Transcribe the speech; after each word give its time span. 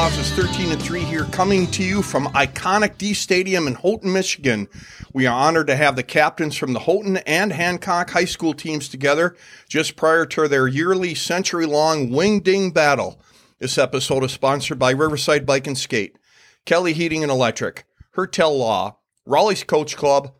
is 0.00 0.32
13 0.32 0.72
and 0.72 0.82
3 0.82 1.02
here, 1.02 1.24
coming 1.24 1.66
to 1.72 1.84
you 1.84 2.00
from 2.00 2.24
iconic 2.28 2.96
Dee 2.96 3.12
Stadium 3.12 3.66
in 3.66 3.74
Houghton, 3.74 4.10
Michigan. 4.10 4.66
We 5.12 5.26
are 5.26 5.38
honored 5.38 5.66
to 5.66 5.76
have 5.76 5.94
the 5.94 6.02
captains 6.02 6.56
from 6.56 6.72
the 6.72 6.80
Houghton 6.80 7.18
and 7.18 7.52
Hancock 7.52 8.08
high 8.08 8.24
school 8.24 8.54
teams 8.54 8.88
together 8.88 9.36
just 9.68 9.96
prior 9.96 10.24
to 10.24 10.48
their 10.48 10.66
yearly 10.66 11.14
century-long 11.14 12.10
Wing 12.10 12.40
Ding 12.40 12.70
battle. 12.70 13.20
This 13.58 13.76
episode 13.76 14.24
is 14.24 14.32
sponsored 14.32 14.78
by 14.78 14.92
Riverside 14.92 15.44
Bike 15.44 15.66
and 15.66 15.76
Skate, 15.76 16.16
Kelly 16.64 16.94
Heating 16.94 17.22
and 17.22 17.30
Electric, 17.30 17.84
Hertel 18.12 18.56
Law, 18.56 18.96
Rolly's 19.26 19.64
Coach 19.64 19.98
Club, 19.98 20.32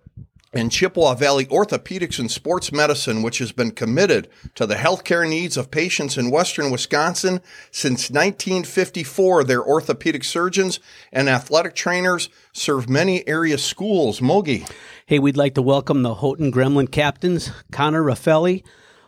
and 0.53 0.73
Chippewa 0.73 1.15
Valley 1.15 1.47
Orthopedics 1.47 2.19
and 2.19 2.31
Sports 2.31 2.73
Medicine, 2.73 3.23
which 3.23 3.39
has 3.39 3.53
been 3.53 3.71
committed 3.71 4.29
to 4.57 4.67
the 4.67 4.75
healthcare 4.75 5.29
needs 5.29 5.57
of 5.57 5.71
patients 5.71 6.19
in 6.19 6.31
western 6.31 6.71
Wisconsin 6.71 7.41
since 7.71 8.11
1954. 8.11 9.45
Their 9.45 9.63
orthopedic 9.63 10.25
surgeons 10.25 10.81
and 11.13 11.29
athletic 11.29 11.75
trainers 11.75 12.29
serve 12.53 12.89
many 12.89 13.27
area 13.29 13.59
schools. 13.59 14.21
Mogi. 14.21 14.69
Hey, 15.07 15.19
we'd 15.19 15.37
like 15.37 15.55
to 15.55 15.63
welcome 15.63 16.03
the 16.03 16.17
Houghton 16.17 16.53
Gremlin 16.53 16.91
captains, 16.91 17.51
Connor 17.71 18.03
Raffaelli, 18.03 18.65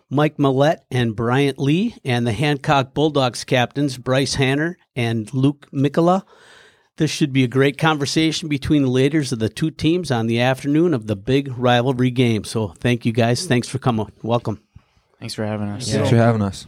Mike 0.09 0.37
Maillette, 0.37 0.85
and 0.91 1.17
Bryant 1.17 1.59
Lee, 1.59 1.97
and 2.05 2.27
the 2.27 2.33
Hancock 2.33 2.95
Bulldogs 2.95 3.45
captains, 3.45 3.99
Bryce 3.99 4.35
Hanner 4.35 4.77
and 4.95 5.33
Luke 5.33 5.69
Mikkola. 5.73 6.23
This 6.97 7.11
should 7.11 7.33
be 7.33 7.43
a 7.43 7.49
great 7.49 7.79
conversation 7.79 8.49
between 8.49 8.83
the 8.83 8.91
leaders 8.91 9.33
of 9.33 9.39
the 9.39 9.49
two 9.49 9.71
teams 9.71 10.11
on 10.11 10.27
the 10.27 10.41
afternoon 10.41 10.93
of 10.93 11.07
the 11.07 11.17
big 11.17 11.57
rivalry 11.57 12.11
game. 12.11 12.45
So 12.45 12.69
thank 12.69 13.07
you 13.07 13.13
guys. 13.13 13.47
Thanks 13.47 13.67
for 13.67 13.79
coming. 13.79 14.13
Welcome. 14.23 14.63
Thanks 15.19 15.35
for 15.35 15.47
having 15.47 15.69
us. 15.69 15.91
Thanks 15.91 16.11
for 16.11 16.17
having 16.17 16.43
us. 16.43 16.67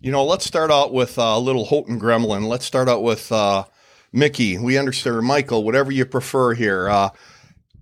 You 0.00 0.10
know, 0.10 0.24
let's 0.24 0.44
start 0.44 0.70
out 0.70 0.92
with 0.92 1.18
uh, 1.18 1.22
a 1.22 1.38
little 1.38 1.66
Houghton 1.66 2.00
Gremlin. 2.00 2.48
Let's 2.48 2.64
start 2.64 2.88
out 2.88 3.02
with 3.02 3.30
uh, 3.30 3.64
Mickey. 4.12 4.58
We 4.58 4.76
understand, 4.76 5.16
or 5.16 5.22
Michael, 5.22 5.62
whatever 5.62 5.92
you 5.92 6.04
prefer 6.04 6.54
here. 6.54 6.88
Uh, 6.88 7.10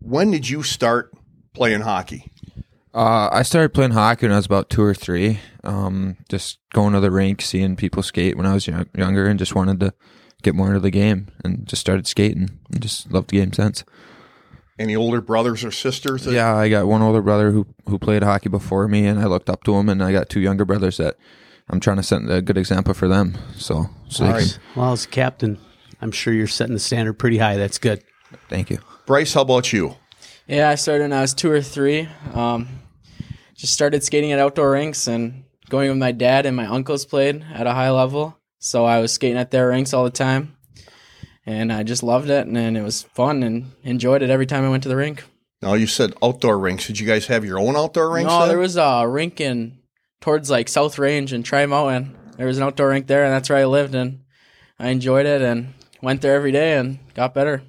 when 0.01 0.31
did 0.31 0.49
you 0.49 0.63
start 0.63 1.13
playing 1.55 1.81
hockey? 1.81 2.31
Uh, 2.93 3.29
I 3.33 3.43
started 3.43 3.73
playing 3.73 3.93
hockey 3.93 4.27
when 4.27 4.33
I 4.33 4.37
was 4.37 4.47
about 4.47 4.69
two 4.69 4.83
or 4.83 4.95
three. 4.95 5.41
Um, 5.63 6.17
just 6.29 6.59
going 6.75 6.93
to 6.95 7.01
the 7.01 7.11
rink, 7.11 7.41
seeing 7.41 7.77
people 7.77 8.03
skate 8.03 8.37
when 8.37 8.47
I 8.47 8.55
was 8.55 8.67
young, 8.67 8.87
younger, 8.97 9.27
and 9.27 9.39
just 9.39 9.55
wanted 9.55 9.81
to 9.81 9.95
get 10.43 10.55
more 10.55 10.69
into 10.69 10.81
the 10.81 10.91
game 10.91 11.29
and 11.45 11.67
just 11.67 11.81
started 11.81 12.07
skating 12.07 12.51
and 12.73 12.81
just 12.81 13.11
loved 13.13 13.31
the 13.31 13.39
game 13.39 13.53
since. 13.53 13.85
Any 14.79 14.95
older 14.95 15.21
brothers 15.21 15.65
or 15.65 15.71
sisters? 15.73 16.25
that- 16.25 16.33
Yeah, 16.33 16.55
I 16.55 16.69
got 16.69 16.87
one 16.87 17.03
older 17.03 17.21
brother 17.23 17.51
who 17.51 17.67
who 17.89 17.99
played 17.99 18.23
hockey 18.23 18.49
before 18.49 18.87
me, 18.87 19.07
and 19.07 19.19
I 19.19 19.25
looked 19.25 19.51
up 19.51 19.65
to 19.65 19.75
him, 19.75 19.89
and 19.89 20.03
I 20.03 20.13
got 20.13 20.29
two 20.29 20.41
younger 20.41 20.65
brothers 20.65 20.99
that 20.99 21.17
I'm 21.69 21.81
trying 21.81 21.97
to 21.97 22.03
set 22.03 22.23
a 22.31 22.41
good 22.43 22.57
example 22.59 22.95
for 22.95 23.09
them. 23.09 23.37
So, 23.57 23.91
so 24.09 24.25
All 24.25 24.31
they 24.33 24.39
right. 24.39 24.59
can- 24.75 24.81
Well, 24.83 24.93
as 24.93 25.07
captain, 25.07 25.59
I'm 26.01 26.13
sure 26.13 26.33
you're 26.33 26.47
setting 26.47 26.75
the 26.75 26.81
standard 26.81 27.15
pretty 27.15 27.39
high. 27.39 27.57
That's 27.57 27.79
good. 27.79 28.03
thank 28.49 28.71
you. 28.71 28.79
Bryce, 29.07 29.35
how 29.35 29.41
about 29.43 29.73
you? 29.73 29.97
Yeah, 30.47 30.69
I 30.71 30.77
started 30.77 31.05
when 31.05 31.13
I 31.13 31.23
was 31.23 31.35
two 31.35 31.51
or 31.51 31.61
three. 31.61 32.09
Um, 32.35 32.69
just 33.57 33.73
started 33.73 34.05
skating 34.05 34.31
at 34.33 34.39
outdoor 34.39 34.71
rinks 34.73 35.09
and 35.09 35.43
going 35.69 35.89
with 35.89 35.99
my 35.99 36.13
dad 36.13 36.47
and 36.47 36.55
my 36.57 36.67
uncles 36.67 37.05
played 37.05 37.45
at 37.53 37.67
a 37.67 37.73
high 37.73 37.91
level. 37.91 38.38
So 38.59 38.85
I 38.85 39.01
was 39.01 39.13
skating 39.13 39.39
at 39.39 39.51
their 39.51 39.69
rinks 39.69 39.93
all 39.93 40.05
the 40.05 40.11
time. 40.11 40.57
And 41.47 41.73
I 41.73 41.83
just 41.83 42.03
loved 42.03 42.29
it 42.29 42.47
and, 42.47 42.59
and 42.59 42.77
it 42.77 42.83
was 42.83 43.03
fun 43.03 43.43
and 43.43 43.73
enjoyed 43.83 44.23
it 44.23 44.29
every 44.29 44.45
time 44.45 44.65
I 44.65 44.69
went 44.69 44.83
to 44.83 44.89
the 44.89 44.97
rink. 44.97 45.25
Now 45.63 45.75
you 45.75 45.87
said 45.87 46.13
outdoor 46.23 46.59
rinks. 46.59 46.87
Did 46.87 47.01
you 47.01 47.07
guys 47.07 47.27
have 47.27 47.45
your 47.45 47.59
own 47.59 47.75
outdoor 47.75 48.13
rinks? 48.13 48.31
no, 48.31 48.41
then? 48.41 48.49
there 48.49 48.59
was 48.59 48.77
a 48.77 49.07
rink 49.09 49.41
in 49.41 49.79
towards 50.21 50.51
like 50.51 50.69
South 50.69 50.99
Range 50.99 51.33
and 51.33 51.45
Tri 51.45 51.65
Mountain. 51.65 52.17
There 52.37 52.47
was 52.47 52.59
an 52.59 52.65
outdoor 52.65 52.91
rink 52.91 53.07
there 53.07 53.25
and 53.25 53.33
that's 53.33 53.49
where 53.49 53.59
I 53.59 53.65
lived 53.65 53.95
and 53.95 54.25
I 54.79 54.89
enjoyed 54.89 55.25
it 55.25 55.41
and 55.41 55.73
went 56.03 56.21
there 56.21 56.35
every 56.35 56.53
day 56.53 56.77
and 56.77 56.99
got 57.15 57.33
better. 57.35 57.63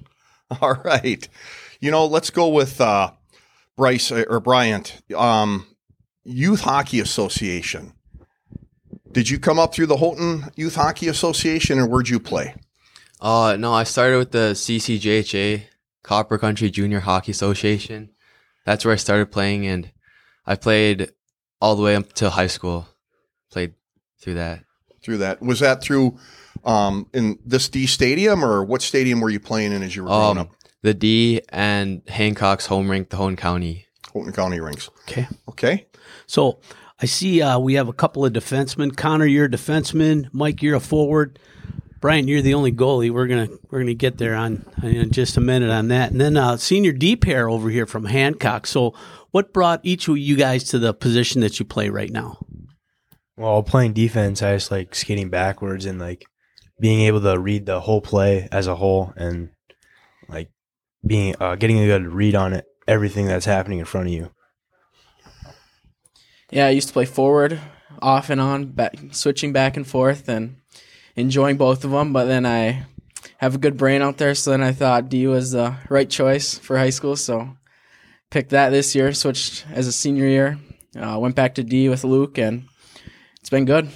All 0.60 0.74
right. 0.84 1.26
You 1.80 1.90
know, 1.90 2.04
let's 2.04 2.30
go 2.30 2.48
with 2.48 2.80
uh, 2.80 3.12
Bryce 3.76 4.12
uh, 4.12 4.24
or 4.28 4.40
Bryant. 4.40 5.00
Um, 5.16 5.66
Youth 6.24 6.60
Hockey 6.60 7.00
Association. 7.00 7.94
Did 9.12 9.28
you 9.28 9.38
come 9.38 9.58
up 9.58 9.74
through 9.74 9.86
the 9.86 9.96
Houghton 9.96 10.44
Youth 10.56 10.76
Hockey 10.76 11.08
Association, 11.08 11.78
or 11.78 11.86
where'd 11.88 12.08
you 12.08 12.20
play? 12.20 12.54
Uh, 13.20 13.56
no, 13.58 13.72
I 13.72 13.84
started 13.84 14.18
with 14.18 14.30
the 14.30 14.52
CCJHA, 14.54 15.64
Copper 16.02 16.38
Country 16.38 16.70
Junior 16.70 17.00
Hockey 17.00 17.32
Association. 17.32 18.10
That's 18.64 18.84
where 18.84 18.94
I 18.94 18.96
started 18.96 19.32
playing, 19.32 19.66
and 19.66 19.90
I 20.46 20.54
played 20.54 21.10
all 21.60 21.74
the 21.76 21.82
way 21.82 21.96
up 21.96 22.12
to 22.14 22.30
high 22.30 22.46
school. 22.46 22.86
Played 23.50 23.74
through 24.20 24.34
that. 24.34 24.64
Through 25.02 25.18
that 25.18 25.40
was 25.42 25.60
that 25.60 25.82
through 25.82 26.18
um, 26.64 27.08
in 27.12 27.38
this 27.44 27.68
Dee 27.68 27.86
stadium, 27.86 28.44
or 28.44 28.62
what 28.62 28.80
stadium 28.82 29.20
were 29.20 29.30
you 29.30 29.40
playing 29.40 29.72
in 29.72 29.82
as 29.82 29.96
you 29.96 30.02
were 30.04 30.08
growing 30.08 30.38
Um, 30.38 30.46
up? 30.46 30.50
the 30.82 30.94
Dee 30.94 31.40
and 31.48 32.02
Hancock's 32.08 32.66
home 32.66 32.88
rink, 32.90 33.10
the 33.10 33.16
Houghton 33.16 33.36
County. 33.36 33.86
Houghton 34.12 34.32
County 34.32 34.60
rinks. 34.60 34.88
Okay. 35.08 35.26
Okay. 35.48 35.86
So 36.26 36.60
I 37.02 37.06
see 37.06 37.40
uh, 37.40 37.58
we 37.58 37.74
have 37.74 37.88
a 37.88 37.92
couple 37.92 38.24
of 38.24 38.32
defensemen. 38.32 38.96
Connor, 38.96 39.26
you're 39.26 39.46
a 39.46 39.50
defenseman. 39.50 40.28
Mike, 40.32 40.62
you're 40.62 40.76
a 40.76 40.80
forward. 40.80 41.38
Brian, 42.00 42.28
you're 42.28 42.42
the 42.42 42.54
only 42.54 42.72
goalie. 42.72 43.10
We're 43.10 43.26
gonna 43.26 43.48
we're 43.70 43.80
gonna 43.80 43.94
get 43.94 44.18
there 44.18 44.34
on 44.34 44.64
in 44.82 45.10
just 45.10 45.36
a 45.36 45.40
minute 45.40 45.70
on 45.70 45.88
that, 45.88 46.12
and 46.12 46.20
then 46.20 46.36
uh, 46.36 46.56
senior 46.56 46.92
D 46.92 47.14
pair 47.14 47.48
over 47.48 47.68
here 47.68 47.86
from 47.86 48.06
Hancock. 48.06 48.66
So, 48.66 48.94
what 49.32 49.52
brought 49.52 49.80
each 49.82 50.08
of 50.08 50.16
you 50.16 50.36
guys 50.36 50.64
to 50.64 50.78
the 50.78 50.94
position 50.94 51.42
that 51.42 51.58
you 51.58 51.66
play 51.66 51.90
right 51.90 52.10
now? 52.10 52.38
Well, 53.36 53.62
playing 53.62 53.92
defense, 53.92 54.42
I 54.42 54.54
just 54.54 54.70
like 54.70 54.94
skating 54.94 55.28
backwards 55.28 55.84
and 55.84 55.98
like 55.98 56.24
being 56.80 57.02
able 57.02 57.20
to 57.20 57.38
read 57.38 57.66
the 57.66 57.80
whole 57.80 58.00
play 58.00 58.48
as 58.50 58.66
a 58.66 58.76
whole 58.76 59.12
and 59.16 59.50
like 60.28 60.50
being 61.06 61.34
uh, 61.38 61.56
getting 61.56 61.78
a 61.80 61.86
good 61.86 62.06
read 62.06 62.34
on 62.34 62.54
it, 62.54 62.64
everything 62.88 63.26
that's 63.26 63.46
happening 63.46 63.78
in 63.78 63.84
front 63.84 64.06
of 64.06 64.12
you. 64.12 64.30
Yeah, 66.50 66.66
I 66.66 66.70
used 66.70 66.88
to 66.88 66.94
play 66.94 67.04
forward 67.04 67.60
off 68.02 68.30
and 68.30 68.40
on, 68.40 68.66
back, 68.66 68.94
switching 69.12 69.52
back 69.52 69.76
and 69.76 69.86
forth 69.86 70.28
and 70.28 70.56
enjoying 71.14 71.56
both 71.56 71.84
of 71.84 71.92
them. 71.92 72.12
But 72.12 72.24
then 72.24 72.44
I 72.44 72.86
have 73.38 73.54
a 73.54 73.58
good 73.58 73.76
brain 73.76 74.02
out 74.02 74.18
there, 74.18 74.34
so 74.34 74.50
then 74.50 74.62
I 74.62 74.72
thought 74.72 75.08
D 75.08 75.26
was 75.26 75.52
the 75.52 75.76
right 75.88 76.10
choice 76.10 76.58
for 76.58 76.76
high 76.76 76.90
school. 76.90 77.16
So 77.16 77.56
picked 78.30 78.50
that 78.50 78.70
this 78.70 78.94
year, 78.94 79.12
switched 79.12 79.64
as 79.70 79.86
a 79.86 79.92
senior 79.92 80.26
year, 80.26 80.58
uh, 80.98 81.18
went 81.18 81.36
back 81.36 81.54
to 81.54 81.62
D 81.62 81.88
with 81.88 82.04
Luke, 82.04 82.38
and 82.38 82.64
it's 83.40 83.50
been 83.50 83.64
good. 83.64 83.88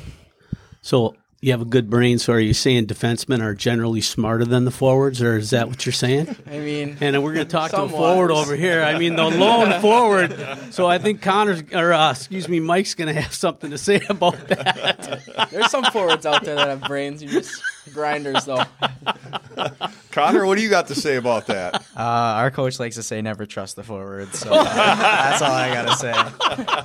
So 0.80 1.16
you 1.44 1.52
have 1.52 1.60
a 1.60 1.66
good 1.66 1.90
brain. 1.90 2.18
So 2.18 2.32
are 2.32 2.40
you 2.40 2.54
saying 2.54 2.86
defensemen 2.86 3.42
are 3.42 3.54
generally 3.54 4.00
smarter 4.00 4.46
than 4.46 4.64
the 4.64 4.70
forwards, 4.70 5.20
or 5.20 5.36
is 5.36 5.50
that 5.50 5.68
what 5.68 5.84
you're 5.84 5.92
saying? 5.92 6.34
I 6.50 6.58
mean, 6.58 6.96
And 7.02 7.22
we're 7.22 7.34
going 7.34 7.46
to 7.46 7.52
talk 7.52 7.70
to 7.72 7.82
a 7.82 7.88
forward 7.88 8.30
over 8.30 8.56
here. 8.56 8.82
I 8.82 8.98
mean, 8.98 9.14
the 9.14 9.24
lone 9.24 9.78
forward. 9.82 10.34
So 10.70 10.86
I 10.86 10.96
think 10.96 11.20
Connor's, 11.20 11.62
or 11.74 11.92
uh, 11.92 12.12
excuse 12.12 12.48
me, 12.48 12.60
Mike's 12.60 12.94
going 12.94 13.14
to 13.14 13.20
have 13.20 13.34
something 13.34 13.70
to 13.70 13.76
say 13.76 14.00
about 14.08 14.48
that. 14.48 15.48
there's 15.50 15.70
some 15.70 15.84
forwards 15.84 16.24
out 16.24 16.44
there 16.44 16.54
that 16.56 16.66
have 16.68 16.80
brains. 16.84 17.22
You 17.22 17.28
just 17.28 17.60
grinders, 17.92 18.44
though. 18.44 18.62
Connor, 20.10 20.46
what 20.46 20.56
do 20.56 20.62
you 20.62 20.70
got 20.70 20.86
to 20.88 20.94
say 20.94 21.16
about 21.16 21.46
that? 21.48 21.74
Uh, 21.96 22.00
our 22.00 22.50
coach 22.50 22.78
likes 22.78 22.96
to 22.96 23.02
say 23.02 23.20
never 23.20 23.46
trust 23.46 23.76
the 23.76 23.82
forward, 23.82 24.32
so 24.34 24.48
that's 24.50 25.42
all 25.42 25.50
I 25.50 25.72
gotta 25.72 25.96
say. 25.96 26.12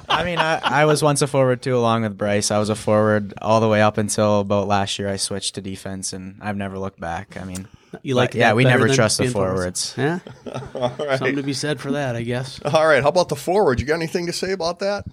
I 0.10 0.24
mean, 0.24 0.40
I, 0.40 0.60
I 0.64 0.86
was 0.86 1.04
once 1.04 1.22
a 1.22 1.28
forward 1.28 1.62
too, 1.62 1.78
along 1.78 2.04
with 2.04 2.18
Bryce. 2.18 2.52
I 2.52 2.58
was 2.58 2.70
a 2.70 2.76
forward 2.76 3.34
all 3.42 3.60
the 3.60 3.68
way 3.68 3.82
up 3.82 3.98
until 3.98 4.42
about 4.42 4.68
last 4.68 4.98
year. 4.98 5.10
I 5.10 5.18
switched 5.18 5.56
to 5.56 5.62
defense, 5.62 6.12
and 6.14 6.38
I've 6.42 6.58
never 6.58 6.80
looked 6.80 7.00
back. 7.00 7.38
I 7.40 7.44
mean, 7.44 7.68
You 8.02 8.16
like 8.16 8.32
But, 8.32 8.40
yeah, 8.40 8.54
we 8.54 8.64
never 8.64 8.88
trust 8.90 9.18
the 9.18 9.26
being 9.26 9.34
forwards. 9.34 9.94
Yeah, 9.98 10.20
All 10.74 10.90
right. 11.00 11.20
something 11.20 11.36
to 11.36 11.44
be 11.44 11.54
said 11.54 11.80
for 11.80 11.92
that, 11.92 12.16
I 12.16 12.24
guess. 12.24 12.60
All 12.64 12.88
right. 12.88 13.04
How 13.04 13.10
about 13.10 13.30
the 13.30 13.36
forward? 13.36 13.80
You 13.80 13.86
got 13.86 13.96
anything 13.96 14.26
to 14.26 14.34
say 14.34 14.52
about 14.52 14.80
that? 14.80 15.06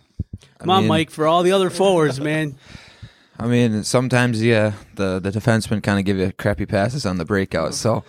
Come 0.58 0.70
on, 0.70 0.86
Mike, 0.86 1.10
for 1.10 1.26
all 1.26 1.42
the 1.42 1.52
other 1.52 1.70
forwards, 1.70 2.18
man. 2.20 2.56
I 3.38 3.46
mean, 3.46 3.84
sometimes 3.84 4.42
yeah, 4.42 4.72
the 4.94 5.18
the 5.20 5.30
defensemen 5.30 5.82
kind 5.82 5.98
of 5.98 6.04
give 6.04 6.16
you 6.16 6.32
crappy 6.32 6.66
passes 6.66 7.04
on 7.06 7.18
the 7.18 7.24
breakout. 7.24 7.74
So, 7.74 8.02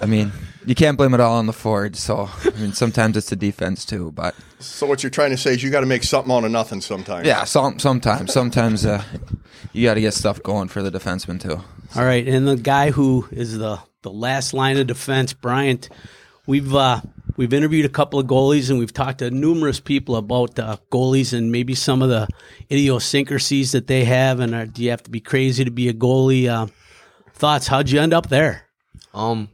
I 0.00 0.06
mean, 0.06 0.32
you 0.66 0.74
can't 0.74 0.96
blame 0.96 1.14
it 1.14 1.20
all 1.20 1.36
on 1.36 1.46
the 1.46 1.52
forward. 1.52 1.96
So, 1.96 2.28
I 2.44 2.50
mean, 2.58 2.72
sometimes 2.72 3.16
it's 3.16 3.30
the 3.30 3.36
defense 3.36 3.84
too. 3.84 4.12
But 4.12 4.34
So 4.58 4.86
what 4.86 5.02
you're 5.02 5.10
trying 5.10 5.30
to 5.30 5.36
say 5.36 5.52
is 5.54 5.62
you 5.62 5.70
got 5.70 5.80
to 5.80 5.86
make 5.86 6.02
something 6.02 6.32
out 6.32 6.44
of 6.44 6.50
nothing 6.50 6.80
sometimes. 6.80 7.26
yeah, 7.26 7.44
some 7.44 7.78
sometimes 7.78 8.32
sometimes 8.32 8.84
uh, 8.84 9.02
you 9.72 9.86
got 9.86 9.94
to 9.94 10.00
get 10.00 10.14
stuff 10.14 10.42
going 10.42 10.68
for 10.68 10.82
the 10.82 10.90
defenseman 10.90 11.40
too. 11.40 11.62
All 11.94 12.04
right, 12.04 12.26
and 12.26 12.46
the 12.48 12.56
guy 12.56 12.90
who 12.90 13.28
is 13.30 13.56
the 13.58 13.78
the 14.02 14.10
last 14.10 14.52
line 14.52 14.76
of 14.76 14.86
defense, 14.86 15.32
Bryant. 15.32 15.88
We've 16.48 16.72
uh, 16.74 17.00
we've 17.36 17.52
interviewed 17.52 17.86
a 17.86 17.90
couple 17.90 18.18
of 18.18 18.26
goalies, 18.26 18.70
and 18.70 18.78
we've 18.78 18.92
talked 18.92 19.18
to 19.18 19.30
numerous 19.30 19.80
people 19.80 20.16
about 20.16 20.58
uh, 20.58 20.76
goalies 20.90 21.36
and 21.36 21.52
maybe 21.52 21.74
some 21.74 22.02
of 22.02 22.08
the 22.08 22.28
idiosyncrasies 22.70 23.72
that 23.72 23.86
they 23.86 24.04
have. 24.04 24.40
And 24.40 24.54
uh, 24.54 24.64
do 24.66 24.82
you 24.82 24.90
have 24.90 25.02
to 25.04 25.10
be 25.10 25.20
crazy 25.20 25.64
to 25.64 25.70
be 25.70 25.88
a 25.88 25.94
goalie? 25.94 26.48
Uh, 26.48 26.66
thoughts? 27.34 27.66
How'd 27.66 27.90
you 27.90 28.00
end 28.00 28.12
up 28.12 28.28
there? 28.28 28.62
Um, 29.14 29.48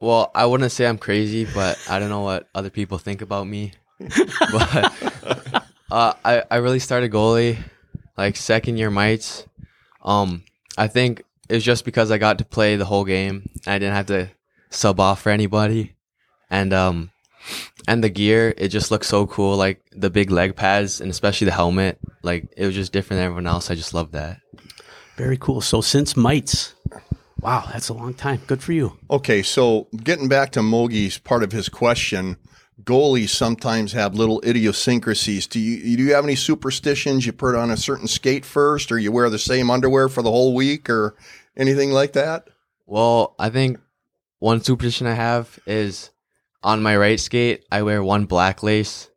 well, 0.00 0.30
I 0.34 0.46
wouldn't 0.46 0.72
say 0.72 0.86
I'm 0.86 0.98
crazy, 0.98 1.44
but 1.44 1.78
I 1.88 1.98
don't 1.98 2.10
know 2.10 2.22
what 2.22 2.48
other 2.54 2.70
people 2.70 2.98
think 2.98 3.20
about 3.20 3.46
me. 3.46 3.72
but 3.98 5.64
uh, 5.90 6.12
I 6.24 6.44
I 6.50 6.56
really 6.56 6.78
started 6.78 7.10
goalie 7.10 7.58
like 8.16 8.36
second 8.36 8.76
year 8.76 8.90
mites. 8.90 9.46
Um, 10.02 10.44
I 10.76 10.86
think 10.86 11.24
it 11.48 11.54
was 11.54 11.64
just 11.64 11.84
because 11.84 12.10
I 12.10 12.18
got 12.18 12.38
to 12.38 12.44
play 12.44 12.76
the 12.76 12.84
whole 12.84 13.04
game. 13.04 13.48
I 13.66 13.78
didn't 13.78 13.94
have 13.94 14.06
to 14.06 14.30
sub 14.70 15.00
off 15.00 15.22
for 15.22 15.30
anybody, 15.30 15.94
and 16.50 16.72
um, 16.72 17.10
and 17.86 18.02
the 18.02 18.08
gear 18.08 18.54
it 18.56 18.68
just 18.68 18.90
looked 18.90 19.06
so 19.06 19.26
cool. 19.26 19.56
Like 19.56 19.82
the 19.92 20.10
big 20.10 20.30
leg 20.30 20.56
pads 20.56 21.00
and 21.00 21.10
especially 21.10 21.46
the 21.46 21.52
helmet. 21.52 21.98
Like 22.22 22.48
it 22.56 22.66
was 22.66 22.74
just 22.74 22.92
different 22.92 23.18
than 23.18 23.24
everyone 23.26 23.46
else. 23.46 23.70
I 23.70 23.74
just 23.74 23.94
loved 23.94 24.12
that. 24.12 24.40
Very 25.16 25.36
cool. 25.38 25.60
So 25.60 25.80
since 25.80 26.16
mites, 26.16 26.74
wow, 27.40 27.68
that's 27.72 27.88
a 27.88 27.94
long 27.94 28.14
time. 28.14 28.40
Good 28.46 28.62
for 28.62 28.72
you. 28.72 28.98
Okay, 29.10 29.42
so 29.42 29.88
getting 30.04 30.28
back 30.28 30.52
to 30.52 30.60
Mogi's 30.60 31.18
part 31.18 31.42
of 31.42 31.52
his 31.52 31.68
question, 31.68 32.36
goalies 32.84 33.30
sometimes 33.30 33.92
have 33.92 34.14
little 34.14 34.40
idiosyncrasies. 34.44 35.46
Do 35.46 35.58
you 35.58 35.96
do 35.96 36.02
you 36.02 36.14
have 36.14 36.24
any 36.24 36.36
superstitions? 36.36 37.26
You 37.26 37.32
put 37.32 37.54
on 37.54 37.70
a 37.70 37.76
certain 37.76 38.06
skate 38.06 38.44
first, 38.44 38.92
or 38.92 38.98
you 38.98 39.10
wear 39.10 39.30
the 39.30 39.38
same 39.38 39.70
underwear 39.70 40.08
for 40.08 40.22
the 40.22 40.30
whole 40.30 40.54
week, 40.54 40.88
or 40.88 41.16
anything 41.56 41.90
like 41.90 42.12
that? 42.12 42.48
Well, 42.86 43.34
I 43.38 43.50
think 43.50 43.78
one 44.38 44.62
superstition 44.62 45.06
I 45.06 45.14
have 45.14 45.58
is 45.66 46.10
on 46.62 46.82
my 46.82 46.96
right 46.96 47.20
skate 47.20 47.64
I 47.70 47.82
wear 47.82 48.02
one 48.02 48.26
black 48.26 48.62
lace, 48.62 49.10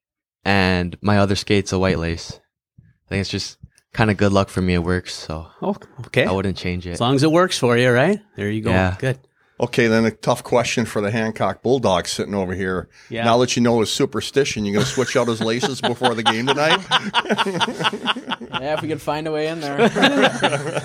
and 0.45 0.97
my 1.01 1.17
other 1.17 1.35
skate's 1.35 1.71
a 1.71 1.79
white 1.79 1.99
lace. 1.99 2.39
I 2.79 3.09
think 3.09 3.21
it's 3.21 3.29
just 3.29 3.57
kind 3.93 4.09
of 4.09 4.17
good 4.17 4.31
luck 4.31 4.49
for 4.49 4.61
me. 4.61 4.73
It 4.75 4.83
works, 4.83 5.13
so 5.13 5.47
Oh, 5.61 5.75
okay. 6.07 6.25
I 6.25 6.31
wouldn't 6.31 6.57
change 6.57 6.87
it. 6.87 6.91
As 6.91 7.01
long 7.01 7.15
as 7.15 7.23
it 7.23 7.31
works 7.31 7.57
for 7.57 7.77
you, 7.77 7.91
right? 7.91 8.19
There 8.35 8.49
you 8.49 8.61
go. 8.61 8.69
Yeah. 8.69 8.95
Good. 8.99 9.19
Okay, 9.59 9.85
then 9.85 10.05
a 10.05 10.11
tough 10.11 10.43
question 10.43 10.85
for 10.85 11.01
the 11.01 11.11
Hancock 11.11 11.61
Bulldogs 11.61 12.11
sitting 12.11 12.33
over 12.33 12.55
here. 12.55 12.89
Yeah. 13.09 13.25
Now 13.25 13.37
that 13.39 13.55
you 13.55 13.61
know 13.61 13.79
his 13.81 13.91
superstition, 13.91 14.65
you 14.65 14.73
going 14.73 14.83
to 14.83 14.91
switch 14.91 15.15
out 15.15 15.27
his 15.27 15.39
laces 15.39 15.81
before 15.81 16.15
the 16.15 16.23
game 16.23 16.47
tonight? 16.47 16.79
Yeah, 18.61 18.73
if 18.75 18.81
we 18.83 18.89
could 18.89 19.01
find 19.01 19.27
a 19.27 19.31
way 19.31 19.47
in 19.47 19.59
there. 19.59 19.79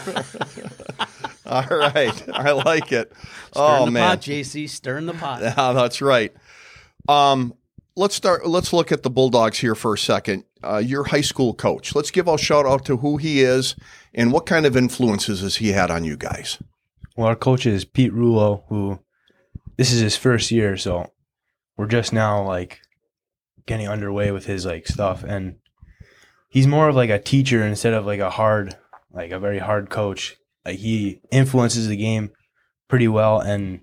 All 1.47 1.64
right, 1.70 2.29
I 2.32 2.53
like 2.53 2.91
it. 2.91 3.12
Stirring 3.53 3.82
oh 3.82 3.85
the 3.85 3.91
man, 3.91 4.08
pot, 4.11 4.20
JC. 4.23 4.69
Stirring 4.69 5.06
the 5.06 5.12
pot. 5.14 5.43
Yeah, 5.56 5.73
that's 5.73 6.00
right. 6.00 6.35
Um, 7.08 7.55
let's 7.97 8.14
start. 8.14 8.47
Let's 8.47 8.73
look 8.73 8.93
at 8.93 9.03
the 9.03 9.11
Bulldogs 9.11 9.58
here 9.58 9.75
for 9.75 9.94
a 9.94 9.99
second. 9.99 10.44
Uh, 10.62 10.79
your 10.79 11.05
high 11.05 11.20
school 11.20 11.55
coach. 11.55 11.94
Let's 11.94 12.11
give 12.11 12.29
a 12.29 12.37
shout 12.38 12.67
out 12.67 12.85
to 12.87 12.99
who 12.99 13.17
he 13.17 13.43
is 13.43 13.76
and 14.14 14.32
what 14.32 14.47
kind 14.47 14.67
of 14.67 14.76
influences 14.76 15.41
has 15.41 15.56
he 15.56 15.69
had 15.69 15.91
on 15.91 16.05
you 16.05 16.17
guys. 16.17 16.58
Well, 17.17 17.29
our 17.29 17.37
coach 17.37 17.67
is 17.67 17.85
Pete 17.85 18.12
Rulo, 18.12 18.64
who 18.69 18.99
this 19.76 19.93
is 19.93 20.00
his 20.00 20.17
first 20.17 20.50
year, 20.50 20.76
so 20.76 21.12
we're 21.76 21.87
just 21.87 22.12
now 22.12 22.43
like 22.43 22.81
getting 23.67 23.88
underway 23.88 24.31
with 24.31 24.47
his 24.47 24.67
like 24.67 24.87
stuff, 24.87 25.23
and 25.23 25.56
he's 26.49 26.67
more 26.67 26.88
of 26.88 26.97
like 26.97 27.11
a 27.11 27.19
teacher 27.19 27.62
instead 27.62 27.94
of 27.94 28.06
like 28.06 28.20
a 28.20 28.31
hard, 28.31 28.76
like 29.12 29.31
a 29.31 29.38
very 29.38 29.58
hard 29.58 29.91
coach. 29.91 30.37
Like 30.64 30.79
he 30.79 31.20
influences 31.31 31.88
the 31.88 31.97
game 31.97 32.32
pretty 32.88 33.08
well, 33.08 33.41
and 33.41 33.81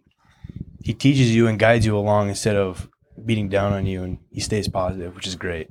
he 0.84 0.94
teaches 0.94 1.34
you 1.34 1.48
and 1.48 1.58
guides 1.58 1.86
you 1.86 1.98
along 1.98 2.30
instead 2.30 2.56
of 2.56 2.90
beating 3.26 3.50
down 3.50 3.74
on 3.74 3.86
you, 3.86 4.04
and 4.04 4.18
he 4.32 4.40
stays 4.40 4.68
positive, 4.68 5.16
which 5.16 5.28
is 5.28 5.36
great. 5.36 5.70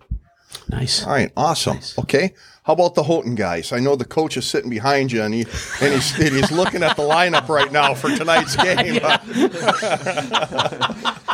Nice. 0.68 1.04
All 1.04 1.12
right, 1.12 1.32
awesome. 1.36 1.78
Okay, 1.98 2.34
how 2.64 2.74
about 2.74 2.94
the 2.94 3.02
Houghton 3.04 3.34
guys? 3.34 3.72
I 3.72 3.78
know 3.78 3.96
the 3.96 4.04
coach 4.04 4.36
is 4.36 4.46
sitting 4.46 4.70
behind 4.70 5.10
you, 5.10 5.22
and 5.22 5.32
he 5.34 5.46
and 5.80 5.94
he's 5.94 6.18
and 6.18 6.34
he's 6.34 6.52
looking 6.52 6.82
at 6.82 6.96
the 6.96 7.02
lineup 7.02 7.48
right 7.48 7.72
now 7.72 7.94
for 7.94 8.14
tonight's 8.14 8.56
game. 8.62 9.00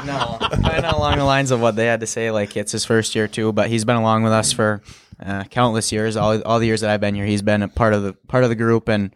No, 0.04 0.38
kind 0.40 0.86
of 0.86 0.96
along 0.96 1.18
the 1.18 1.24
lines 1.24 1.50
of 1.50 1.60
what 1.60 1.74
they 1.74 1.86
had 1.86 2.00
to 2.00 2.06
say. 2.06 2.30
Like 2.30 2.56
it's 2.56 2.70
his 2.70 2.84
first 2.84 3.16
year 3.16 3.26
too, 3.26 3.52
but 3.52 3.68
he's 3.68 3.84
been 3.84 3.96
along 3.96 4.22
with 4.22 4.32
us 4.32 4.52
for 4.52 4.80
uh, 5.20 5.42
countless 5.44 5.90
years. 5.90 6.16
All 6.16 6.40
all 6.42 6.60
the 6.60 6.66
years 6.66 6.82
that 6.82 6.90
I've 6.90 7.00
been 7.00 7.16
here, 7.16 7.26
he's 7.26 7.42
been 7.42 7.62
a 7.62 7.68
part 7.68 7.92
of 7.92 8.04
the 8.04 8.12
part 8.28 8.44
of 8.44 8.48
the 8.48 8.56
group, 8.56 8.88
and 8.88 9.12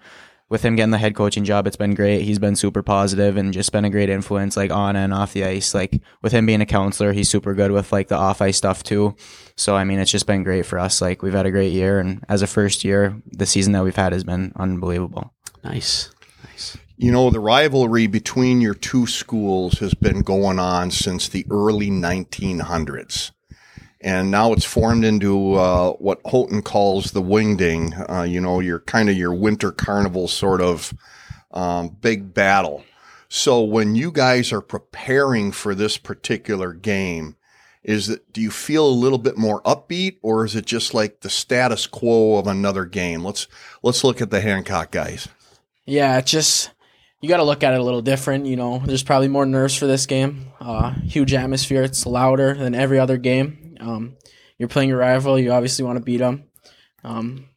with 0.52 0.62
him 0.62 0.76
getting 0.76 0.90
the 0.90 0.98
head 0.98 1.14
coaching 1.14 1.46
job, 1.46 1.66
it's 1.66 1.78
been 1.78 1.94
great. 1.94 2.24
He's 2.24 2.38
been 2.38 2.56
super 2.56 2.82
positive 2.82 3.38
and 3.38 3.54
just 3.54 3.72
been 3.72 3.86
a 3.86 3.90
great 3.90 4.10
influence, 4.10 4.54
like 4.54 4.70
on 4.70 4.96
and 4.96 5.14
off 5.14 5.32
the 5.32 5.44
ice. 5.44 5.74
Like 5.74 5.98
with 6.20 6.32
him 6.32 6.44
being 6.44 6.60
a 6.60 6.66
counselor, 6.66 7.14
he's 7.14 7.30
super 7.30 7.54
good 7.54 7.70
with 7.70 7.90
like 7.90 8.08
the 8.08 8.16
off 8.16 8.42
ice 8.42 8.58
stuff 8.58 8.82
too. 8.82 9.16
So 9.56 9.76
I 9.76 9.84
mean, 9.84 9.98
it's 9.98 10.10
just 10.10 10.26
been 10.26 10.42
great 10.44 10.66
for 10.66 10.78
us. 10.78 11.00
Like 11.00 11.22
we've 11.22 11.32
had 11.32 11.46
a 11.46 11.50
great 11.50 11.72
year, 11.72 11.98
and 11.98 12.22
as 12.28 12.42
a 12.42 12.46
first 12.46 12.84
year, 12.84 13.16
the 13.24 13.46
season 13.46 13.72
that 13.72 13.82
we've 13.82 13.96
had 13.96 14.12
has 14.12 14.24
been 14.24 14.52
unbelievable. 14.56 15.32
Nice. 15.64 16.10
Nice. 16.44 16.76
You 16.98 17.12
know, 17.12 17.30
the 17.30 17.40
rivalry 17.40 18.06
between 18.06 18.60
your 18.60 18.74
two 18.74 19.06
schools 19.06 19.78
has 19.78 19.94
been 19.94 20.20
going 20.20 20.58
on 20.58 20.90
since 20.90 21.30
the 21.30 21.46
early 21.50 21.88
1900s. 21.88 23.30
And 24.02 24.32
now 24.32 24.52
it's 24.52 24.64
formed 24.64 25.04
into 25.04 25.54
uh, 25.54 25.92
what 25.92 26.20
Houghton 26.26 26.62
calls 26.62 27.12
the 27.12 27.22
Wingding, 27.22 28.10
uh, 28.10 28.24
you 28.24 28.40
know, 28.40 28.58
your 28.58 28.80
kind 28.80 29.08
of 29.08 29.16
your 29.16 29.32
winter 29.32 29.70
carnival 29.70 30.26
sort 30.26 30.60
of 30.60 30.92
um, 31.52 31.88
big 32.00 32.34
battle. 32.34 32.84
So 33.28 33.62
when 33.62 33.94
you 33.94 34.10
guys 34.10 34.52
are 34.52 34.60
preparing 34.60 35.52
for 35.52 35.74
this 35.74 35.98
particular 35.98 36.72
game, 36.72 37.36
is 37.84 38.08
that 38.08 38.32
do 38.32 38.40
you 38.40 38.50
feel 38.50 38.86
a 38.86 38.90
little 38.90 39.18
bit 39.18 39.38
more 39.38 39.62
upbeat 39.62 40.18
or 40.22 40.44
is 40.44 40.54
it 40.54 40.66
just 40.66 40.94
like 40.94 41.20
the 41.20 41.30
status 41.30 41.86
quo 41.86 42.38
of 42.38 42.46
another 42.46 42.84
game? 42.84 43.24
Let's 43.24 43.48
let's 43.82 44.04
look 44.04 44.20
at 44.20 44.30
the 44.30 44.40
Hancock 44.40 44.90
guys. 44.90 45.28
Yeah, 45.84 46.20
just 46.20 46.70
you 47.20 47.28
got 47.28 47.38
to 47.38 47.44
look 47.44 47.62
at 47.62 47.72
it 47.72 47.80
a 47.80 47.84
little 47.84 48.02
different. 48.02 48.46
You 48.46 48.56
know, 48.56 48.82
there's 48.84 49.02
probably 49.02 49.28
more 49.28 49.46
nerves 49.46 49.76
for 49.76 49.86
this 49.86 50.06
game. 50.06 50.52
Uh, 50.60 50.90
huge 50.90 51.32
atmosphere. 51.32 51.82
It's 51.82 52.04
louder 52.04 52.54
than 52.54 52.74
every 52.74 52.98
other 52.98 53.16
game. 53.16 53.61
Um, 53.82 54.16
you're 54.58 54.68
playing 54.68 54.88
your 54.88 54.98
rival. 54.98 55.38
You 55.38 55.52
obviously 55.52 55.84
want 55.84 55.98
to 55.98 56.04
beat 56.04 56.18
them. 56.18 56.44
Um, 57.04 57.48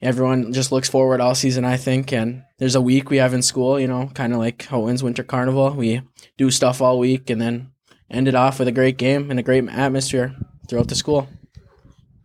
everyone 0.00 0.52
just 0.52 0.72
looks 0.72 0.88
forward 0.88 1.20
all 1.20 1.34
season, 1.34 1.64
I 1.64 1.76
think. 1.76 2.12
And 2.12 2.42
there's 2.58 2.74
a 2.74 2.80
week 2.80 3.08
we 3.08 3.18
have 3.18 3.34
in 3.34 3.42
school. 3.42 3.78
You 3.78 3.86
know, 3.86 4.10
kind 4.14 4.32
of 4.32 4.38
like 4.38 4.64
Houghton's 4.64 5.02
Winter 5.02 5.22
Carnival. 5.22 5.70
We 5.70 6.02
do 6.36 6.50
stuff 6.50 6.82
all 6.82 6.98
week 6.98 7.30
and 7.30 7.40
then 7.40 7.70
end 8.10 8.28
it 8.28 8.34
off 8.34 8.58
with 8.58 8.68
a 8.68 8.72
great 8.72 8.98
game 8.98 9.30
and 9.30 9.38
a 9.38 9.42
great 9.42 9.66
atmosphere 9.68 10.34
throughout 10.68 10.88
the 10.88 10.94
school. 10.94 11.28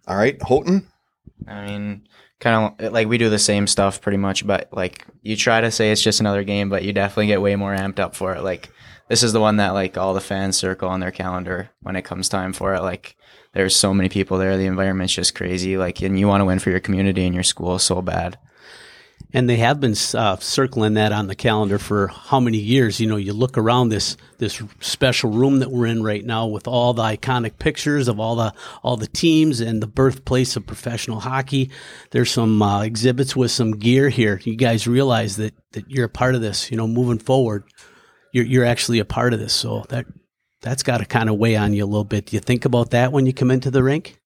All 0.08 0.18
right, 0.18 0.42
Houghton. 0.42 0.88
I 1.48 1.66
mean, 1.68 2.08
kind 2.39 2.74
of 2.80 2.94
like 2.94 3.08
we 3.08 3.18
do 3.18 3.30
the 3.30 3.39
same 3.39 3.68
stuff 3.68 4.01
pretty 4.01 4.18
much, 4.18 4.46
but 4.46 4.70
like 4.72 5.06
you 5.22 5.36
try 5.36 5.62
to 5.62 5.72
say 5.72 5.92
it's 5.92 6.01
just 6.01 6.20
another 6.20 6.44
game, 6.44 6.70
but 6.70 6.84
you 6.84 6.94
definitely 6.94 7.27
get 7.27 7.42
way 7.42 7.56
more 7.56 7.75
amped 7.75 8.00
up 8.00 8.16
for 8.16 8.34
it. 8.36 8.44
Like 8.44 8.70
this 9.10 9.24
is 9.24 9.34
the 9.34 9.40
one 9.40 9.58
that 9.58 9.74
like 9.74 9.98
all 9.98 10.14
the 10.14 10.22
fans 10.22 10.58
circle 10.58 10.90
on 10.90 11.00
their 11.00 11.12
calendar 11.12 11.70
when 11.82 11.96
it 11.96 12.04
comes 12.04 12.30
time 12.30 12.54
for 12.54 12.74
it. 12.74 12.82
Like 12.82 13.16
there's 13.54 13.76
so 13.76 13.94
many 13.94 14.10
people 14.10 14.38
there, 14.38 14.58
the 14.58 14.66
environment's 14.66 15.14
just 15.14 15.36
crazy. 15.36 15.78
Like 15.78 16.02
and 16.02 16.20
you 16.20 16.28
want 16.28 16.42
to 16.42 16.46
win 16.46 16.60
for 16.60 16.70
your 16.70 16.80
community 16.80 17.26
and 17.26 17.34
your 17.34 17.44
school 17.44 17.80
so 17.80 18.02
bad. 18.02 18.38
And 19.34 19.50
they 19.50 19.58
have 19.58 19.82
been 19.82 19.96
uh, 20.14 20.38
circling 20.38 20.94
that 20.94 21.12
on 21.12 21.28
the 21.28 21.36
calendar 21.36 21.78
for 21.78 22.08
how 22.08 22.40
many 22.40 22.60
years? 22.60 23.00
You 23.00 23.08
know, 23.08 23.18
you 23.18 23.34
look 23.34 23.58
around 23.58 23.90
this 23.90 24.16
this 24.38 24.62
special 24.80 25.32
room 25.32 25.60
that 25.60 25.70
we're 25.70 25.88
in 25.88 26.02
right 26.02 26.24
now 26.24 26.46
with 26.48 26.68
all 26.68 26.94
the 26.94 27.04
iconic 27.04 27.60
pictures 27.60 28.08
of 28.08 28.22
all 28.22 28.38
the 28.38 28.54
all 28.84 28.96
the 28.96 29.08
teams 29.08 29.60
and 29.60 29.82
the 29.82 29.88
birthplace 29.88 30.56
of 30.56 30.66
professional 30.66 31.20
hockey. 31.20 31.72
There's 32.12 32.32
some 32.32 32.62
uh, 32.62 32.84
exhibits 32.84 33.36
with 33.36 33.52
some 33.52 33.72
gear 33.72 34.08
here. 34.08 34.40
You 34.44 34.56
guys 34.56 34.88
realize 34.88 35.36
that 35.38 35.54
that 35.74 35.90
you're 35.90 36.06
a 36.06 36.10
part 36.10 36.36
of 36.36 36.42
this. 36.42 36.72
You 36.72 36.78
know, 36.78 36.88
moving 36.88 37.20
forward, 37.20 37.66
you're 38.38 38.46
you're 38.46 38.65
actually 38.65 39.00
a 39.00 39.06
part 39.06 39.34
of 39.34 39.39
this. 39.39 39.53
So 39.53 39.86
that 39.89 40.06
that's 40.62 40.84
got 40.84 41.00
to 41.00 41.06
kind 41.06 41.29
of 41.29 41.38
weigh 41.38 41.56
on 41.56 41.74
you 41.74 41.84
a 41.84 41.88
little 41.88 42.03
bit. 42.03 42.27
Do 42.27 42.36
you 42.36 42.39
think 42.39 42.65
about 42.65 42.91
that 42.91 43.12
when 43.12 43.25
you 43.25 43.34
come 43.34 43.51
into 43.51 43.72
the 43.72 43.84
rink? 43.84 44.20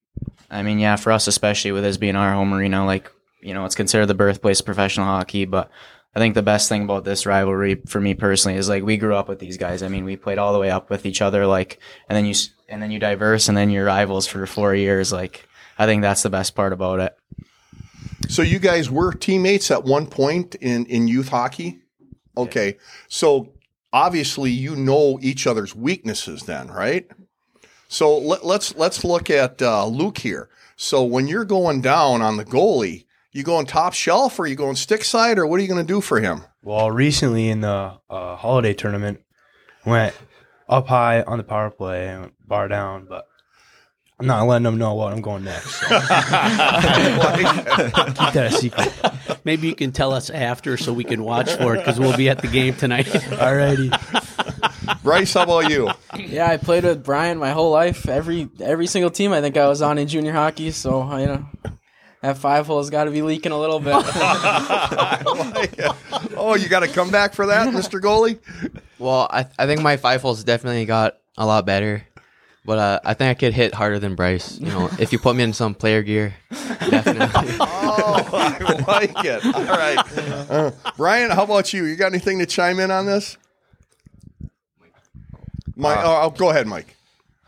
I 0.50 0.62
mean, 0.62 0.78
yeah, 0.78 0.96
for 0.96 1.12
us 1.12 1.26
especially 1.26 1.72
with 1.72 1.82
this 1.82 1.96
being 1.96 2.16
our 2.16 2.34
home 2.34 2.52
arena, 2.52 2.84
like 2.84 3.10
you 3.40 3.54
know, 3.54 3.64
it's 3.64 3.74
considered 3.74 4.06
the 4.06 4.14
birthplace 4.14 4.60
of 4.60 4.66
professional 4.66 5.06
hockey, 5.06 5.46
but 5.46 5.70
I 6.14 6.18
think 6.20 6.34
the 6.34 6.42
best 6.42 6.68
thing 6.68 6.82
about 6.82 7.04
this 7.04 7.24
rivalry 7.24 7.76
for 7.86 8.00
me 8.00 8.14
personally 8.14 8.58
is 8.58 8.68
like 8.68 8.84
we 8.84 8.98
grew 8.98 9.14
up 9.16 9.28
with 9.28 9.38
these 9.38 9.56
guys. 9.56 9.82
I 9.82 9.88
mean, 9.88 10.04
we 10.04 10.16
played 10.16 10.38
all 10.38 10.52
the 10.52 10.58
way 10.58 10.70
up 10.70 10.90
with 10.90 11.06
each 11.06 11.22
other, 11.22 11.46
like, 11.46 11.80
and 12.08 12.16
then 12.16 12.26
you 12.26 12.34
and 12.68 12.82
then 12.82 12.90
you 12.90 12.98
diverse, 12.98 13.48
and 13.48 13.56
then 13.56 13.70
you're 13.70 13.86
rivals 13.86 14.26
for 14.26 14.46
four 14.46 14.74
years. 14.74 15.10
Like, 15.10 15.48
I 15.78 15.86
think 15.86 16.02
that's 16.02 16.22
the 16.22 16.30
best 16.30 16.54
part 16.54 16.72
about 16.72 17.00
it. 17.00 17.16
So 18.28 18.42
you 18.42 18.58
guys 18.58 18.90
were 18.90 19.12
teammates 19.12 19.70
at 19.70 19.84
one 19.84 20.06
point 20.06 20.54
in 20.56 20.86
in 20.86 21.08
youth 21.08 21.28
hockey. 21.28 21.80
Okay, 22.36 22.76
so 23.08 23.52
obviously 23.92 24.50
you 24.50 24.74
know 24.76 25.18
each 25.20 25.46
other's 25.46 25.74
weaknesses, 25.74 26.44
then, 26.44 26.68
right? 26.68 27.06
So 27.88 28.16
let, 28.16 28.44
let's 28.44 28.74
let's 28.76 29.04
look 29.04 29.28
at 29.30 29.60
uh, 29.60 29.86
Luke 29.86 30.18
here. 30.18 30.48
So 30.76 31.04
when 31.04 31.28
you're 31.28 31.44
going 31.44 31.82
down 31.82 32.22
on 32.22 32.36
the 32.36 32.44
goalie, 32.44 33.04
you 33.32 33.42
going 33.42 33.66
top 33.66 33.92
shelf 33.92 34.38
or 34.38 34.46
you 34.46 34.56
going 34.56 34.76
stick 34.76 35.04
side 35.04 35.38
or 35.38 35.46
what 35.46 35.60
are 35.60 35.62
you 35.62 35.68
going 35.68 35.86
to 35.86 35.92
do 35.92 36.00
for 36.00 36.20
him? 36.20 36.42
Well, 36.62 36.90
recently 36.90 37.48
in 37.48 37.60
the 37.60 37.98
uh, 38.08 38.36
holiday 38.36 38.72
tournament, 38.72 39.20
went 39.84 40.14
up 40.68 40.86
high 40.86 41.22
on 41.22 41.38
the 41.38 41.44
power 41.44 41.70
play 41.70 42.08
and 42.08 42.32
bar 42.46 42.68
down, 42.68 43.06
but 43.08 43.26
I'm 44.18 44.26
not 44.26 44.46
letting 44.46 44.64
them 44.64 44.78
know 44.78 44.94
what 44.94 45.12
I'm 45.12 45.20
going 45.20 45.44
next. 45.44 45.82
So 45.82 45.98
keep 48.14 48.32
that 48.32 48.48
a 48.48 48.52
secret. 48.52 48.92
Maybe 49.44 49.68
you 49.68 49.74
can 49.74 49.92
tell 49.92 50.12
us 50.12 50.30
after 50.30 50.76
so 50.76 50.92
we 50.92 51.04
can 51.04 51.24
watch 51.24 51.52
for 51.56 51.74
it 51.74 51.78
because 51.78 51.98
we'll 51.98 52.16
be 52.16 52.28
at 52.28 52.40
the 52.42 52.48
game 52.48 52.74
tonight. 52.74 53.06
Alrighty. 53.06 53.90
Bryce, 55.02 55.34
how 55.34 55.42
about 55.42 55.68
you? 55.70 55.90
Yeah, 56.16 56.46
I 56.48 56.56
played 56.56 56.84
with 56.84 57.04
Brian 57.04 57.38
my 57.38 57.50
whole 57.50 57.70
life. 57.70 58.08
Every 58.08 58.48
every 58.60 58.86
single 58.86 59.10
team 59.10 59.32
I 59.32 59.40
think 59.40 59.56
I 59.56 59.66
was 59.68 59.82
on 59.82 59.98
in 59.98 60.06
junior 60.08 60.32
hockey. 60.32 60.70
So 60.70 61.18
you 61.18 61.26
know, 61.26 61.46
That 62.22 62.38
five 62.38 62.66
hole's 62.66 62.88
got 62.90 63.04
to 63.04 63.10
be 63.10 63.22
leaking 63.22 63.50
a 63.52 63.58
little 63.58 63.80
bit. 63.80 63.94
oh, 66.36 66.56
you 66.58 66.68
got 66.68 66.80
to 66.80 66.88
come 66.88 67.10
back 67.10 67.34
for 67.34 67.46
that, 67.46 67.68
Mr. 67.74 68.00
Goalie? 68.00 68.38
Well, 68.98 69.26
I 69.30 69.46
I 69.58 69.66
think 69.66 69.80
my 69.82 69.96
five 69.96 70.22
holes 70.22 70.44
definitely 70.44 70.84
got 70.84 71.16
a 71.36 71.44
lot 71.46 71.66
better, 71.66 72.06
but 72.64 72.78
uh, 72.78 73.00
I 73.04 73.14
think 73.14 73.30
I 73.30 73.34
could 73.34 73.54
hit 73.54 73.74
harder 73.74 73.98
than 73.98 74.14
Bryce. 74.14 74.58
You 74.60 74.66
know, 74.68 74.88
if 75.00 75.12
you 75.12 75.18
put 75.18 75.34
me 75.34 75.42
in 75.42 75.52
some 75.52 75.74
player 75.74 76.02
gear, 76.02 76.34
definitely. 76.88 77.56
Oh, 77.98 78.30
I 78.32 78.84
like 78.86 79.24
it. 79.24 79.44
All 79.44 79.64
right. 79.64 79.98
Uh, 80.52 80.70
Brian, 80.96 81.30
how 81.30 81.44
about 81.44 81.72
you? 81.72 81.84
You 81.84 81.96
got 81.96 82.12
anything 82.12 82.38
to 82.38 82.46
chime 82.46 82.78
in 82.78 82.90
on 82.90 83.06
this? 83.06 83.38
Mike, 85.76 85.98
oh, 86.02 86.20
oh, 86.24 86.30
go 86.30 86.50
ahead, 86.50 86.66
Mike. 86.66 86.96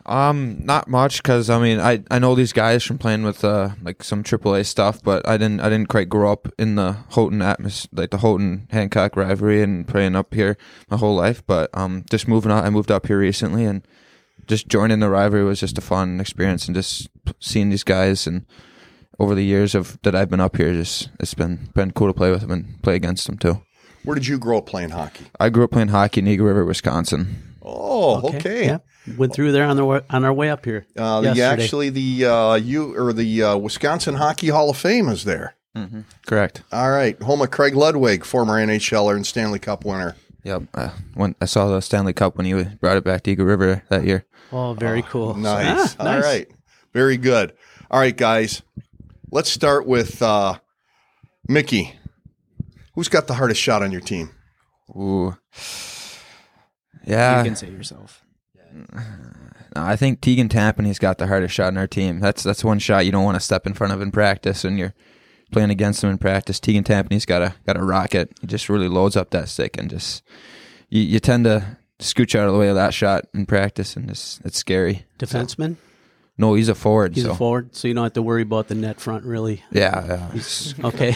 Um, 0.07 0.59
not 0.65 0.87
much 0.87 1.23
because 1.23 1.49
I 1.49 1.59
mean 1.59 1.81
I, 1.81 2.03
I 2.11 2.19
know 2.19 2.35
these 2.35 2.53
guys 2.53 2.85
from 2.85 2.99
playing 2.99 3.23
with 3.23 3.43
uh 3.43 3.71
like 3.83 4.03
some 4.03 4.23
AAA 4.23 4.67
stuff, 4.67 5.03
but 5.03 5.27
I 5.27 5.39
didn't 5.39 5.61
I 5.61 5.71
didn't 5.71 5.89
quite 5.89 6.11
grow 6.11 6.31
up 6.31 6.49
in 6.59 6.75
the 6.75 6.93
Houghton 7.11 7.41
atmosphere, 7.41 7.91
like 7.93 8.11
the 8.11 8.19
Houghton 8.19 8.69
Hancock 8.71 9.17
rivalry 9.17 9.63
and 9.63 9.89
playing 9.89 10.15
up 10.15 10.35
here 10.35 10.59
my 10.91 10.99
whole 10.99 11.15
life. 11.15 11.43
But 11.47 11.71
um, 11.73 12.05
just 12.11 12.29
moving 12.29 12.53
out, 12.53 12.65
I 12.65 12.71
moved 12.71 12.91
up 12.91 13.07
here 13.07 13.19
recently 13.19 13.65
and 13.65 13.87
just 14.47 14.69
joining 14.69 15.01
the 15.01 15.09
rivalry 15.09 15.45
was 15.45 15.61
just 15.61 15.79
a 15.79 15.83
fun 15.83 16.21
experience 16.21 16.67
and 16.67 16.75
just 16.75 17.09
seeing 17.41 17.71
these 17.71 17.85
guys 17.85 18.27
and 18.27 18.45
over 19.19 19.35
the 19.35 19.45
years 19.45 19.75
of 19.75 20.01
that 20.03 20.15
I've 20.15 20.31
been 20.31 20.41
up 20.41 20.57
here, 20.57 20.73
just 20.73 21.11
it's 21.21 21.35
been 21.35 21.69
been 21.75 21.93
cool 21.93 22.09
to 22.09 22.15
play 22.15 22.31
with 22.31 22.41
them 22.43 22.51
and 22.51 22.83
play 22.83 22.95
against 22.97 23.27
them 23.27 23.39
too. 23.39 23.63
Where 24.05 24.15
did 24.15 24.27
you 24.27 24.39
grow 24.39 24.59
up 24.59 24.67
playing 24.67 24.91
hockey? 24.91 25.27
I 25.41 25.49
grew 25.49 25.65
up 25.65 25.71
playing 25.71 25.89
hockey 25.89 26.21
in 26.21 26.29
Eagle 26.29 26.47
River, 26.47 26.65
Wisconsin. 26.65 27.55
Oh, 27.63 28.35
okay. 28.35 28.67
Yeah. 28.67 28.79
Went 29.17 29.33
through 29.33 29.53
there 29.53 29.65
on 29.65 29.77
the 29.77 29.85
way, 29.85 30.01
on 30.11 30.25
our 30.25 30.33
way 30.33 30.51
up 30.51 30.65
here. 30.65 30.87
Uh, 30.97 31.23
the, 31.23 31.43
actually, 31.43 31.89
the 31.91 32.27
uh, 32.27 32.55
you 32.55 32.95
or 32.97 33.13
the 33.15 33.43
uh, 33.43 33.57
Wisconsin 33.57 34.15
Hockey 34.17 34.49
Hall 34.49 34.69
of 34.71 34.77
Fame 34.77 35.09
is 35.09 35.25
there. 35.25 35.55
Correct. 36.27 36.63
All 36.73 36.91
right, 36.91 37.21
home 37.23 37.43
of 37.43 37.51
Craig 37.51 37.75
Ludwig, 37.75 38.25
former 38.25 38.55
NHLer 38.65 39.17
and 39.17 39.27
Stanley 39.27 39.59
Cup 39.59 39.85
winner. 39.85 40.15
Yep. 40.45 40.65
Uh, 40.75 40.91
when 41.15 41.35
I 41.41 41.47
saw 41.47 41.67
the 41.69 41.81
Stanley 41.81 42.13
Cup 42.13 42.37
when 42.37 42.47
he 42.47 42.53
brought 42.81 42.97
it 42.97 43.05
back 43.05 43.23
to 43.25 43.31
Eagle 43.31 43.47
River 43.47 43.83
that 43.89 44.05
year. 44.05 44.25
Oh, 44.53 44.75
very 44.75 45.03
cool. 45.03 45.35
Nice. 45.35 45.97
Ah, 45.99 46.01
All 46.01 46.07
nice. 46.07 46.23
right. 46.25 46.49
Very 46.93 47.17
good. 47.17 47.55
All 47.91 47.99
right, 47.99 48.17
guys. 48.17 48.63
Let's 49.31 49.51
start 49.51 49.87
with 49.87 50.23
uh, 50.23 50.59
Mickey. 51.49 51.95
Who's 52.95 53.09
got 53.09 53.27
the 53.27 53.35
hardest 53.35 53.61
shot 53.61 53.83
on 53.83 53.91
your 53.91 54.01
team? 54.01 54.31
Ooh. 54.91 55.37
Yeah. 57.05 57.39
you 57.39 57.45
can 57.45 57.57
say 57.57 57.71
yourself. 57.71 58.23
No, 58.73 59.83
I 59.83 59.97
think 59.97 60.21
Tegan 60.21 60.49
Tampany's 60.49 60.99
got 60.99 61.19
the 61.19 61.27
hardest 61.27 61.55
shot 61.55 61.69
in 61.69 61.79
our 61.79 61.87
team. 61.87 62.21
That's 62.21 62.43
that's 62.43 62.65
one 62.65 62.79
shot 62.79 63.07
you 63.07 63.13
don't 63.13 63.25
want 63.25 63.37
to 63.37 63.41
step 63.41 63.67
in 63.67 63.75
front 63.75 63.93
of 63.93 64.01
in 64.01 64.11
practice 64.13 64.65
and 64.65 64.79
you're 64.79 64.95
playing 65.53 65.71
against 65.71 66.03
him 66.03 66.11
in 66.11 66.19
practice. 66.19 66.61
Tegan 66.61 66.85
Tampany's 66.85 67.27
got 67.27 67.43
a 67.43 67.55
got 67.67 67.77
a 67.77 67.83
rocket. 67.85 68.33
He 68.41 68.47
just 68.47 68.69
really 68.69 68.89
loads 68.89 69.17
up 69.17 69.31
that 69.31 69.49
stick 69.49 69.77
and 69.77 69.91
just 69.91 70.23
you, 70.89 71.03
you 71.03 71.21
tend 71.21 71.45
to 71.45 71.77
scooch 71.99 72.39
out 72.39 72.47
of 72.47 72.53
the 72.53 72.59
way 72.59 72.69
of 72.69 72.75
that 72.75 72.95
shot 72.95 73.25
in 73.35 73.47
practice 73.47 73.97
and 73.97 74.11
it's 74.11 74.41
it's 74.45 74.59
scary. 74.59 75.07
Defenseman. 75.19 75.77
No, 76.37 76.55
he's 76.55 76.69
a 76.69 76.75
forward. 76.75 77.15
He's 77.15 77.25
so 77.25 77.31
a 77.31 77.35
forward, 77.35 77.77
so 77.77 77.87
you 77.87 77.95
don't 77.95 78.03
have 78.05 78.13
to 78.15 78.23
worry 78.23 78.43
about 78.43 78.67
the 78.69 78.75
net 78.75 79.01
front 79.01 79.25
really. 79.25 79.63
yeah, 79.71 80.29
yeah. 80.35 80.43
Okay. 80.85 81.15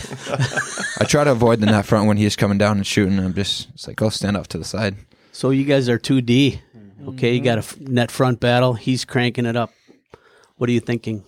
I 1.01 1.05
try 1.05 1.25
to 1.25 1.33
avoid 1.33 1.59
the 1.61 1.67
net 1.67 1.87
front 1.87 2.07
when 2.07 2.17
he's 2.17 2.37
coming 2.37 2.57
down 2.59 2.77
and 2.77 2.87
shooting. 2.87 3.19
I'm 3.19 3.35
just 3.35 3.69
it's 3.75 3.89
like 3.89 3.97
go 3.97 4.11
stand 4.11 4.37
off 4.37 4.47
to 4.49 4.59
the 4.59 4.65
side. 4.65 4.97
so 5.33 5.51
you 5.51 5.65
guys 5.65 5.89
are 5.89 5.99
two 5.99 6.21
D. 6.21 6.61
Okay, 7.09 7.35
you 7.35 7.41
got 7.41 7.59
a 7.59 7.83
net 7.91 8.11
front 8.11 8.39
battle. 8.41 8.75
He's 8.75 9.05
cranking 9.05 9.47
it 9.47 9.57
up. 9.57 9.73
What 10.57 10.69
are 10.69 10.73
you 10.73 10.81
thinking? 10.81 11.25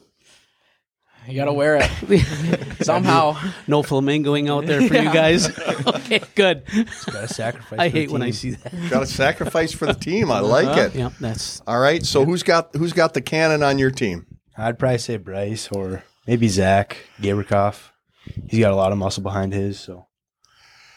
You 1.31 1.37
got 1.37 1.47
to 1.47 1.53
wear 1.53 1.79
it 1.81 2.83
somehow. 2.85 3.37
No 3.67 3.83
flamingoing 3.83 4.51
out 4.51 4.67
there 4.67 4.87
for 4.87 4.95
you 4.95 5.13
guys. 5.13 5.49
okay, 5.87 6.21
good. 6.35 6.65
Got 7.07 7.29
to 7.29 7.29
sacrifice. 7.29 7.79
I 7.79 7.89
for 7.89 7.93
the 7.93 8.01
hate 8.01 8.11
when 8.11 8.23
I 8.23 8.31
see 8.31 8.51
that. 8.51 8.91
Got 8.91 9.03
a 9.03 9.07
sacrifice 9.07 9.73
for 9.73 9.87
the 9.87 9.95
team. 9.95 10.31
I 10.31 10.41
like 10.41 10.67
uh-huh. 10.67 10.81
it. 10.81 10.95
Yep, 10.95 11.13
that's 11.21 11.63
All 11.67 11.79
right. 11.79 12.05
So 12.05 12.25
who's 12.25 12.43
got 12.43 12.75
who's 12.75 12.93
got 12.93 13.15
the 13.15 13.21
cannon 13.21 13.63
on 13.63 13.79
your 13.79 13.91
team? 13.91 14.27
I'd 14.57 14.79
probably 14.79 14.99
say 14.99 15.17
Bryce 15.17 15.69
or 15.71 16.05
maybe 16.27 16.49
Zach 16.49 16.97
Gaberkoff. 17.21 17.91
He's 18.49 18.61
got 18.61 18.73
a 18.73 18.77
lot 18.77 18.93
of 18.93 18.99
muscle 18.99 19.23
behind 19.23 19.53
his, 19.53 19.81
so 19.81 20.07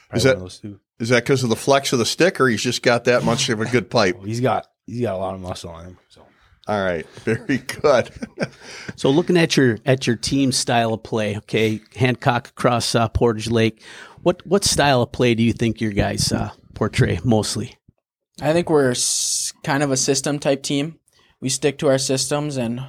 probably 0.09 0.17
Is 0.17 0.23
that- 0.23 0.29
one 0.29 0.35
of 0.37 0.41
those 0.41 0.59
two. 0.59 0.79
Is 0.99 1.09
that 1.09 1.23
because 1.23 1.43
of 1.43 1.49
the 1.49 1.55
flex 1.55 1.91
of 1.91 1.99
the 1.99 2.05
stick, 2.05 2.39
or 2.39 2.47
he's 2.47 2.61
just 2.61 2.83
got 2.83 3.05
that 3.05 3.25
much 3.25 3.49
of 3.49 3.59
a 3.59 3.65
good 3.65 3.89
pipe? 3.89 4.23
He's 4.23 4.39
got 4.39 4.67
he's 4.85 5.01
got 5.01 5.15
a 5.15 5.17
lot 5.17 5.33
of 5.33 5.41
muscle 5.41 5.71
on 5.71 5.85
him. 5.85 5.97
So 6.07 6.25
All 6.67 6.81
right. 6.81 7.05
Very 7.23 7.57
good. 7.59 8.09
So 8.95 9.09
looking 9.09 9.37
at 9.37 9.57
your 9.57 9.79
at 9.85 10.05
your 10.05 10.15
team 10.15 10.51
style 10.51 10.93
of 10.93 11.01
play, 11.03 11.35
okay, 11.37 11.81
Hancock 11.95 12.49
across 12.49 12.93
uh, 12.95 13.07
Portage 13.09 13.49
Lake, 13.49 13.81
what 14.21 14.45
what 14.45 14.63
style 14.63 15.01
of 15.01 15.11
play 15.11 15.33
do 15.35 15.41
you 15.43 15.51
think 15.51 15.81
your 15.81 15.91
guys 15.91 16.31
uh, 16.31 16.51
portray 16.75 17.19
mostly? 17.23 17.75
I 18.41 18.53
think 18.53 18.69
we're 18.69 18.91
s- 18.91 19.51
kind 19.63 19.81
of 19.83 19.91
a 19.91 19.97
system 19.97 20.37
type 20.39 20.61
team. 20.63 20.99
We 21.41 21.49
stick 21.49 21.79
to 21.79 21.87
our 21.87 21.97
systems 21.97 22.55
and 22.55 22.85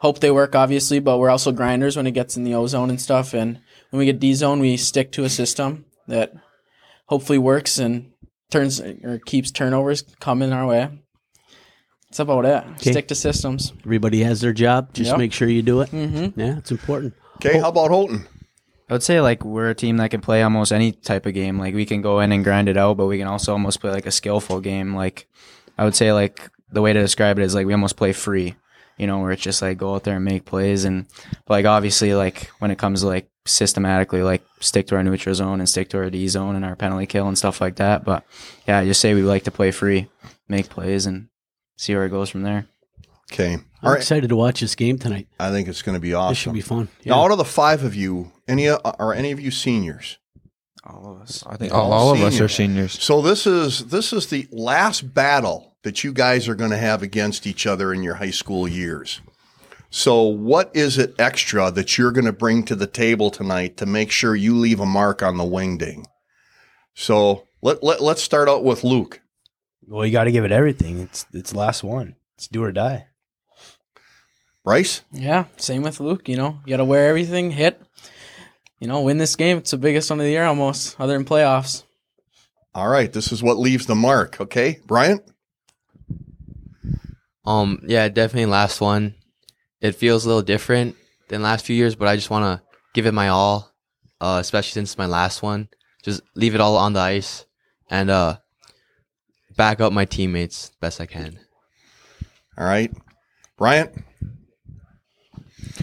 hope 0.00 0.20
they 0.20 0.30
work, 0.30 0.54
obviously, 0.54 1.00
but 1.00 1.18
we're 1.18 1.30
also 1.30 1.52
grinders 1.52 1.96
when 1.96 2.06
it 2.06 2.12
gets 2.12 2.36
in 2.36 2.44
the 2.44 2.54
O 2.54 2.66
zone 2.66 2.88
and 2.90 3.00
stuff. 3.00 3.34
And 3.34 3.60
when 3.90 3.98
we 3.98 4.06
get 4.06 4.18
D 4.20 4.32
zone, 4.34 4.58
we 4.58 4.76
stick 4.76 5.12
to 5.12 5.24
a 5.24 5.28
system 5.28 5.84
that 6.08 6.32
hopefully 7.06 7.38
works 7.38 7.78
and 7.78 8.10
turns 8.50 8.80
or 8.80 9.20
keeps 9.26 9.50
turnovers 9.50 10.02
coming 10.18 10.52
our 10.52 10.66
way. 10.66 10.88
That's 12.12 12.20
about 12.20 12.44
it. 12.44 12.62
Stick 12.78 13.08
to 13.08 13.14
systems. 13.14 13.72
Everybody 13.86 14.22
has 14.22 14.42
their 14.42 14.52
job. 14.52 14.92
Just 14.92 15.12
Yep. 15.12 15.18
make 15.18 15.32
sure 15.32 15.48
you 15.48 15.62
do 15.62 15.80
it. 15.80 15.90
Mm-hmm. 15.92 16.38
Yeah, 16.38 16.58
it's 16.58 16.70
important. 16.70 17.14
Okay. 17.36 17.58
How 17.58 17.70
about 17.70 17.88
Houghton? 17.90 18.28
I 18.90 18.92
would 18.92 19.02
say 19.02 19.22
like 19.22 19.42
we're 19.46 19.70
a 19.70 19.74
team 19.74 19.96
that 19.96 20.10
can 20.10 20.20
play 20.20 20.42
almost 20.42 20.72
any 20.72 20.92
type 20.92 21.24
of 21.24 21.32
game. 21.32 21.58
Like 21.58 21.74
we 21.74 21.86
can 21.86 22.02
go 22.02 22.20
in 22.20 22.30
and 22.30 22.44
grind 22.44 22.68
it 22.68 22.76
out, 22.76 22.98
but 22.98 23.06
we 23.06 23.16
can 23.16 23.28
also 23.28 23.52
almost 23.52 23.80
play 23.80 23.92
like 23.92 24.04
a 24.04 24.10
skillful 24.10 24.60
game. 24.60 24.94
Like 24.94 25.26
I 25.78 25.84
would 25.86 25.94
say 25.94 26.12
like 26.12 26.50
the 26.70 26.82
way 26.82 26.92
to 26.92 27.00
describe 27.00 27.38
it 27.38 27.44
is 27.44 27.54
like 27.54 27.64
we 27.66 27.72
almost 27.72 27.96
play 27.96 28.12
free. 28.12 28.56
You 28.98 29.06
know, 29.06 29.20
where 29.20 29.30
it's 29.30 29.40
just 29.40 29.62
like 29.62 29.78
go 29.78 29.94
out 29.94 30.04
there 30.04 30.16
and 30.16 30.24
make 30.26 30.44
plays 30.44 30.84
and 30.84 31.06
but, 31.46 31.54
like 31.54 31.64
obviously 31.64 32.12
like 32.12 32.50
when 32.58 32.70
it 32.70 32.76
comes 32.76 33.00
to 33.00 33.06
like 33.06 33.30
systematically 33.46 34.22
like 34.22 34.42
stick 34.60 34.86
to 34.88 34.96
our 34.96 35.02
neutral 35.02 35.34
zone 35.34 35.60
and 35.60 35.68
stick 35.68 35.88
to 35.88 35.96
our 35.96 36.10
D 36.10 36.28
zone 36.28 36.56
and 36.56 36.64
our 36.66 36.76
penalty 36.76 37.06
kill 37.06 37.26
and 37.26 37.38
stuff 37.38 37.62
like 37.62 37.76
that. 37.76 38.04
But 38.04 38.22
yeah, 38.68 38.80
I 38.80 38.84
just 38.84 39.00
say 39.00 39.14
we 39.14 39.22
like 39.22 39.44
to 39.44 39.50
play 39.50 39.70
free, 39.70 40.08
make 40.46 40.68
plays 40.68 41.06
and 41.06 41.28
see 41.82 41.94
where 41.94 42.04
it 42.06 42.10
goes 42.10 42.30
from 42.30 42.42
there. 42.42 42.66
Okay. 43.32 43.54
I'm 43.54 43.64
All 43.82 43.92
right. 43.92 43.98
excited 43.98 44.28
to 44.28 44.36
watch 44.36 44.60
this 44.60 44.74
game 44.74 44.98
tonight. 44.98 45.26
I 45.40 45.50
think 45.50 45.68
it's 45.68 45.82
going 45.82 45.96
to 45.96 46.00
be 46.00 46.14
awesome. 46.14 46.30
This 46.30 46.38
should 46.38 46.52
be 46.52 46.60
fun. 46.60 46.88
Now, 47.04 47.22
out 47.22 47.32
of 47.32 47.38
the 47.38 47.44
five 47.44 47.82
of 47.82 47.94
you, 47.94 48.32
any 48.46 48.68
uh, 48.68 48.78
are 48.84 49.12
any 49.12 49.32
of 49.32 49.40
you 49.40 49.50
seniors? 49.50 50.18
All 50.84 51.14
of 51.14 51.22
us. 51.22 51.44
I 51.46 51.56
think 51.56 51.72
All 51.72 51.92
all, 51.92 52.08
all 52.08 52.12
of 52.12 52.20
us 52.20 52.40
are 52.40 52.48
seniors. 52.48 53.00
So 53.02 53.22
this 53.22 53.46
is 53.46 53.86
this 53.86 54.12
is 54.12 54.26
the 54.26 54.46
last 54.50 55.14
battle 55.14 55.76
that 55.82 56.04
you 56.04 56.12
guys 56.12 56.48
are 56.48 56.54
going 56.54 56.70
to 56.70 56.76
have 56.76 57.02
against 57.02 57.46
each 57.46 57.66
other 57.66 57.92
in 57.92 58.02
your 58.02 58.16
high 58.16 58.30
school 58.30 58.68
years. 58.68 59.20
So 59.90 60.22
what 60.22 60.70
is 60.74 60.98
it 60.98 61.14
extra 61.18 61.70
that 61.70 61.98
you're 61.98 62.12
going 62.12 62.24
to 62.24 62.32
bring 62.32 62.64
to 62.64 62.74
the 62.74 62.86
table 62.86 63.30
tonight 63.30 63.76
to 63.76 63.86
make 63.86 64.10
sure 64.10 64.34
you 64.34 64.56
leave 64.56 64.80
a 64.80 64.86
mark 64.86 65.22
on 65.22 65.36
the 65.36 65.44
wingding? 65.44 66.04
So 66.94 67.44
let, 67.62 67.82
let 67.82 68.00
let's 68.00 68.22
start 68.22 68.48
out 68.48 68.64
with 68.64 68.84
Luke. 68.84 69.21
Well, 69.92 70.06
you 70.06 70.12
got 70.12 70.24
to 70.24 70.32
give 70.32 70.44
it 70.44 70.52
everything. 70.52 71.00
It's 71.00 71.26
it's 71.32 71.54
last 71.54 71.84
one. 71.84 72.16
It's 72.36 72.48
do 72.48 72.64
or 72.64 72.72
die. 72.72 73.06
Bryce, 74.64 75.02
Yeah, 75.12 75.46
same 75.56 75.82
with 75.82 75.98
Luke. 76.00 76.28
You 76.28 76.36
know, 76.36 76.60
you 76.64 76.70
got 76.70 76.76
to 76.76 76.84
wear 76.84 77.08
everything, 77.08 77.50
hit. 77.50 77.80
You 78.78 78.86
know, 78.88 79.00
win 79.02 79.18
this 79.18 79.34
game. 79.36 79.58
It's 79.58 79.72
the 79.72 79.76
biggest 79.76 80.08
one 80.08 80.20
of 80.20 80.24
the 80.24 80.30
year 80.30 80.44
almost, 80.44 80.98
other 81.00 81.14
than 81.14 81.24
playoffs. 81.24 81.82
all 82.74 82.88
right, 82.88 83.12
this 83.12 83.32
is 83.32 83.42
what 83.42 83.58
leaves 83.58 83.86
the 83.86 83.94
mark. 83.96 84.40
Okay, 84.40 84.78
Bryant. 84.86 85.22
Um, 87.44 87.82
yeah, 87.86 88.08
definitely 88.08 88.46
last 88.46 88.80
one. 88.80 89.14
It 89.80 89.96
feels 89.96 90.24
a 90.24 90.28
little 90.28 90.42
different 90.42 90.96
than 91.28 91.42
last 91.42 91.66
few 91.66 91.74
years, 91.74 91.96
but 91.96 92.06
I 92.06 92.14
just 92.14 92.30
want 92.30 92.44
to 92.44 92.66
give 92.94 93.06
it 93.06 93.14
my 93.14 93.28
all, 93.28 93.72
uh, 94.20 94.38
especially 94.40 94.72
since 94.72 94.90
it's 94.90 94.98
my 94.98 95.06
last 95.06 95.42
one. 95.42 95.68
Just 96.04 96.22
leave 96.36 96.54
it 96.54 96.60
all 96.60 96.76
on 96.76 96.92
the 96.92 97.00
ice 97.00 97.46
and 97.90 98.10
uh, 98.10 98.38
back 99.56 99.80
up 99.80 99.92
my 99.92 100.04
teammates 100.04 100.70
best 100.80 101.00
I 101.00 101.06
can. 101.06 101.38
All 102.56 102.64
right, 102.64 102.92
Bryant. 103.56 103.92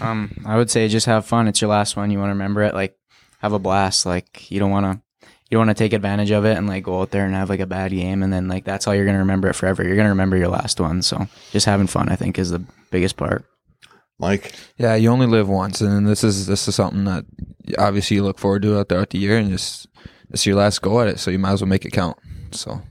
Um, 0.00 0.42
I 0.46 0.56
would 0.56 0.70
say 0.70 0.88
just 0.88 1.06
have 1.06 1.26
fun. 1.26 1.48
It's 1.48 1.60
your 1.60 1.70
last 1.70 1.96
one. 1.96 2.10
You 2.10 2.18
want 2.18 2.28
to 2.28 2.34
remember 2.34 2.62
it. 2.62 2.74
Like, 2.74 2.96
have 3.40 3.52
a 3.52 3.58
blast. 3.58 4.06
Like, 4.06 4.50
you 4.50 4.60
don't 4.60 4.70
want 4.70 4.86
to, 4.86 5.28
you 5.50 5.56
don't 5.56 5.66
want 5.66 5.76
to 5.76 5.82
take 5.82 5.92
advantage 5.92 6.30
of 6.30 6.44
it 6.44 6.56
and 6.56 6.68
like 6.68 6.84
go 6.84 7.00
out 7.00 7.10
there 7.10 7.26
and 7.26 7.34
have 7.34 7.48
like 7.48 7.60
a 7.60 7.66
bad 7.66 7.90
game, 7.90 8.22
and 8.22 8.32
then 8.32 8.48
like 8.48 8.64
that's 8.64 8.84
how 8.84 8.92
you're 8.92 9.06
gonna 9.06 9.18
remember 9.18 9.48
it 9.48 9.56
forever. 9.56 9.82
You're 9.82 9.96
gonna 9.96 10.10
remember 10.10 10.36
your 10.36 10.48
last 10.48 10.80
one. 10.80 11.02
So 11.02 11.26
just 11.50 11.66
having 11.66 11.88
fun, 11.88 12.08
I 12.08 12.16
think, 12.16 12.38
is 12.38 12.50
the 12.50 12.64
biggest 12.90 13.16
part. 13.16 13.44
Mike. 14.20 14.52
Yeah, 14.76 14.94
you 14.94 15.10
only 15.10 15.26
live 15.26 15.48
once, 15.48 15.80
and 15.80 16.06
this 16.06 16.22
is 16.22 16.46
this 16.46 16.68
is 16.68 16.74
something 16.74 17.04
that 17.04 17.24
obviously 17.78 18.16
you 18.16 18.22
look 18.22 18.38
forward 18.38 18.62
to 18.62 18.84
throughout 18.84 19.10
the 19.10 19.18
year, 19.18 19.38
and 19.38 19.50
just 19.50 19.88
it's 20.30 20.46
your 20.46 20.56
last 20.56 20.82
go 20.82 21.00
at 21.00 21.08
it, 21.08 21.18
so 21.18 21.30
you 21.30 21.38
might 21.38 21.52
as 21.52 21.62
well 21.62 21.68
make 21.68 21.84
it 21.84 21.92
count. 21.92 22.18
So 22.52 22.82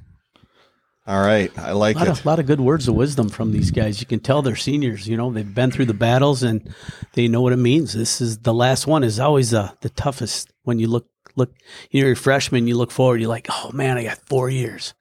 All 1.10 1.22
right, 1.22 1.52
I 1.58 1.72
like 1.72 1.96
A 1.96 2.00
lot, 2.00 2.08
it. 2.08 2.12
of, 2.12 2.26
lot 2.28 2.38
of 2.38 2.46
good 2.46 2.62
words 2.62 2.88
of 2.88 2.94
wisdom 2.94 3.30
from 3.30 3.52
these 3.52 3.72
guys. 3.72 4.00
You 4.00 4.06
can 4.06 4.20
tell 4.20 4.44
they're 4.44 4.56
seniors. 4.56 5.08
You 5.08 5.18
know, 5.18 5.32
they've 5.32 5.56
been 5.56 5.72
through 5.72 5.88
the 5.88 5.94
battles 5.96 6.44
and 6.44 6.72
they 7.14 7.28
know 7.28 7.42
what 7.42 7.52
it 7.52 7.58
means. 7.58 7.94
This 7.94 8.22
is 8.22 8.38
the 8.38 8.54
last 8.54 8.86
one. 8.86 9.04
Is 9.04 9.20
always 9.20 9.52
uh, 9.52 9.72
the 9.82 9.90
toughest 9.90 10.54
when 10.66 10.78
you 10.78 10.88
look 10.88 11.08
look. 11.36 11.52
You're 11.90 12.12
a 12.12 12.16
freshman. 12.16 12.68
You 12.68 12.78
look 12.78 12.92
forward. 12.92 13.22
You're 13.22 13.30
like, 13.30 13.48
oh 13.50 13.72
man, 13.74 13.98
I 13.98 14.04
got 14.04 14.20
four 14.28 14.52
years. 14.52 14.94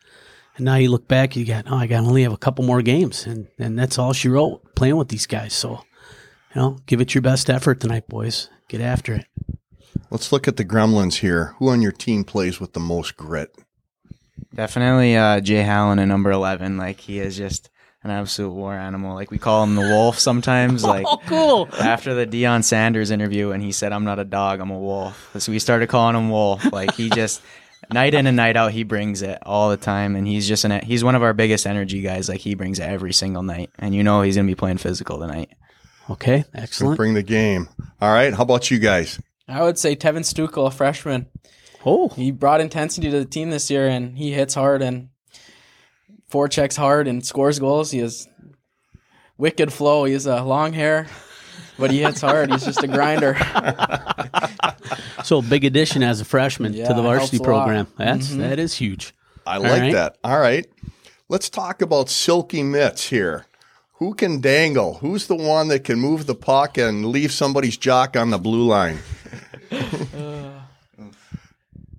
And 0.56 0.64
now 0.64 0.76
you 0.76 0.90
look 0.90 1.08
back, 1.08 1.36
you 1.36 1.44
got, 1.44 1.66
oh, 1.70 1.76
I 1.76 1.86
got 1.86 2.02
only 2.04 2.22
have 2.22 2.32
a 2.32 2.38
couple 2.38 2.64
more 2.64 2.80
games, 2.80 3.26
and 3.26 3.46
and 3.58 3.78
that's 3.78 3.98
all 3.98 4.14
she 4.14 4.30
wrote 4.30 4.74
playing 4.74 4.96
with 4.96 5.08
these 5.08 5.26
guys. 5.26 5.52
So, 5.52 5.84
you 6.54 6.60
know, 6.62 6.78
give 6.86 7.02
it 7.02 7.14
your 7.14 7.20
best 7.20 7.50
effort 7.50 7.80
tonight, 7.80 8.08
boys. 8.08 8.48
Get 8.68 8.80
after 8.80 9.12
it. 9.12 9.26
Let's 10.10 10.32
look 10.32 10.48
at 10.48 10.56
the 10.56 10.64
Gremlins 10.64 11.16
here. 11.16 11.54
Who 11.58 11.68
on 11.68 11.82
your 11.82 11.92
team 11.92 12.24
plays 12.24 12.58
with 12.60 12.72
the 12.72 12.80
most 12.80 13.18
grit? 13.18 13.54
Definitely 14.54 15.16
uh, 15.16 15.40
Jay 15.40 15.62
Hallen 15.62 15.98
at 15.98 16.06
number 16.06 16.30
11. 16.30 16.76
Like, 16.76 17.00
he 17.00 17.18
is 17.18 17.36
just 17.36 17.70
an 18.02 18.10
absolute 18.10 18.50
war 18.52 18.74
animal. 18.74 19.14
Like, 19.14 19.30
we 19.30 19.38
call 19.38 19.62
him 19.64 19.74
the 19.74 19.82
wolf 19.82 20.18
sometimes. 20.18 20.82
Like, 20.88 21.04
Oh, 21.06 21.18
cool. 21.26 21.68
after 21.78 22.14
the 22.14 22.26
Deion 22.26 22.64
Sanders 22.64 23.10
interview, 23.10 23.50
and 23.50 23.62
he 23.62 23.72
said, 23.72 23.92
I'm 23.92 24.04
not 24.04 24.18
a 24.18 24.24
dog, 24.24 24.60
I'm 24.60 24.70
a 24.70 24.78
wolf. 24.78 25.30
So 25.38 25.52
we 25.52 25.58
started 25.58 25.88
calling 25.88 26.16
him 26.16 26.30
Wolf. 26.30 26.72
Like, 26.72 26.94
he 26.94 27.10
just, 27.10 27.42
night 27.92 28.14
in 28.14 28.26
and 28.26 28.36
night 28.36 28.56
out, 28.56 28.72
he 28.72 28.84
brings 28.84 29.22
it 29.22 29.38
all 29.42 29.68
the 29.70 29.76
time. 29.76 30.16
And 30.16 30.26
he's 30.26 30.48
just 30.48 30.64
an, 30.64 30.82
he's 30.84 31.04
one 31.04 31.14
of 31.14 31.22
our 31.22 31.34
biggest 31.34 31.66
energy 31.66 32.00
guys. 32.00 32.28
Like, 32.28 32.40
he 32.40 32.54
brings 32.54 32.78
it 32.78 32.84
every 32.84 33.12
single 33.12 33.42
night. 33.42 33.70
And 33.78 33.94
you 33.94 34.02
know 34.02 34.22
he's 34.22 34.36
going 34.36 34.46
to 34.46 34.50
be 34.50 34.54
playing 34.58 34.78
physical 34.78 35.18
tonight. 35.18 35.50
Okay, 36.10 36.44
Can 36.44 36.60
excellent. 36.62 36.96
bring 36.96 37.12
the 37.12 37.22
game. 37.22 37.68
All 38.00 38.10
right, 38.10 38.32
how 38.32 38.44
about 38.44 38.70
you 38.70 38.78
guys? 38.78 39.20
I 39.46 39.62
would 39.62 39.78
say 39.78 39.94
Tevin 39.94 40.20
Stukel, 40.24 40.66
a 40.66 40.70
freshman. 40.70 41.26
Oh, 41.86 42.08
He 42.10 42.30
brought 42.30 42.60
intensity 42.60 43.10
to 43.10 43.18
the 43.18 43.24
team 43.24 43.50
this 43.50 43.70
year, 43.70 43.86
and 43.88 44.18
he 44.18 44.32
hits 44.32 44.54
hard 44.54 44.82
and 44.82 45.08
forechecks 46.30 46.76
hard 46.76 47.06
and 47.08 47.24
scores 47.24 47.58
goals. 47.58 47.90
He 47.92 47.98
has 48.00 48.28
wicked 49.38 49.72
flow. 49.72 50.04
He 50.04 50.12
has 50.12 50.26
a 50.26 50.42
long 50.42 50.72
hair, 50.72 51.06
but 51.78 51.90
he 51.90 52.02
hits 52.02 52.20
hard. 52.20 52.50
He's 52.50 52.64
just 52.64 52.82
a 52.82 52.88
grinder. 52.88 53.36
so 55.24 55.40
big 55.40 55.64
addition 55.64 56.02
as 56.02 56.20
a 56.20 56.24
freshman 56.24 56.74
Yeah, 56.74 56.88
to 56.88 56.94
the 56.94 57.02
varsity 57.02 57.36
helps 57.38 57.48
a 57.48 57.50
lot. 57.52 57.64
program. 57.64 57.86
That's 57.96 58.28
Mhm. 58.28 58.38
that 58.38 58.58
is 58.58 58.74
huge. 58.74 59.14
I 59.46 59.56
All 59.56 59.62
like 59.62 59.80
right. 59.80 59.92
that. 59.92 60.16
All 60.24 60.38
right. 60.38 60.66
Let's 61.28 61.48
talk 61.48 61.80
about 61.82 62.10
silky 62.10 62.62
mitts 62.62 63.08
here. 63.08 63.46
Who 63.94 64.14
can 64.14 64.40
dangle? 64.40 64.94
Who's 65.00 65.26
the 65.26 65.34
one 65.36 65.68
that 65.68 65.84
can 65.84 65.98
move 65.98 66.26
the 66.26 66.34
puck 66.34 66.76
and 66.78 67.06
leave 67.06 67.32
somebody's 67.32 67.76
jock 67.76 68.16
on 68.16 68.30
the 68.30 68.38
blue 68.38 68.64
line? 68.66 68.98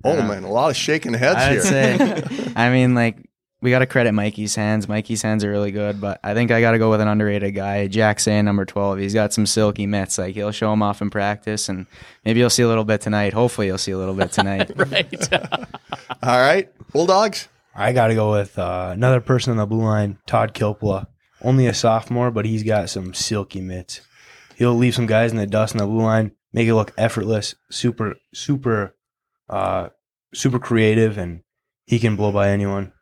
oh 0.03 0.21
man, 0.21 0.43
a 0.43 0.51
lot 0.51 0.69
of 0.69 0.75
shaking 0.75 1.13
heads 1.13 1.37
I 1.37 1.49
here. 1.51 1.59
would 1.59 1.67
say, 1.67 2.51
I 2.55 2.69
mean, 2.69 2.95
like, 2.95 3.17
we 3.61 3.71
got 3.71 3.79
to 3.79 3.85
credit 3.85 4.13
Mikey's 4.13 4.55
hands. 4.55 4.87
Mikey's 4.87 5.21
hands 5.21 5.43
are 5.43 5.49
really 5.51 5.71
good, 5.71 5.99
but 5.99 6.19
I 6.23 6.33
think 6.33 6.49
I 6.51 6.61
got 6.61 6.71
to 6.71 6.77
go 6.79 6.89
with 6.89 7.01
an 7.01 7.09
underrated 7.09 7.53
guy, 7.53 7.87
Jack 7.87 8.21
Say, 8.21 8.41
number 8.41 8.63
12. 8.63 8.99
He's 8.99 9.13
got 9.13 9.33
some 9.33 9.45
silky 9.45 9.85
mitts. 9.85 10.17
Like, 10.17 10.35
he'll 10.35 10.51
show 10.51 10.69
them 10.69 10.81
off 10.81 11.01
in 11.01 11.09
practice, 11.09 11.67
and 11.67 11.85
maybe 12.23 12.39
you'll 12.39 12.49
see 12.49 12.63
a 12.63 12.67
little 12.69 12.85
bit 12.85 13.01
tonight. 13.01 13.33
Hopefully, 13.33 13.67
you'll 13.67 13.77
see 13.77 13.91
a 13.91 13.97
little 13.97 14.15
bit 14.15 14.31
tonight. 14.31 14.71
Right. 14.77 15.33
All 16.23 16.39
right, 16.39 16.69
Bulldogs. 16.91 17.49
I 17.75 17.91
got 17.93 18.07
to 18.07 18.15
go 18.15 18.31
with 18.31 18.57
uh, 18.57 18.91
another 18.93 19.19
person 19.21 19.51
on 19.51 19.57
the 19.57 19.65
blue 19.65 19.83
line, 19.83 20.17
Todd 20.25 20.53
Kilpula. 20.53 21.07
Only 21.41 21.67
a 21.67 21.73
sophomore, 21.73 22.31
but 22.31 22.45
he's 22.45 22.63
got 22.63 22.89
some 22.89 23.13
silky 23.13 23.61
mitts. 23.61 24.01
He'll 24.55 24.75
leave 24.75 24.95
some 24.95 25.05
guys 25.05 25.31
in 25.31 25.37
the 25.37 25.47
dust 25.47 25.73
on 25.75 25.79
the 25.79 25.85
blue 25.85 26.01
line, 26.01 26.31
make 26.51 26.67
it 26.67 26.75
look 26.75 26.93
effortless, 26.97 27.55
super, 27.69 28.15
super, 28.33 28.95
uh, 29.49 29.89
super 30.33 30.59
creative, 30.59 31.17
and 31.17 31.41
he 31.85 31.99
can 31.99 32.15
blow 32.15 32.31
by 32.31 32.49
anyone. 32.49 32.93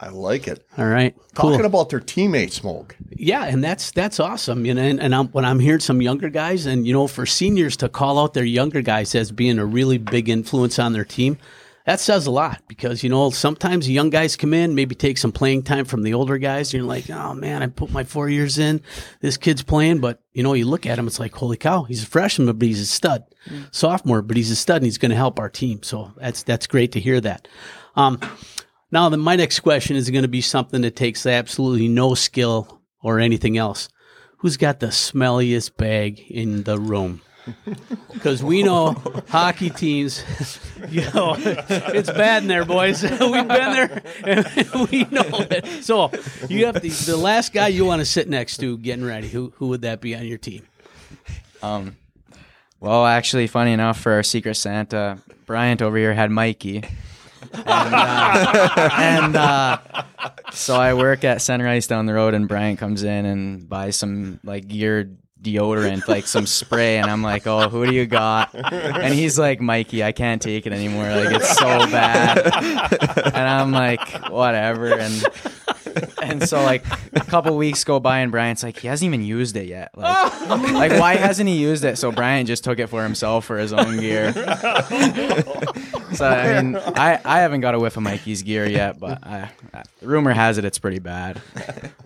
I 0.00 0.10
like 0.10 0.46
it. 0.46 0.64
All 0.78 0.86
right. 0.86 1.16
Cool. 1.34 1.50
Talking 1.50 1.66
about 1.66 1.90
their 1.90 1.98
teammates, 1.98 2.54
smoke. 2.54 2.96
Yeah, 3.10 3.44
and 3.46 3.64
that's 3.64 3.90
that's 3.90 4.20
awesome. 4.20 4.64
You 4.64 4.74
know, 4.74 4.82
and, 4.82 5.00
and 5.00 5.12
I'm, 5.12 5.26
when 5.28 5.44
I'm 5.44 5.58
hearing 5.58 5.80
some 5.80 6.00
younger 6.00 6.28
guys, 6.28 6.66
and 6.66 6.86
you 6.86 6.92
know, 6.92 7.08
for 7.08 7.26
seniors 7.26 7.76
to 7.78 7.88
call 7.88 8.20
out 8.20 8.32
their 8.32 8.44
younger 8.44 8.80
guys 8.80 9.14
as 9.16 9.32
being 9.32 9.58
a 9.58 9.66
really 9.66 9.98
big 9.98 10.28
influence 10.28 10.78
on 10.78 10.92
their 10.92 11.04
team, 11.04 11.36
that 11.88 12.00
says 12.00 12.26
a 12.26 12.30
lot. 12.30 12.60
Because 12.68 13.02
you 13.02 13.08
know, 13.08 13.30
sometimes 13.30 13.88
young 13.88 14.10
guys 14.10 14.36
come 14.36 14.52
in, 14.52 14.74
maybe 14.74 14.94
take 14.94 15.16
some 15.16 15.32
playing 15.32 15.62
time 15.62 15.86
from 15.86 16.02
the 16.02 16.12
older 16.12 16.36
guys. 16.36 16.68
And 16.68 16.82
you're 16.82 16.88
like, 16.88 17.08
oh 17.08 17.32
man, 17.32 17.62
I 17.62 17.66
put 17.68 17.90
my 17.90 18.04
four 18.04 18.28
years 18.28 18.58
in. 18.58 18.82
This 19.22 19.38
kid's 19.38 19.62
playing, 19.62 20.00
but 20.00 20.20
you 20.34 20.42
know, 20.42 20.52
you 20.52 20.66
look 20.66 20.84
at 20.84 20.98
him, 20.98 21.06
it's 21.06 21.18
like, 21.18 21.34
holy 21.34 21.56
cow, 21.56 21.84
he's 21.84 22.02
a 22.02 22.06
freshman, 22.06 22.54
but 22.54 22.66
he's 22.66 22.82
a 22.82 22.86
stud, 22.86 23.24
sophomore, 23.70 24.20
but 24.20 24.36
he's 24.36 24.50
a 24.50 24.56
stud, 24.56 24.76
and 24.76 24.84
he's 24.84 24.98
going 24.98 25.12
to 25.12 25.16
help 25.16 25.40
our 25.40 25.48
team. 25.48 25.82
So 25.82 26.12
that's 26.18 26.42
that's 26.42 26.66
great 26.66 26.92
to 26.92 27.00
hear 27.00 27.22
that. 27.22 27.48
Um, 27.96 28.20
now, 28.92 29.08
the, 29.08 29.16
my 29.16 29.36
next 29.36 29.60
question 29.60 29.96
is 29.96 30.10
going 30.10 30.22
to 30.22 30.28
be 30.28 30.42
something 30.42 30.82
that 30.82 30.94
takes 30.94 31.24
absolutely 31.24 31.88
no 31.88 32.12
skill 32.12 32.82
or 33.02 33.18
anything 33.18 33.56
else. 33.56 33.88
Who's 34.40 34.58
got 34.58 34.80
the 34.80 34.88
smelliest 34.88 35.78
bag 35.78 36.20
in 36.20 36.64
the 36.64 36.78
room? 36.78 37.22
Because 38.12 38.42
we 38.42 38.62
know 38.62 38.96
hockey 39.28 39.70
teams, 39.70 40.22
you 40.88 41.02
know, 41.12 41.34
it's 41.38 42.10
bad 42.10 42.42
in 42.42 42.48
there, 42.48 42.64
boys. 42.64 43.02
We've 43.02 43.20
been 43.20 43.48
there, 43.48 44.02
and 44.24 44.46
we 44.90 45.04
know 45.04 45.46
it. 45.50 45.84
So 45.84 46.10
you 46.48 46.66
have 46.66 46.80
the, 46.80 46.88
the 46.88 47.16
last 47.16 47.52
guy 47.52 47.68
you 47.68 47.84
want 47.84 48.00
to 48.00 48.06
sit 48.06 48.28
next 48.28 48.58
to, 48.58 48.78
getting 48.78 49.04
ready. 49.04 49.28
Who 49.28 49.52
who 49.56 49.68
would 49.68 49.82
that 49.82 50.00
be 50.00 50.14
on 50.14 50.26
your 50.26 50.38
team? 50.38 50.66
Um, 51.62 51.96
well, 52.80 53.06
actually, 53.06 53.46
funny 53.46 53.72
enough, 53.72 54.00
for 54.00 54.12
our 54.12 54.22
Secret 54.22 54.54
Santa, 54.54 55.18
Bryant 55.46 55.82
over 55.82 55.96
here 55.96 56.14
had 56.14 56.30
Mikey. 56.30 56.84
And, 57.52 57.64
uh, 57.66 58.90
and 58.98 59.36
uh, 59.36 59.78
so 60.52 60.76
I 60.76 60.94
work 60.94 61.24
at 61.24 61.40
Center 61.40 61.68
Ice 61.68 61.86
down 61.86 62.06
the 62.06 62.14
road, 62.14 62.34
and 62.34 62.48
Bryant 62.48 62.78
comes 62.78 63.02
in 63.02 63.24
and 63.24 63.68
buys 63.68 63.96
some 63.96 64.40
like 64.44 64.68
gear 64.68 65.10
deodorant, 65.42 66.08
like 66.08 66.26
some 66.26 66.46
spray, 66.46 66.98
and 66.98 67.10
I'm 67.10 67.22
like, 67.22 67.46
"Oh, 67.46 67.68
who 67.68 67.86
do 67.86 67.94
you 67.94 68.06
got?" 68.06 68.54
And 68.54 69.14
he's 69.14 69.38
like, 69.38 69.60
"Mikey, 69.60 70.02
I 70.02 70.12
can't 70.12 70.42
take 70.42 70.66
it 70.66 70.72
anymore. 70.72 71.08
Like 71.08 71.34
it's 71.34 71.56
so 71.56 71.64
bad." 71.90 72.38
And 73.26 73.36
I'm 73.36 73.72
like, 73.72 74.30
"Whatever." 74.30 74.98
And 74.98 75.24
and 76.22 76.48
so 76.48 76.62
like 76.62 76.84
a 77.14 77.20
couple 77.20 77.56
weeks 77.56 77.84
go 77.84 78.00
by, 78.00 78.18
and 78.20 78.30
Brian's 78.30 78.62
like, 78.62 78.78
he 78.78 78.88
hasn't 78.88 79.06
even 79.06 79.24
used 79.24 79.56
it 79.56 79.66
yet. 79.66 79.90
Like, 79.96 80.72
like 80.72 80.92
why 80.92 81.16
hasn't 81.16 81.48
he 81.48 81.56
used 81.56 81.84
it? 81.84 81.98
So 81.98 82.12
Brian 82.12 82.46
just 82.46 82.64
took 82.64 82.78
it 82.78 82.88
for 82.88 83.02
himself 83.02 83.44
for 83.44 83.58
his 83.58 83.72
own 83.72 83.98
gear. 83.98 84.32
so 84.32 86.26
I 86.26 86.62
mean, 86.62 86.76
I, 86.76 87.20
I 87.24 87.40
haven't 87.40 87.60
got 87.60 87.74
a 87.74 87.80
whiff 87.80 87.96
of 87.96 88.02
Mikey's 88.02 88.42
gear 88.42 88.66
yet, 88.66 88.98
but 88.98 89.26
I, 89.26 89.50
I, 89.74 89.82
rumor 90.02 90.32
has 90.32 90.58
it 90.58 90.64
it's 90.64 90.78
pretty 90.78 90.98
bad. 90.98 91.40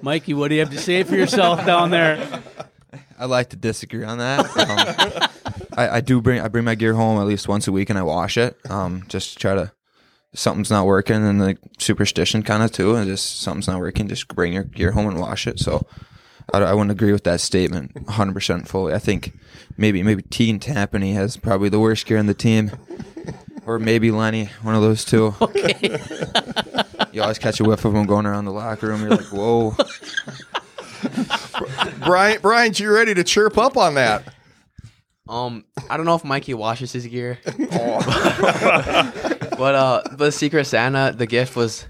Mikey, 0.03 0.35
what 0.35 0.49
do 0.49 0.55
you 0.55 0.61
have 0.61 0.71
to 0.71 0.79
say 0.79 1.03
for 1.03 1.15
yourself 1.17 1.65
down 1.67 1.91
there? 1.91 2.43
I'd 3.23 3.31
like 3.31 3.51
to 3.51 3.57
disagree 3.57 4.03
on 4.03 4.19
that. 4.19 4.41
Um, 4.57 5.31
I, 5.77 5.89
I 5.97 6.01
do 6.01 6.21
bring 6.21 6.41
I 6.41 6.49
bring 6.49 6.65
my 6.65 6.75
gear 6.75 6.95
home 6.95 7.21
at 7.21 7.27
least 7.27 7.47
once 7.47 7.69
a 7.69 7.73
week 7.73 7.89
and 7.89 7.97
I 7.97 8.03
wash 8.03 8.37
it. 8.37 8.57
Um, 8.69 9.05
just 9.07 9.35
to 9.35 9.39
try 9.39 9.55
to 9.55 9.73
something's 10.35 10.73
not 10.73 10.87
working 10.87 11.25
and 11.25 11.41
like 11.41 11.59
superstition 11.79 12.43
kind 12.43 12.65
of 12.65 12.73
too, 12.73 12.97
and 12.97 13.07
just 13.07 13.41
something's 13.41 13.69
not 13.69 13.79
working, 13.79 14.09
just 14.09 14.27
bring 14.27 14.55
your 14.55 14.65
gear 14.65 14.91
home 14.91 15.07
and 15.07 15.21
wash 15.21 15.47
it. 15.47 15.61
So 15.61 15.87
I, 16.53 16.59
I 16.59 16.75
wouldn't 16.75 16.91
agree 16.91 17.13
with 17.13 17.23
that 17.23 17.41
statement 17.41 17.95
100 17.95 18.33
percent 18.33 18.69
fully. 18.69 18.93
I 18.93 18.99
think 18.99 19.39
maybe 19.77 20.03
maybe 20.03 20.23
Tegan 20.23 20.59
Tampany 20.59 21.13
has 21.13 21.37
probably 21.37 21.69
the 21.69 21.79
worst 21.79 22.07
gear 22.07 22.17
in 22.17 22.27
the 22.27 22.35
team, 22.35 22.73
or 23.67 23.79
maybe 23.79 24.11
Lenny, 24.11 24.51
one 24.63 24.75
of 24.75 24.83
those 24.83 25.05
two. 25.05 25.33
Okay. 25.41 26.01
You 27.13 27.23
always 27.23 27.39
catch 27.39 27.61
a 27.61 27.65
whiff 27.65 27.85
of 27.85 27.93
them 27.93 28.07
going 28.07 28.27
around 28.27 28.47
the 28.47 28.53
locker 28.53 28.89
room. 28.89 29.03
You're 29.03 29.11
like, 29.11 29.33
whoa. 29.33 29.77
Brian, 32.05 32.39
Brian, 32.41 32.73
you 32.77 32.93
ready 32.93 33.15
to 33.15 33.25
chirp 33.25 33.59
up 33.59 33.77
on 33.77 33.95
that? 33.95 34.35
Um, 35.29 35.65
I 35.89 35.97
don't 35.97 36.05
know 36.07 36.15
if 36.17 36.25
Mikey 36.25 36.55
washes 36.55 36.93
his 36.93 37.07
gear, 37.07 37.39
but 37.45 37.61
uh, 39.61 40.03
but 40.17 40.35
Secret 40.35 40.65
Santa, 40.67 41.15
the 41.17 41.27
gift 41.27 41.55
was, 41.57 41.87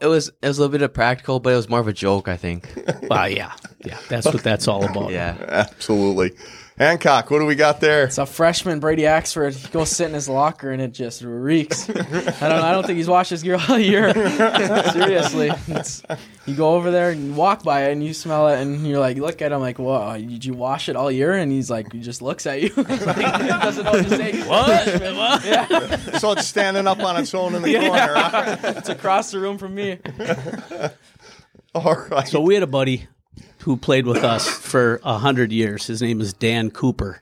it 0.00 0.06
was 0.06 0.28
it 0.42 0.48
was 0.48 0.58
a 0.58 0.62
little 0.62 0.72
bit 0.72 0.82
of 0.82 0.92
practical, 0.94 1.38
but 1.38 1.52
it 1.52 1.56
was 1.56 1.68
more 1.68 1.80
of 1.80 1.88
a 1.88 1.92
joke, 1.92 2.28
I 2.28 2.36
think. 2.36 2.68
Well, 3.08 3.28
yeah, 3.28 3.52
yeah, 3.84 3.98
that's 4.08 4.26
what 4.26 4.42
that's 4.42 4.66
all 4.68 4.84
about. 4.84 5.10
Yeah. 5.12 5.36
Absolutely. 5.48 6.32
Hancock, 6.80 7.30
what 7.30 7.40
do 7.40 7.44
we 7.44 7.56
got 7.56 7.78
there? 7.82 8.04
It's 8.04 8.16
a 8.16 8.24
freshman, 8.24 8.80
Brady 8.80 9.02
Axford. 9.02 9.54
He 9.54 9.68
goes 9.68 9.90
sit 9.90 10.06
in 10.06 10.14
his 10.14 10.30
locker 10.30 10.70
and 10.70 10.80
it 10.80 10.92
just 10.92 11.20
reeks. 11.20 11.90
I 11.90 11.92
don't. 11.92 12.42
I 12.42 12.72
don't 12.72 12.86
think 12.86 12.96
he's 12.96 13.06
washed 13.06 13.28
his 13.28 13.42
gear 13.42 13.58
all 13.68 13.78
year. 13.78 14.14
Seriously, 14.92 15.50
it's, 15.68 16.02
you 16.46 16.54
go 16.56 16.76
over 16.76 16.90
there 16.90 17.10
and 17.10 17.22
you 17.26 17.32
walk 17.34 17.64
by 17.64 17.88
it 17.90 17.92
and 17.92 18.02
you 18.02 18.14
smell 18.14 18.48
it 18.48 18.62
and 18.62 18.86
you're 18.86 18.98
like, 18.98 19.18
look 19.18 19.42
at 19.42 19.52
him 19.52 19.60
like, 19.60 19.78
"Whoa, 19.78 20.16
did 20.16 20.42
you 20.42 20.54
wash 20.54 20.88
it 20.88 20.96
all 20.96 21.12
year?" 21.12 21.34
And 21.34 21.52
he's 21.52 21.68
like, 21.70 21.92
he 21.92 22.00
just 22.00 22.22
looks 22.22 22.46
at 22.46 22.62
you, 22.62 22.70
like, 22.76 22.88
doesn't 22.88 23.84
know 23.84 23.92
what 23.92 24.04
to 24.08 24.16
say. 24.16 24.40
What? 24.48 24.86
what? 25.02 25.44
Yeah, 25.44 25.96
So 26.18 26.32
it's 26.32 26.46
standing 26.46 26.86
up 26.86 27.00
on 27.00 27.18
its 27.18 27.34
own 27.34 27.54
in 27.56 27.60
the 27.60 27.74
corner. 27.74 28.14
huh? 28.14 28.56
it's 28.78 28.88
across 28.88 29.32
the 29.32 29.38
room 29.38 29.58
from 29.58 29.74
me. 29.74 29.98
All 31.74 31.94
right. 32.10 32.26
So 32.26 32.40
we 32.40 32.54
had 32.54 32.62
a 32.62 32.66
buddy 32.66 33.06
who 33.60 33.76
played 33.76 34.06
with 34.06 34.24
us 34.24 34.48
for 34.48 35.00
a 35.04 35.18
hundred 35.18 35.52
years. 35.52 35.86
His 35.86 36.02
name 36.02 36.20
is 36.20 36.32
Dan 36.32 36.70
Cooper, 36.70 37.20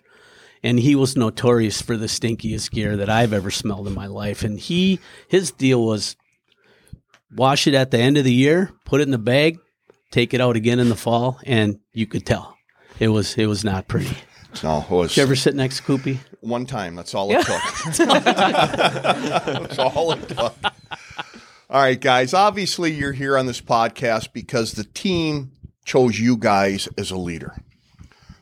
and 0.63 0.79
he 0.79 0.95
was 0.95 1.17
notorious 1.17 1.81
for 1.83 1.97
the 1.97 2.07
stinkiest 2.07 2.71
gear 2.71 2.97
that 2.97 3.09
I've 3.11 3.33
ever 3.33 3.51
smelled 3.51 3.87
in 3.87 3.95
my 3.95 4.07
life. 4.07 4.43
And 4.43 4.59
he 4.59 5.01
his 5.29 5.51
deal 5.51 5.85
was 5.85 6.17
wash 7.35 7.67
it 7.67 7.75
at 7.75 7.91
the 7.91 7.99
end 7.99 8.17
of 8.19 8.25
the 8.25 8.33
year, 8.33 8.73
put 8.85 9.01
it 9.01 9.05
in 9.05 9.11
the 9.11 9.19
bag, 9.19 9.59
take 10.11 10.33
it 10.33 10.41
out 10.41 10.57
again 10.57 10.79
in 10.79 10.89
the 10.89 10.97
fall, 10.97 11.39
and 11.45 11.79
you 11.93 12.07
could 12.07 12.25
tell 12.25 12.57
it 12.99 13.09
was 13.09 13.35
it 13.37 13.47
was 13.47 13.65
not 13.65 13.89
pretty. 13.89 14.17
No, 14.63 14.79
it 14.81 14.91
was 14.91 15.11
Did 15.11 15.17
you 15.19 15.23
ever 15.25 15.37
sit 15.37 15.55
next 15.55 15.79
to 15.79 15.83
Koopy? 15.83 16.19
one 16.41 16.65
time. 16.67 16.95
That's 16.95 17.15
all 17.15 17.31
it 17.31 17.45
took. 17.45 17.61
That's 17.97 19.79
all 19.79 20.13
it 20.13 20.29
took. 20.29 20.55
All 21.71 21.83
right, 21.83 22.01
guys. 22.01 22.33
Obviously, 22.33 22.93
you're 22.93 23.13
here 23.13 23.37
on 23.37 23.45
this 23.47 23.61
podcast 23.61 24.33
because 24.33 24.73
the 24.73 24.85
team 24.85 25.53
chose 25.89 26.21
you 26.21 26.37
guys 26.37 26.89
as 26.97 27.11
a 27.11 27.17
leader. 27.17 27.57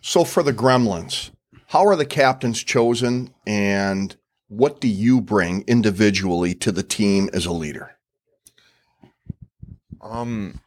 So, 0.02 0.24
for 0.24 0.42
the 0.42 0.52
Gremlins, 0.52 1.30
how 1.68 1.86
are 1.86 1.96
the 1.96 2.04
captains 2.04 2.62
chosen, 2.62 3.32
and 3.46 4.14
what 4.48 4.80
do 4.80 4.88
you 4.88 5.20
bring 5.20 5.64
individually 5.66 6.54
to 6.56 6.72
the 6.72 6.82
team 6.82 7.30
as 7.32 7.46
a 7.46 7.52
leader? 7.52 7.96
Um, 10.00 10.60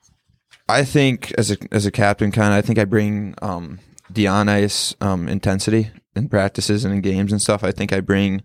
I 0.67 0.83
think 0.83 1.33
as 1.37 1.51
a 1.51 1.57
as 1.71 1.85
a 1.85 1.91
captain, 1.91 2.31
kind 2.31 2.53
of, 2.53 2.57
I 2.57 2.61
think 2.61 2.79
I 2.79 2.85
bring 2.85 3.35
um 3.41 3.79
the 4.09 4.27
on 4.27 4.49
ice 4.49 4.95
um 5.01 5.27
intensity 5.27 5.91
in 6.15 6.29
practices 6.29 6.85
and 6.85 6.93
in 6.93 7.01
games 7.01 7.31
and 7.31 7.41
stuff. 7.41 7.63
I 7.63 7.71
think 7.71 7.93
I 7.93 7.99
bring 7.99 8.43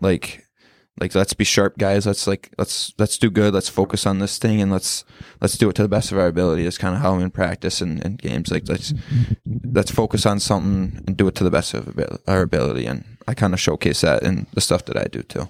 like 0.00 0.44
like 0.98 1.14
let's 1.14 1.34
be 1.34 1.44
sharp 1.44 1.78
guys. 1.78 2.06
Let's 2.06 2.26
like 2.26 2.50
let's 2.58 2.92
let's 2.98 3.16
do 3.18 3.30
good. 3.30 3.54
Let's 3.54 3.68
focus 3.68 4.06
on 4.06 4.18
this 4.18 4.38
thing 4.38 4.60
and 4.60 4.70
let's 4.72 5.04
let's 5.40 5.56
do 5.56 5.68
it 5.70 5.74
to 5.76 5.82
the 5.82 5.88
best 5.88 6.12
of 6.12 6.18
our 6.18 6.26
ability. 6.26 6.66
Is 6.66 6.78
kind 6.78 6.94
of 6.94 7.00
how 7.00 7.14
I'm 7.14 7.22
in 7.22 7.30
practice 7.30 7.80
and, 7.80 8.04
and 8.04 8.18
games. 8.18 8.50
Like 8.50 8.68
let's 8.68 8.92
let's 9.64 9.90
focus 9.90 10.26
on 10.26 10.40
something 10.40 11.02
and 11.06 11.16
do 11.16 11.28
it 11.28 11.34
to 11.36 11.44
the 11.44 11.50
best 11.50 11.74
of 11.74 11.98
our 12.26 12.42
ability. 12.42 12.86
And 12.86 13.04
I 13.28 13.34
kind 13.34 13.54
of 13.54 13.60
showcase 13.60 14.00
that 14.02 14.22
in 14.22 14.46
the 14.52 14.60
stuff 14.60 14.84
that 14.86 14.96
I 14.96 15.04
do 15.04 15.22
too. 15.22 15.48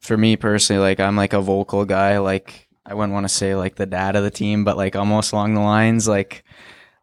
for 0.00 0.16
me 0.16 0.36
personally, 0.36 0.80
like 0.80 1.00
I'm 1.00 1.16
like 1.16 1.32
a 1.32 1.40
vocal 1.40 1.84
guy. 1.84 2.18
Like 2.18 2.68
I 2.84 2.94
wouldn't 2.94 3.12
want 3.12 3.24
to 3.24 3.34
say 3.34 3.54
like 3.54 3.76
the 3.76 3.86
dad 3.86 4.16
of 4.16 4.24
the 4.24 4.30
team, 4.30 4.64
but 4.64 4.76
like 4.76 4.96
almost 4.96 5.32
along 5.32 5.54
the 5.54 5.60
lines, 5.60 6.08
like 6.08 6.44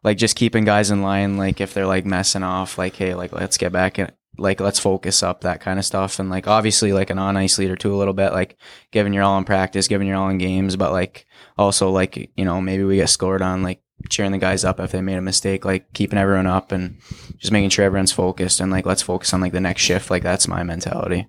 like 0.02 0.18
just 0.18 0.36
keeping 0.36 0.64
guys 0.64 0.90
in 0.90 1.02
line. 1.02 1.36
Like 1.36 1.60
if 1.60 1.74
they're 1.74 1.86
like 1.86 2.04
messing 2.06 2.42
off, 2.42 2.78
like 2.78 2.96
hey, 2.96 3.14
like 3.14 3.32
let's 3.32 3.56
get 3.58 3.72
back 3.72 3.98
in. 3.98 4.10
Like 4.36 4.60
let's 4.60 4.78
focus 4.78 5.22
up 5.22 5.42
that 5.42 5.60
kind 5.60 5.78
of 5.78 5.84
stuff, 5.84 6.18
and 6.18 6.30
like 6.30 6.48
obviously 6.48 6.92
like 6.92 7.10
an 7.10 7.18
on 7.18 7.36
ice 7.36 7.58
leader 7.58 7.76
too 7.76 7.94
a 7.94 7.96
little 7.96 8.14
bit, 8.14 8.32
like 8.32 8.56
giving 8.90 9.12
your 9.12 9.22
all 9.22 9.38
in 9.38 9.44
practice, 9.44 9.88
giving 9.88 10.08
your 10.08 10.16
all 10.16 10.28
in 10.28 10.38
games, 10.38 10.76
but 10.76 10.92
like 10.92 11.26
also 11.56 11.90
like 11.90 12.30
you 12.36 12.44
know 12.44 12.60
maybe 12.60 12.84
we 12.84 12.96
get 12.96 13.08
scored 13.08 13.42
on, 13.42 13.62
like 13.62 13.80
cheering 14.08 14.32
the 14.32 14.38
guys 14.38 14.64
up 14.64 14.80
if 14.80 14.90
they 14.90 15.00
made 15.00 15.16
a 15.16 15.22
mistake, 15.22 15.64
like 15.64 15.92
keeping 15.92 16.18
everyone 16.18 16.46
up 16.46 16.72
and 16.72 16.98
just 17.38 17.52
making 17.52 17.70
sure 17.70 17.84
everyone's 17.84 18.12
focused 18.12 18.60
and 18.60 18.70
like 18.70 18.86
let's 18.86 19.02
focus 19.02 19.32
on 19.32 19.40
like 19.40 19.52
the 19.52 19.60
next 19.60 19.82
shift. 19.82 20.10
Like 20.10 20.22
that's 20.22 20.48
my 20.48 20.62
mentality. 20.62 21.28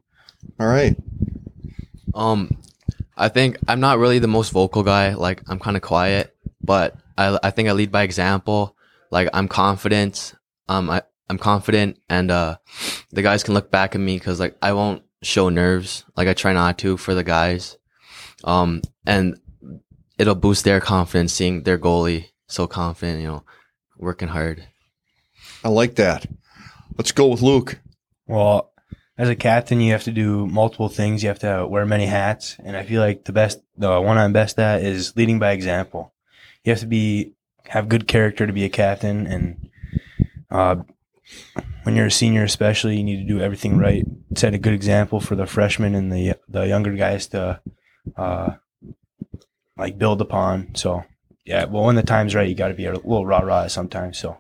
All 0.60 0.68
right. 0.68 0.96
Um, 2.14 2.50
I 3.18 3.30
think 3.30 3.58
I'm 3.68 3.80
not 3.80 4.00
really 4.00 4.20
the 4.20 4.28
most 4.28 4.52
vocal 4.52 4.84
guy. 4.84 5.14
Like 5.14 5.44
I'm 5.48 5.60
kind 5.60 5.78
of 5.78 5.84
quiet, 5.84 6.36
but 6.62 6.96
I 7.18 7.38
I 7.44 7.52
think 7.52 7.70
I 7.70 7.74
lead 7.74 7.92
by 7.92 8.04
example. 8.04 8.76
Like 9.12 9.30
I'm 9.34 9.48
confident. 9.48 10.34
Um, 10.68 10.90
I 10.90 11.04
I'm 11.30 11.38
confident, 11.38 12.00
and 12.10 12.30
uh, 12.30 12.58
the 13.12 13.22
guys 13.22 13.44
can 13.44 13.54
look 13.54 13.72
back 13.72 13.96
at 13.96 14.02
me 14.02 14.18
because 14.18 14.40
like 14.40 14.56
I 14.62 14.74
won't 14.74 15.04
show 15.22 15.50
nerves. 15.50 16.06
Like 16.16 16.28
I 16.28 16.34
try 16.34 16.54
not 16.54 16.78
to 16.80 16.98
for 16.98 17.14
the 17.14 17.24
guys. 17.24 17.78
Um, 18.44 18.82
and 19.06 19.40
it'll 20.18 20.36
boost 20.36 20.66
their 20.66 20.80
confidence 20.80 21.34
seeing 21.34 21.64
their 21.64 21.80
goalie 21.80 22.30
so 22.48 22.68
confident. 22.68 23.22
You 23.22 23.28
know, 23.28 23.44
working 23.98 24.28
hard. 24.30 24.68
I 25.64 25.70
like 25.70 25.96
that. 25.96 26.28
Let's 26.98 27.12
go 27.12 27.28
with 27.28 27.42
Luke. 27.42 27.80
Well, 28.28 28.72
as 29.18 29.30
a 29.30 29.36
captain, 29.36 29.82
you 29.82 29.94
have 29.94 30.04
to 30.04 30.12
do 30.12 30.46
multiple 30.46 30.90
things. 30.90 31.24
You 31.24 31.30
have 31.30 31.40
to 31.40 31.66
wear 31.68 31.86
many 31.86 32.06
hats, 32.06 32.58
and 32.64 32.76
I 32.76 32.84
feel 32.84 33.02
like 33.02 33.24
the 33.24 33.32
best, 33.32 33.62
the 33.78 34.00
one 34.00 34.18
I'm 34.18 34.34
best 34.34 34.60
at, 34.60 34.84
is 34.84 35.16
leading 35.16 35.40
by 35.40 35.52
example. 35.52 36.14
You 36.64 36.72
have 36.72 36.82
to 36.82 36.88
be 36.88 37.34
have 37.68 37.90
good 37.90 38.08
character 38.08 38.46
to 38.46 38.54
be 38.54 38.66
a 38.66 38.70
captain, 38.70 39.26
and 39.26 39.70
uh, 40.52 40.78
when 41.84 41.96
you're 41.96 42.08
a 42.08 42.12
senior, 42.12 42.44
especially, 42.44 42.98
you 42.98 43.04
need 43.04 43.28
to 43.28 43.34
do 43.34 43.40
everything 43.40 43.78
right. 43.78 44.06
Set 44.36 44.54
a 44.54 44.58
good 44.58 44.74
example 44.74 45.20
for 45.20 45.36
the 45.36 45.46
freshmen 45.46 45.96
and 45.96 46.12
the 46.12 46.36
the 46.50 46.68
younger 46.68 46.94
guys 46.94 47.28
to 47.28 47.62
uh, 48.18 48.52
like 49.78 49.98
build 49.98 50.22
upon. 50.22 50.76
So, 50.76 51.04
yeah, 51.46 51.66
well, 51.66 51.84
when 51.84 51.96
the 51.96 52.04
time's 52.04 52.36
right, 52.36 52.48
you 52.48 52.56
got 52.56 52.70
to 52.70 52.74
be 52.74 52.86
a 52.86 52.94
little 52.94 53.26
rah 53.26 53.40
rah 53.40 53.68
sometimes. 53.68 54.18
So. 54.18 54.38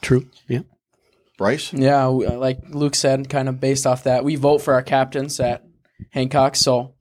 True. 0.00 0.28
Yeah. 0.48 0.60
Bryce? 1.36 1.72
Yeah, 1.72 2.08
we, 2.08 2.26
uh, 2.26 2.38
like 2.38 2.60
Luke 2.68 2.94
said, 2.94 3.28
kind 3.28 3.48
of 3.48 3.60
based 3.60 3.86
off 3.86 4.04
that, 4.04 4.24
we 4.24 4.36
vote 4.36 4.62
for 4.62 4.74
our 4.74 4.82
captains 4.82 5.38
at 5.40 5.64
Hancock. 6.10 6.56
So 6.56 6.94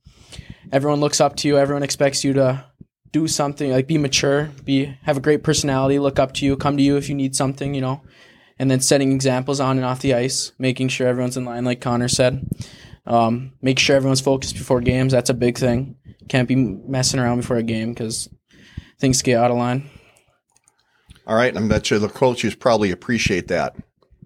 everyone 0.72 1.00
looks 1.00 1.22
up 1.22 1.36
to 1.38 1.48
you. 1.48 1.58
Everyone 1.58 1.84
expects 1.84 2.24
you 2.24 2.34
to 2.34 2.66
do 3.12 3.28
something, 3.30 3.72
like 3.72 3.88
be 3.88 3.98
mature, 3.98 4.50
be 4.66 4.98
have 5.04 5.16
a 5.16 5.22
great 5.22 5.42
personality, 5.42 6.00
look 6.00 6.20
up 6.20 6.34
to 6.34 6.46
you, 6.46 6.58
come 6.58 6.76
to 6.76 6.84
you 6.84 6.98
if 6.98 7.08
you 7.08 7.16
need 7.16 7.34
something, 7.34 7.74
you 7.74 7.80
know. 7.80 8.02
And 8.58 8.72
then 8.72 8.80
setting 8.80 9.12
examples 9.12 9.60
on 9.60 9.78
and 9.78 9.86
off 9.86 10.00
the 10.02 10.14
ice, 10.14 10.54
making 10.58 10.88
sure 10.88 11.08
everyone's 11.08 11.36
in 11.36 11.44
line, 11.46 11.66
like 11.66 11.82
Connor 11.82 12.08
said. 12.08 12.48
Um, 13.06 13.52
make 13.62 13.78
sure 13.80 13.96
everyone's 13.96 14.22
focused 14.22 14.56
before 14.56 14.80
games. 14.82 15.12
That's 15.12 15.30
a 15.30 15.34
big 15.34 15.58
thing. 15.58 15.96
Can't 16.30 16.48
be 16.48 16.56
messing 16.56 17.20
around 17.20 17.42
before 17.42 17.58
a 17.58 17.64
game 17.64 17.90
because 17.94 18.30
things 19.00 19.22
get 19.22 19.38
out 19.38 19.52
of 19.52 19.58
line. 19.58 19.90
All 21.28 21.36
right. 21.36 21.56
I 21.56 21.68
bet 21.68 21.92
you 21.92 22.00
the 22.00 22.08
coaches 22.08 22.56
probably 22.56 22.92
appreciate 22.92 23.48
that 23.50 23.76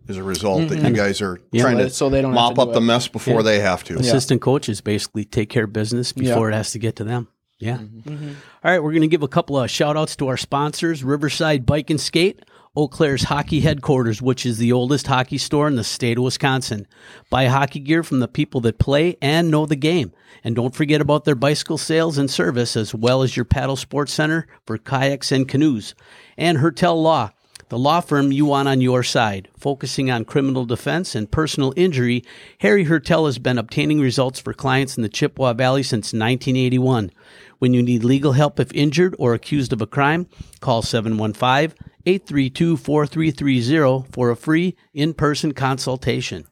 as 0.07 0.17
a 0.17 0.23
result 0.23 0.69
that 0.69 0.81
you 0.81 0.93
guys 0.95 1.21
are 1.21 1.39
Yeah, 1.51 1.63
trying 1.63 1.77
to 1.77 1.89
so 1.89 2.09
they 2.09 2.21
don't 2.21 2.33
mop 2.33 2.55
to 2.55 2.61
up 2.61 2.67
do 2.69 2.73
the 2.75 2.81
mess 2.81 3.07
before 3.07 3.37
Yeah. 3.37 3.41
they 3.41 3.59
have 3.59 3.83
to. 3.85 3.95
Assistant 3.97 4.41
coaches 4.41 4.81
basically 4.81 5.25
take 5.25 5.49
care 5.49 5.65
of 5.65 5.73
business 5.73 6.13
before 6.13 6.49
it 6.49 6.53
has 6.53 6.71
to 6.71 6.79
get 6.79 6.95
to 6.97 7.03
them. 7.03 7.27
Yeah. 7.59 7.77
Mm-hmm. 7.77 8.29
All 8.63 8.71
right, 8.71 8.81
we're 8.81 8.91
going 8.91 9.01
to 9.01 9.07
give 9.07 9.21
a 9.23 9.27
couple 9.27 9.59
of 9.59 9.69
shout 9.69 9.97
outs 9.97 10.15
to 10.17 10.27
our 10.29 10.37
sponsors 10.37 11.03
Riverside 11.03 11.65
Bike 11.65 11.89
and 11.89 11.99
Skate, 11.99 12.39
Eau 12.75 12.88
Claire's 12.88 13.23
hockey 13.23 13.62
headquarters, 13.62 14.21
which 14.21 14.45
is 14.45 14.60
the 14.60 14.71
oldest 14.71 15.08
hockey 15.08 15.39
store 15.39 15.67
in 15.67 15.75
the 15.75 15.84
state 15.84 16.19
of 16.19 16.23
Wisconsin. 16.23 16.86
Buy 17.32 17.47
hockey 17.47 17.79
gear 17.79 18.03
from 18.03 18.19
the 18.19 18.27
people 18.27 18.62
that 18.62 18.77
play 18.77 19.17
and 19.23 19.49
know 19.49 19.65
the 19.65 19.75
game. 19.75 20.13
And 20.43 20.55
don't 20.55 20.75
forget 20.75 21.01
about 21.01 21.25
their 21.25 21.34
bicycle 21.34 21.79
sales 21.79 22.19
and 22.19 22.29
service, 22.29 22.77
as 22.77 22.93
well 22.93 23.23
as 23.23 23.36
your 23.36 23.43
paddle 23.43 23.75
sports 23.75 24.13
center 24.13 24.45
for 24.67 24.77
kayaks 24.77 25.32
and 25.32 25.47
canoes. 25.47 25.95
And 26.38 26.60
Hertel 26.60 27.01
Law, 27.01 27.32
the 27.69 27.79
law 27.79 28.01
firm 28.01 28.32
you 28.32 28.45
want 28.45 28.67
on 28.67 28.82
your 28.82 29.01
side. 29.01 29.49
Focusing 29.58 30.12
on 30.12 30.23
criminal 30.23 30.65
defense 30.65 31.15
and 31.15 31.32
personal 31.32 31.73
injury, 31.75 32.23
Harry 32.60 32.84
Hertel 32.84 33.25
has 33.25 33.39
been 33.39 33.58
obtaining 33.58 33.99
results 33.99 34.39
for 34.39 34.53
clients 34.53 34.95
in 34.95 35.01
the 35.01 35.10
Chippewa 35.10 35.53
Valley 35.53 35.82
since 35.82 36.13
1981. 36.13 37.10
When 37.58 37.73
you 37.73 37.82
need 37.82 38.03
legal 38.03 38.34
help 38.34 38.60
if 38.60 38.71
injured 38.73 39.15
or 39.17 39.34
accused 39.34 39.73
of 39.73 39.82
a 39.82 39.88
crime, 39.88 40.27
call 40.62 40.84
715 40.84 41.75
832 42.05 42.77
4330 42.77 44.12
for 44.12 44.29
a 44.29 44.35
free 44.35 44.75
in 44.93 45.13
person 45.13 45.53
consultation. 45.53 46.45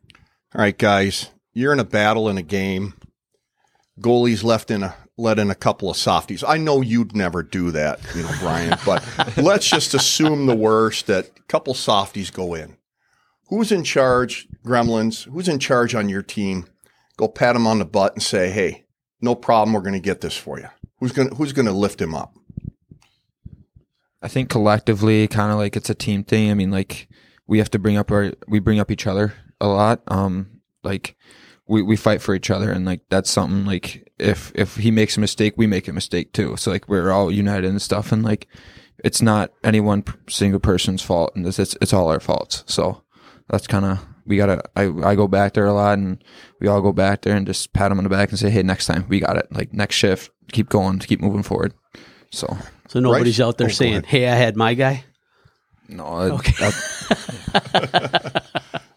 All 0.55 0.61
right, 0.61 0.77
guys, 0.77 1.29
you're 1.53 1.73
in 1.73 1.79
a 1.79 1.85
battle 1.85 2.29
in 2.29 2.37
a 2.37 2.43
game. 2.43 2.93
Goalies 3.99 4.43
left 4.43 4.71
in 4.71 4.83
a 4.83 4.95
let 5.17 5.39
in 5.39 5.49
a 5.49 5.55
couple 5.55 5.89
of 5.89 5.97
softies. 5.97 6.43
I 6.43 6.57
know 6.57 6.81
you'd 6.81 7.15
never 7.15 7.41
do 7.41 7.71
that, 7.71 7.99
you 8.15 8.21
know, 8.21 8.31
Brian, 8.39 8.77
but 8.85 9.03
let's 9.37 9.67
just 9.67 9.93
assume 9.93 10.45
the 10.45 10.55
worst 10.55 11.07
that 11.07 11.31
a 11.37 11.41
couple 11.47 11.73
softies 11.73 12.29
go 12.29 12.53
in. 12.53 12.77
Who's 13.49 13.71
in 13.71 13.83
charge, 13.83 14.47
Gremlins? 14.65 15.23
Who's 15.23 15.47
in 15.47 15.59
charge 15.59 15.95
on 15.95 16.09
your 16.09 16.21
team? 16.21 16.65
Go 17.17 17.27
pat 17.27 17.55
him 17.55 17.65
on 17.65 17.79
the 17.79 17.85
butt 17.85 18.13
and 18.13 18.21
say, 18.21 18.51
"Hey, 18.51 18.85
no 19.21 19.33
problem. 19.33 19.73
We're 19.73 19.81
going 19.81 19.93
to 19.93 19.99
get 19.99 20.21
this 20.21 20.37
for 20.37 20.59
you." 20.59 20.67
Who's 20.99 21.11
going 21.11 21.29
to 21.29 21.35
Who's 21.35 21.53
going 21.53 21.65
to 21.65 21.71
lift 21.71 22.01
him 22.01 22.13
up? 22.13 22.35
I 24.21 24.27
think 24.27 24.49
collectively, 24.49 25.27
kind 25.27 25.51
of 25.51 25.57
like 25.57 25.75
it's 25.75 25.89
a 25.89 25.95
team 25.95 26.23
thing. 26.23 26.51
I 26.51 26.53
mean, 26.53 26.71
like 26.71 27.07
we 27.45 27.59
have 27.59 27.71
to 27.71 27.79
bring 27.79 27.97
up 27.97 28.11
our 28.11 28.33
we 28.47 28.59
bring 28.59 28.79
up 28.79 28.91
each 28.91 29.07
other 29.07 29.33
a 29.61 29.67
lot. 29.67 30.01
Um, 30.07 30.61
like 30.83 31.15
we 31.67 31.81
we 31.81 31.95
fight 31.95 32.21
for 32.21 32.33
each 32.33 32.49
other, 32.49 32.71
and 32.71 32.85
like 32.85 33.01
that's 33.09 33.29
something 33.29 33.65
like 33.65 34.11
if 34.17 34.51
if 34.55 34.75
he 34.77 34.91
makes 34.91 35.17
a 35.17 35.21
mistake, 35.21 35.53
we 35.57 35.67
make 35.67 35.87
a 35.87 35.93
mistake 35.93 36.33
too. 36.33 36.57
So 36.57 36.71
like 36.71 36.87
we're 36.87 37.11
all 37.11 37.31
united 37.31 37.69
and 37.69 37.81
stuff, 37.81 38.11
and 38.11 38.23
like 38.23 38.47
it's 39.03 39.21
not 39.21 39.51
any 39.63 39.79
one 39.79 40.03
single 40.27 40.59
person's 40.59 41.01
fault, 41.01 41.33
and 41.35 41.45
it's 41.45 41.59
it's, 41.59 41.77
it's 41.81 41.93
all 41.93 42.09
our 42.09 42.19
faults. 42.19 42.63
So 42.67 43.03
that's 43.49 43.67
kind 43.67 43.85
of 43.85 43.99
we 44.25 44.37
gotta. 44.37 44.61
I 44.75 44.91
I 45.03 45.15
go 45.15 45.27
back 45.27 45.53
there 45.53 45.65
a 45.65 45.73
lot, 45.73 45.97
and 45.97 46.23
we 46.59 46.67
all 46.67 46.81
go 46.81 46.91
back 46.91 47.21
there 47.21 47.35
and 47.35 47.45
just 47.45 47.73
pat 47.73 47.91
him 47.91 47.97
on 47.97 48.03
the 48.03 48.09
back 48.09 48.29
and 48.29 48.39
say, 48.39 48.49
hey, 48.49 48.63
next 48.63 48.87
time 48.87 49.05
we 49.07 49.19
got 49.19 49.37
it. 49.37 49.47
Like 49.51 49.73
next 49.73 49.95
shift, 49.95 50.31
keep 50.51 50.69
going, 50.69 50.99
keep 50.99 51.21
moving 51.21 51.43
forward. 51.43 51.73
So 52.31 52.57
So 52.87 52.99
nobody's 52.99 53.39
out 53.41 53.57
there 53.57 53.67
Oh, 53.67 53.71
saying, 53.71 54.03
hey, 54.03 54.27
I 54.27 54.35
had 54.35 54.55
my 54.55 54.73
guy. 54.73 55.03
no, 55.89 56.05
Okay. 56.05 56.51
that, 56.59 58.43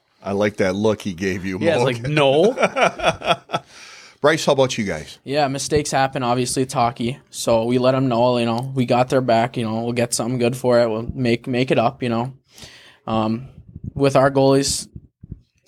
I 0.22 0.32
like 0.32 0.56
that 0.56 0.74
look 0.74 1.02
he 1.02 1.12
gave 1.14 1.44
you. 1.44 1.58
Yeah, 1.60 1.76
it's 1.76 1.84
like, 1.84 2.02
no. 2.02 2.52
Bryce, 4.20 4.44
how 4.44 4.52
about 4.52 4.76
you 4.76 4.84
guys? 4.84 5.18
Yeah, 5.24 5.48
mistakes 5.48 5.90
happen. 5.90 6.22
Obviously, 6.22 6.62
it's 6.64 6.74
hockey, 6.74 7.18
so 7.30 7.64
we 7.64 7.78
let 7.78 7.92
them 7.92 8.08
know. 8.08 8.36
You 8.36 8.44
know, 8.44 8.70
we 8.74 8.84
got 8.84 9.08
their 9.08 9.22
back. 9.22 9.56
You 9.56 9.64
know, 9.64 9.82
we'll 9.82 9.94
get 9.94 10.12
something 10.12 10.38
good 10.38 10.54
for 10.56 10.78
it. 10.80 10.90
We'll 10.90 11.08
make 11.14 11.46
make 11.46 11.70
it 11.70 11.78
up. 11.78 12.02
You 12.02 12.10
know, 12.10 12.34
um, 13.06 13.48
with 13.94 14.16
our 14.16 14.30
goalies, 14.30 14.88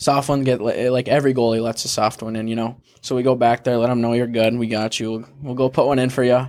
soft 0.03 0.29
one 0.29 0.43
get 0.43 0.61
like 0.61 1.09
every 1.09 1.33
goalie 1.33 1.63
lets 1.63 1.85
a 1.85 1.89
soft 1.89 2.23
one 2.23 2.37
in, 2.37 2.49
you 2.49 2.57
know. 2.57 2.77
So 3.01 3.17
we 3.17 3.23
go 3.23 3.35
back 3.35 3.65
there, 3.65 3.77
let 3.77 3.89
them 3.89 4.01
know 4.01 4.13
you're 4.13 4.27
good. 4.27 4.57
We 4.57 4.67
got 4.67 4.99
you. 5.01 5.11
We'll, 5.11 5.29
we'll 5.43 5.55
go 5.55 5.69
put 5.69 5.87
one 5.87 5.99
in 5.99 6.11
for 6.11 6.25
you, 6.25 6.49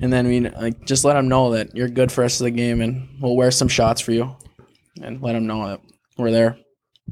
and 0.00 0.12
then 0.12 0.26
we 0.26 0.40
like 0.40 0.84
just 0.84 1.04
let 1.04 1.14
them 1.14 1.28
know 1.28 1.52
that 1.52 1.76
you're 1.76 1.88
good 1.88 2.10
for 2.10 2.22
rest 2.22 2.40
of 2.40 2.44
the 2.44 2.50
game, 2.50 2.80
and 2.80 3.08
we'll 3.20 3.36
wear 3.36 3.50
some 3.50 3.68
shots 3.68 4.00
for 4.00 4.12
you, 4.12 4.36
and 5.02 5.22
let 5.22 5.32
them 5.32 5.46
know 5.46 5.68
that 5.68 5.80
we're 6.16 6.30
there. 6.30 6.58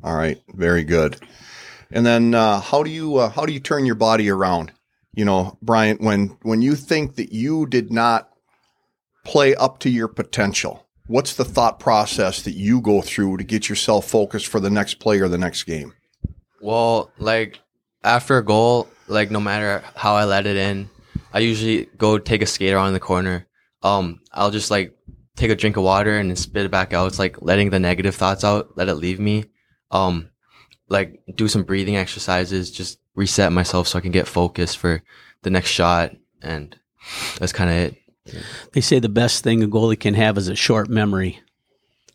All 0.03 0.17
right, 0.17 0.41
very 0.49 0.85
good. 0.85 1.17
And 1.91 2.05
then 2.05 2.35
uh, 2.35 2.61
how 2.61 2.83
do 2.83 2.91
you 2.91 3.17
uh, 3.17 3.29
how 3.29 3.47
do 3.47 3.53
you 3.53 3.61
turn 3.61 3.87
your 3.87 3.95
body 3.95 4.31
around? 4.31 4.73
You 5.15 5.25
know, 5.25 5.59
Bryant, 5.63 6.01
when 6.01 6.37
when 6.43 6.63
you 6.63 6.75
think 6.75 7.17
that 7.17 7.33
you 7.33 7.67
did 7.67 7.93
not 7.93 8.31
play 9.25 9.55
up 9.55 9.79
to 9.81 9.91
your 9.91 10.09
potential, 10.09 10.84
what's 11.07 11.35
the 11.35 11.45
thought 11.45 11.79
process 11.79 12.43
that 12.43 12.55
you 12.55 12.81
go 12.81 13.01
through 13.03 13.37
to 13.37 13.45
get 13.45 13.69
yourself 13.69 14.09
focused 14.09 14.47
for 14.47 14.61
the 14.61 14.71
next 14.71 14.95
play 14.95 15.21
or 15.21 15.29
the 15.29 15.39
next 15.39 15.65
game? 15.65 15.95
Well, 16.61 17.11
like 17.19 17.61
after 18.03 18.39
a 18.39 18.45
goal, 18.45 18.89
like 19.07 19.31
no 19.31 19.41
matter 19.41 19.85
how 19.95 20.15
I 20.15 20.25
let 20.25 20.47
it 20.47 20.57
in, 20.57 20.89
I 21.33 21.41
usually 21.41 21.87
go 21.99 22.19
take 22.19 22.43
a 22.43 22.47
skate 22.47 22.73
around 22.73 22.93
the 22.93 23.01
corner. 23.01 23.47
Um, 23.83 24.21
I'll 24.33 24.51
just 24.51 24.71
like 24.71 24.97
take 25.37 25.51
a 25.51 25.57
drink 25.57 25.77
of 25.77 25.83
water 25.83 26.17
and 26.17 26.39
spit 26.39 26.65
it 26.65 26.71
back 26.71 26.93
out. 26.93 27.09
It's 27.09 27.19
like 27.19 27.43
letting 27.43 27.71
the 27.71 27.79
negative 27.79 28.15
thoughts 28.15 28.45
out, 28.45 28.77
let 28.77 28.89
it 28.89 28.95
leave 28.95 29.21
me. 29.21 29.47
Um, 29.91 30.31
like 30.89 31.21
do 31.35 31.49
some 31.49 31.65
breathing 31.65 31.97
exercises, 31.97 32.71
just 32.71 32.99
reset 33.15 33.53
myself 33.53 33.89
so 33.89 33.99
I 33.99 34.03
can 34.03 34.13
get 34.13 34.29
focused 34.29 34.79
for 34.79 35.03
the 35.43 35.51
next 35.51 35.71
shot. 35.71 36.13
And 36.43 36.77
that's 37.39 37.53
kind 37.53 37.71
of 37.71 37.77
it. 37.77 37.97
They 38.73 38.81
say 38.81 38.99
the 38.99 39.09
best 39.09 39.45
thing 39.45 39.63
a 39.63 39.69
goalie 39.69 39.99
can 39.99 40.15
have 40.15 40.39
is 40.39 40.49
a 40.49 40.55
short 40.55 40.89
memory. 40.89 41.41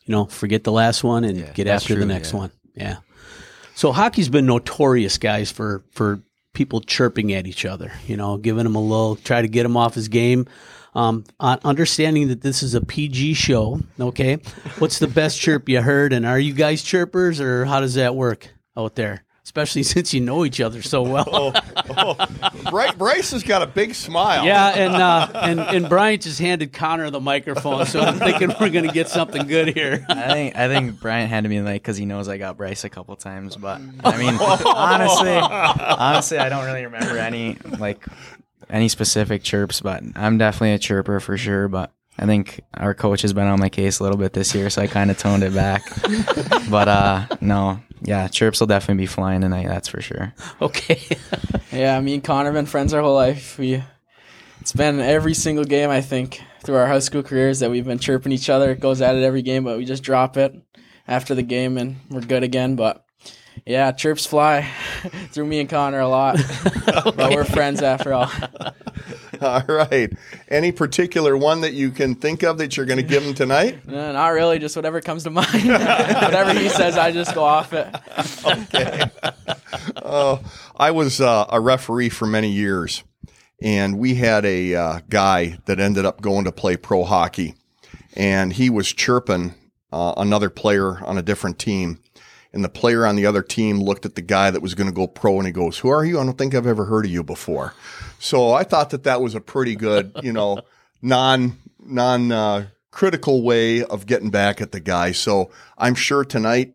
You 0.05 0.11
know, 0.13 0.25
forget 0.25 0.63
the 0.63 0.71
last 0.71 1.03
one 1.03 1.23
and 1.23 1.37
Yeah, 1.37 1.51
get 1.53 1.67
after 1.67 1.95
the 1.95 2.05
next 2.05 2.33
yeah. 2.33 2.39
one. 2.39 2.51
Yeah. 2.75 2.95
So 3.75 3.91
hockey's 3.91 4.29
been 4.29 4.45
notorious, 4.45 5.17
guys, 5.17 5.51
for 5.51 5.83
for 5.91 6.21
people 6.53 6.81
chirping 6.81 7.31
at 7.33 7.45
each 7.47 7.63
other. 7.65 7.91
You 8.07 8.17
know, 8.17 8.37
giving 8.37 8.65
him 8.65 8.75
a 8.75 8.81
little, 8.81 9.15
try 9.15 9.41
to 9.41 9.47
get 9.47 9.65
him 9.65 9.77
off 9.77 9.93
his 9.93 10.07
game. 10.07 10.47
Um, 10.95 11.23
understanding 11.39 12.29
that 12.29 12.41
this 12.41 12.63
is 12.63 12.73
a 12.73 12.81
PG 12.81 13.35
show. 13.35 13.79
Okay, 13.99 14.39
what's 14.79 14.97
the 14.97 15.07
best 15.07 15.39
chirp 15.39 15.69
you 15.69 15.81
heard, 15.81 16.11
and 16.13 16.25
are 16.25 16.39
you 16.39 16.53
guys 16.53 16.81
chirpers, 16.81 17.39
or 17.39 17.65
how 17.65 17.79
does 17.79 17.93
that 17.93 18.15
work 18.15 18.49
out 18.75 18.95
there? 18.95 19.23
Especially 19.49 19.81
since 19.95 20.13
you 20.13 20.21
know 20.21 20.45
each 20.45 20.61
other 20.61 20.83
so 20.83 21.01
well. 21.01 21.55
Bryce, 22.69 22.93
Bryce 22.93 23.31
has 23.31 23.41
got 23.41 23.63
a 23.63 23.65
big 23.65 23.95
smile. 23.95 24.45
Yeah, 24.45 24.67
and 24.67 24.93
uh, 24.93 25.31
and 25.33 25.59
and 25.59 25.89
Brian 25.89 26.19
just 26.19 26.37
handed 26.37 26.71
Connor 26.71 27.09
the 27.09 27.19
microphone, 27.19 27.87
so 27.87 27.99
I'm 27.99 28.19
thinking 28.19 28.53
we're 28.61 28.69
gonna 28.69 28.93
get 28.93 29.09
something 29.09 29.47
good 29.47 29.73
here. 29.73 30.05
I 30.07 30.31
think 30.33 30.55
I 30.55 30.67
think 30.67 30.99
Brian 30.99 31.27
handed 31.27 31.49
me 31.49 31.61
like 31.61 31.81
because 31.81 31.97
he 31.97 32.05
knows 32.05 32.29
I 32.29 32.37
got 32.37 32.57
Bryce 32.57 32.83
a 32.83 32.89
couple 32.89 33.15
times, 33.15 33.55
but 33.55 33.81
I 34.03 34.17
mean 34.17 34.35
honestly, 34.65 35.31
honestly, 35.31 36.37
I 36.37 36.47
don't 36.49 36.65
really 36.65 36.85
remember 36.85 37.17
any 37.17 37.57
like 37.79 38.05
any 38.69 38.87
specific 38.87 39.41
chirps, 39.41 39.81
but 39.81 40.03
I'm 40.15 40.37
definitely 40.37 40.73
a 40.73 40.79
chirper 40.79 41.19
for 41.19 41.37
sure. 41.37 41.67
But 41.67 41.91
I 42.19 42.25
think 42.25 42.59
our 42.73 42.93
coach 42.93 43.21
has 43.21 43.31
been 43.31 43.47
on 43.47 43.59
my 43.59 43.69
case 43.69 43.99
a 43.99 44.03
little 44.03 44.17
bit 44.17 44.33
this 44.33 44.53
year, 44.53 44.69
so 44.69 44.81
I 44.81 44.87
kind 44.87 45.09
of 45.09 45.17
toned 45.17 45.41
it 45.41 45.53
back. 45.53 45.83
but 46.69 46.89
uh, 46.89 47.25
no, 47.39 47.79
yeah, 48.01 48.27
chirps 48.27 48.59
will 48.59 48.67
definitely 48.67 49.03
be 49.03 49.07
flying 49.07 49.39
tonight. 49.39 49.67
That's 49.67 49.87
for 49.87 50.01
sure. 50.01 50.33
Okay. 50.61 51.01
Yeah, 51.71 52.01
me 52.01 52.15
and 52.15 52.23
Connor 52.23 52.45
have 52.45 52.55
been 52.55 52.65
friends 52.65 52.95
our 52.95 53.01
whole 53.03 53.13
life. 53.13 53.59
We 53.59 53.83
it's 54.59 54.73
been 54.73 54.99
every 54.99 55.35
single 55.35 55.65
game 55.65 55.91
I 55.91 56.01
think 56.01 56.41
through 56.63 56.77
our 56.77 56.87
high 56.87 56.97
school 56.97 57.21
careers 57.21 57.59
that 57.59 57.69
we've 57.69 57.85
been 57.85 57.99
chirping 57.99 58.31
each 58.31 58.49
other. 58.49 58.71
It 58.71 58.79
goes 58.79 59.01
at 59.01 59.15
it 59.15 59.21
every 59.21 59.43
game, 59.43 59.65
but 59.65 59.77
we 59.77 59.85
just 59.85 60.01
drop 60.01 60.35
it 60.35 60.55
after 61.07 61.35
the 61.35 61.43
game 61.43 61.77
and 61.77 61.97
we're 62.09 62.21
good 62.21 62.41
again. 62.41 62.75
But 62.75 63.05
yeah, 63.65 63.91
chirps 63.91 64.25
fly 64.25 64.69
through 65.31 65.45
me 65.45 65.59
and 65.59 65.69
Connor 65.69 65.99
a 65.99 66.07
lot. 66.07 66.39
But 67.19 67.31
we're 67.31 67.43
friends 67.43 67.81
after 67.81 68.13
all. 68.13 68.31
All 69.41 69.63
right. 69.67 70.11
Any 70.47 70.71
particular 70.71 71.37
one 71.37 71.61
that 71.61 71.73
you 71.73 71.91
can 71.91 72.15
think 72.15 72.43
of 72.43 72.57
that 72.57 72.75
you're 72.75 72.85
going 72.85 72.97
to 72.97 73.03
give 73.03 73.23
him 73.23 73.33
tonight? 73.33 73.87
No, 73.87 74.11
not 74.11 74.27
really, 74.29 74.59
just 74.59 74.75
whatever 74.75 75.01
comes 75.01 75.23
to 75.23 75.29
mind. 75.29 75.67
whatever 75.67 76.53
he 76.53 76.69
says, 76.69 76.97
I 76.97 77.11
just 77.11 77.35
go 77.35 77.43
off 77.43 77.73
it. 77.73 77.87
Okay. 78.45 79.03
I 80.75 80.91
was 80.91 81.21
uh, 81.21 81.45
a 81.49 81.59
referee 81.59 82.09
for 82.09 82.25
many 82.25 82.49
years, 82.49 83.03
and 83.61 83.99
we 83.99 84.15
had 84.15 84.45
a 84.45 84.75
uh, 84.75 84.99
guy 85.09 85.57
that 85.65 85.79
ended 85.79 86.05
up 86.05 86.21
going 86.21 86.45
to 86.45 86.51
play 86.51 86.77
pro 86.77 87.03
hockey, 87.03 87.55
and 88.15 88.53
he 88.53 88.69
was 88.69 88.91
chirping 88.91 89.53
uh, 89.91 90.13
another 90.17 90.49
player 90.49 91.03
on 91.05 91.17
a 91.17 91.21
different 91.21 91.59
team. 91.59 91.99
And 92.51 92.63
the 92.63 92.69
player 92.69 93.05
on 93.05 93.15
the 93.15 93.27
other 93.27 93.43
team 93.43 93.79
looked 93.79 94.07
at 94.07 94.15
the 94.15 94.23
guy 94.23 94.49
that 94.49 94.61
was 94.61 94.73
going 94.73 94.89
to 94.89 94.95
go 94.95 95.05
pro, 95.05 95.37
and 95.37 95.45
he 95.45 95.51
goes, 95.51 95.77
"Who 95.79 95.89
are 95.89 96.03
you? 96.03 96.19
I 96.19 96.25
don't 96.25 96.35
think 96.37 96.55
I've 96.55 96.65
ever 96.65 96.85
heard 96.85 97.05
of 97.05 97.11
you 97.11 97.23
before." 97.23 97.75
So 98.17 98.53
I 98.53 98.63
thought 98.63 98.89
that 98.89 99.03
that 99.03 99.21
was 99.21 99.35
a 99.35 99.39
pretty 99.41 99.75
good, 99.75 100.11
you 100.23 100.33
know, 100.33 100.61
non 101.01 101.57
non 101.79 102.31
uh, 102.31 102.65
critical 102.91 103.43
way 103.43 103.83
of 103.83 104.07
getting 104.07 104.31
back 104.31 104.61
at 104.61 104.71
the 104.71 104.79
guy. 104.79 105.11
So 105.11 105.51
I'm 105.77 105.93
sure 105.95 106.23
tonight. 106.25 106.73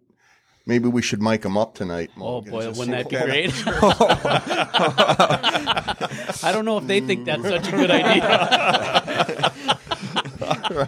Maybe 0.66 0.88
we 0.88 1.02
should 1.02 1.20
mic 1.20 1.44
him 1.44 1.58
up 1.58 1.74
tonight. 1.74 2.10
Oh 2.18 2.40
boy, 2.40 2.70
wouldn't 2.70 2.92
that 2.92 3.10
be 3.10 3.16
great? 3.16 3.52
I 6.42 6.52
don't 6.52 6.64
know 6.64 6.78
if 6.78 6.86
they 6.86 7.00
think 7.00 7.26
that's 7.26 7.42
such 7.42 7.68
a 7.68 7.70
good 7.70 7.90
idea. 7.90 9.52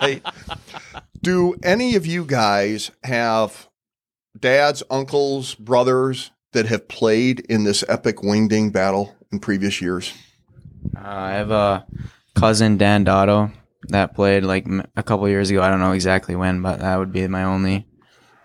right. 0.01 0.23
Do 1.23 1.57
any 1.63 1.95
of 1.95 2.07
you 2.07 2.25
guys 2.25 2.91
have 3.05 3.69
dads, 4.41 4.83
uncles, 4.91 5.55
brothers 5.55 6.31
that 6.53 6.67
have 6.67 6.89
played 6.89 7.41
in 7.41 7.65
this 7.65 7.85
epic 7.89 8.19
wingding 8.19 8.73
battle 8.73 9.15
in 9.33 9.39
previous 9.41 9.81
years? 9.81 10.13
Uh, 10.97 11.01
I 11.05 11.33
have 11.33 11.51
a 11.51 11.87
cousin 12.35 12.77
Dan 12.77 13.05
Dotto 13.05 13.53
that 13.89 14.15
played 14.15 14.45
like 14.45 14.67
a 14.97 15.03
couple 15.03 15.29
years 15.29 15.51
ago. 15.51 15.63
I 15.63 15.69
don't 15.71 15.81
know 15.81 15.93
exactly 15.93 16.35
when, 16.37 16.63
but 16.63 16.81
that 16.81 16.97
would 16.99 17.13
be 17.13 17.27
my 17.29 17.45
only 17.45 17.87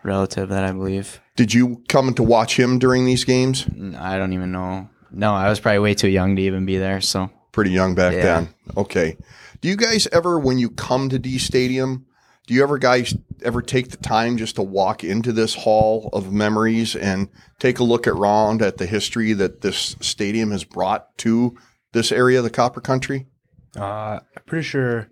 relative 0.04 0.50
that 0.50 0.64
I 0.64 0.72
believe. 0.72 1.20
Did 1.36 1.54
you 1.54 1.84
come 1.88 2.14
to 2.16 2.24
watch 2.24 2.58
him 2.60 2.80
during 2.80 3.06
these 3.06 3.24
games? 3.24 3.66
I 3.98 4.18
don't 4.18 4.34
even 4.34 4.52
know. 4.52 4.90
No, 5.12 5.34
I 5.34 5.50
was 5.50 5.60
probably 5.60 5.80
way 5.80 5.94
too 5.94 6.10
young 6.10 6.36
to 6.36 6.42
even 6.42 6.66
be 6.66 6.78
there. 6.78 7.02
So 7.02 7.30
Pretty 7.52 7.72
young 7.72 7.96
back 7.96 8.14
Yeah. 8.14 8.22
then. 8.24 8.50
Okay. 8.78 9.18
Do 9.60 9.68
you 9.68 9.76
guys 9.76 10.08
ever, 10.14 10.40
when 10.40 10.58
you 10.58 10.70
come 10.70 11.10
to 11.10 11.20
Dee 11.20 11.38
Stadium, 11.38 12.06
do 12.48 12.54
you 12.54 12.64
ever 12.64 12.78
guys 12.78 13.16
ever 13.44 13.62
take 13.62 13.90
the 13.90 13.98
time 13.98 14.38
just 14.38 14.56
to 14.56 14.62
walk 14.62 15.04
into 15.04 15.32
this 15.32 15.56
hall 15.56 16.10
of 16.14 16.32
memories 16.32 16.96
and 16.96 17.30
take 17.60 17.80
a 17.80 17.84
look 17.84 18.08
around 18.08 18.62
at 18.62 18.78
the 18.78 18.86
history 18.86 19.34
that 19.34 19.62
this 19.62 19.96
stadium 20.00 20.52
has 20.52 20.64
brought 20.64 21.18
to 21.18 21.58
this 21.94 22.12
area 22.12 22.38
of 22.38 22.44
the 22.44 22.50
Copper 22.50 22.82
Country? 22.82 23.28
Uh, 23.76 24.20
I'm 24.36 24.44
pretty 24.46 24.64
sure 24.64 25.10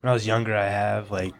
when 0.00 0.10
I 0.10 0.12
was 0.12 0.26
younger, 0.26 0.56
I 0.56 0.68
have 0.68 1.10
like 1.10 1.34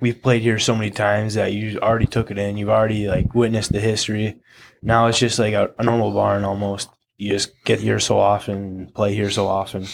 we've 0.00 0.22
played 0.22 0.42
here 0.42 0.58
so 0.58 0.74
many 0.74 0.90
times 0.90 1.34
that 1.34 1.52
you 1.52 1.78
already 1.80 2.06
took 2.06 2.30
it 2.30 2.38
in. 2.38 2.56
You've 2.56 2.68
already 2.68 3.08
like 3.08 3.34
witnessed 3.34 3.72
the 3.72 3.80
history. 3.80 4.40
Now 4.82 5.06
it's 5.06 5.18
just 5.18 5.38
like 5.38 5.54
a, 5.54 5.70
a 5.78 5.84
normal 5.84 6.12
barn 6.12 6.44
almost. 6.44 6.90
You 7.16 7.30
just 7.30 7.52
get 7.64 7.80
here 7.80 7.98
so 7.98 8.18
often, 8.18 8.90
play 8.94 9.14
here 9.14 9.30
so 9.30 9.46
often. 9.46 9.86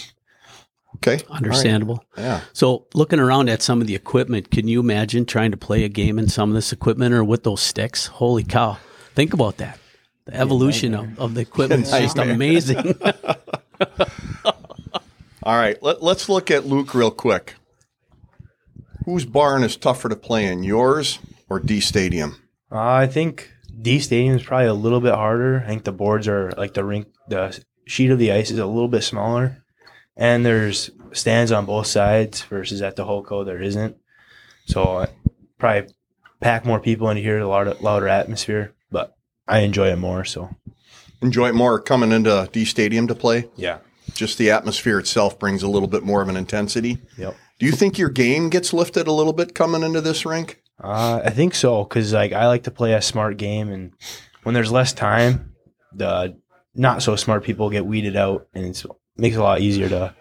Okay. 0.97 1.19
Understandable. 1.29 2.03
All 2.17 2.23
right. 2.23 2.23
Yeah. 2.23 2.41
So, 2.53 2.87
looking 2.93 3.19
around 3.19 3.49
at 3.49 3.61
some 3.61 3.81
of 3.81 3.87
the 3.87 3.95
equipment, 3.95 4.51
can 4.51 4.67
you 4.67 4.79
imagine 4.79 5.25
trying 5.25 5.51
to 5.51 5.57
play 5.57 5.83
a 5.83 5.89
game 5.89 6.17
in 6.19 6.29
some 6.29 6.49
of 6.49 6.55
this 6.55 6.71
equipment 6.71 7.13
or 7.13 7.23
with 7.23 7.43
those 7.43 7.61
sticks? 7.61 8.07
Holy 8.07 8.43
cow! 8.43 8.77
Think 9.15 9.33
about 9.33 9.57
that. 9.57 9.79
The 10.25 10.35
evolution 10.35 10.93
of, 10.93 11.19
of 11.19 11.33
the 11.33 11.41
equipment 11.41 11.83
is 11.87 11.91
just 11.91 12.17
amazing. 12.17 12.95
All 15.43 15.57
right. 15.57 15.81
Let, 15.83 16.01
let's 16.01 16.29
look 16.29 16.49
at 16.49 16.65
Luke 16.65 16.93
real 16.93 17.11
quick. 17.11 17.55
Whose 19.05 19.25
barn 19.25 19.63
is 19.63 19.75
tougher 19.75 20.07
to 20.07 20.15
play 20.15 20.45
in, 20.45 20.63
yours 20.63 21.19
or 21.49 21.59
Dee 21.59 21.81
Stadium? 21.81 22.41
Uh, 22.71 22.79
I 22.79 23.07
think 23.07 23.51
Dee 23.81 23.99
Stadium 23.99 24.35
is 24.37 24.43
probably 24.43 24.67
a 24.67 24.73
little 24.73 25.01
bit 25.01 25.13
harder. 25.13 25.61
I 25.65 25.67
think 25.67 25.83
the 25.83 25.91
boards 25.91 26.29
are 26.29 26.51
like 26.57 26.73
the 26.73 26.85
rink, 26.85 27.07
the 27.27 27.61
sheet 27.85 28.11
of 28.11 28.19
the 28.19 28.31
ice 28.31 28.49
is 28.49 28.59
a 28.59 28.65
little 28.65 28.87
bit 28.87 29.03
smaller, 29.03 29.62
and 30.15 30.45
there's 30.45 30.89
stands 31.11 31.51
on 31.51 31.65
both 31.65 31.87
sides 31.87 32.41
versus 32.43 32.81
at 32.81 32.95
the 32.95 33.05
Holco 33.05 33.45
there 33.45 33.61
isn't. 33.61 33.97
So 34.65 34.97
I 34.99 35.07
probably 35.57 35.93
pack 36.39 36.65
more 36.65 36.79
people 36.79 37.09
into 37.09 37.21
here, 37.21 37.39
a 37.39 37.47
louder, 37.47 37.75
louder 37.81 38.07
atmosphere, 38.07 38.73
but 38.91 39.15
I 39.47 39.59
enjoy 39.59 39.89
it 39.91 39.97
more. 39.97 40.25
So 40.25 40.49
Enjoy 41.21 41.47
it 41.47 41.55
more 41.55 41.79
coming 41.79 42.11
into 42.11 42.49
Dee 42.51 42.65
Stadium 42.65 43.07
to 43.07 43.15
play? 43.15 43.49
yeah, 43.55 43.77
Just 44.13 44.37
the 44.37 44.51
atmosphere 44.51 44.99
itself 44.99 45.39
brings 45.39 45.63
a 45.63 45.69
little 45.69 45.87
bit 45.87 46.03
more 46.03 46.21
of 46.21 46.27
an 46.27 46.35
intensity. 46.35 46.97
yep. 47.17 47.35
Do 47.59 47.65
you 47.65 47.71
think 47.71 47.97
your 47.97 48.09
game 48.09 48.49
gets 48.49 48.73
lifted 48.73 49.07
a 49.07 49.11
little 49.13 49.31
bit 49.31 49.55
coming 49.55 49.83
into 49.83 50.01
this 50.01 50.25
rink? 50.25 50.61
Uh, 50.83 51.21
I 51.23 51.29
think 51.29 51.55
so 51.55 51.83
because 51.85 52.11
like 52.11 52.33
I 52.33 52.47
like 52.47 52.63
to 52.63 52.71
play 52.71 52.93
a 52.93 53.01
smart 53.01 53.37
game, 53.37 53.69
and 53.71 53.93
when 54.41 54.53
there's 54.53 54.71
less 54.71 54.91
time, 54.91 55.53
the 55.93 56.35
not 56.75 57.01
so 57.03 57.15
smart 57.15 57.43
people 57.45 57.69
get 57.69 57.85
weeded 57.85 58.17
out, 58.17 58.47
and 58.53 58.65
it 58.65 58.85
makes 59.17 59.35
it 59.35 59.39
a 59.39 59.43
lot 59.43 59.61
easier 59.61 59.89
to 59.89 60.15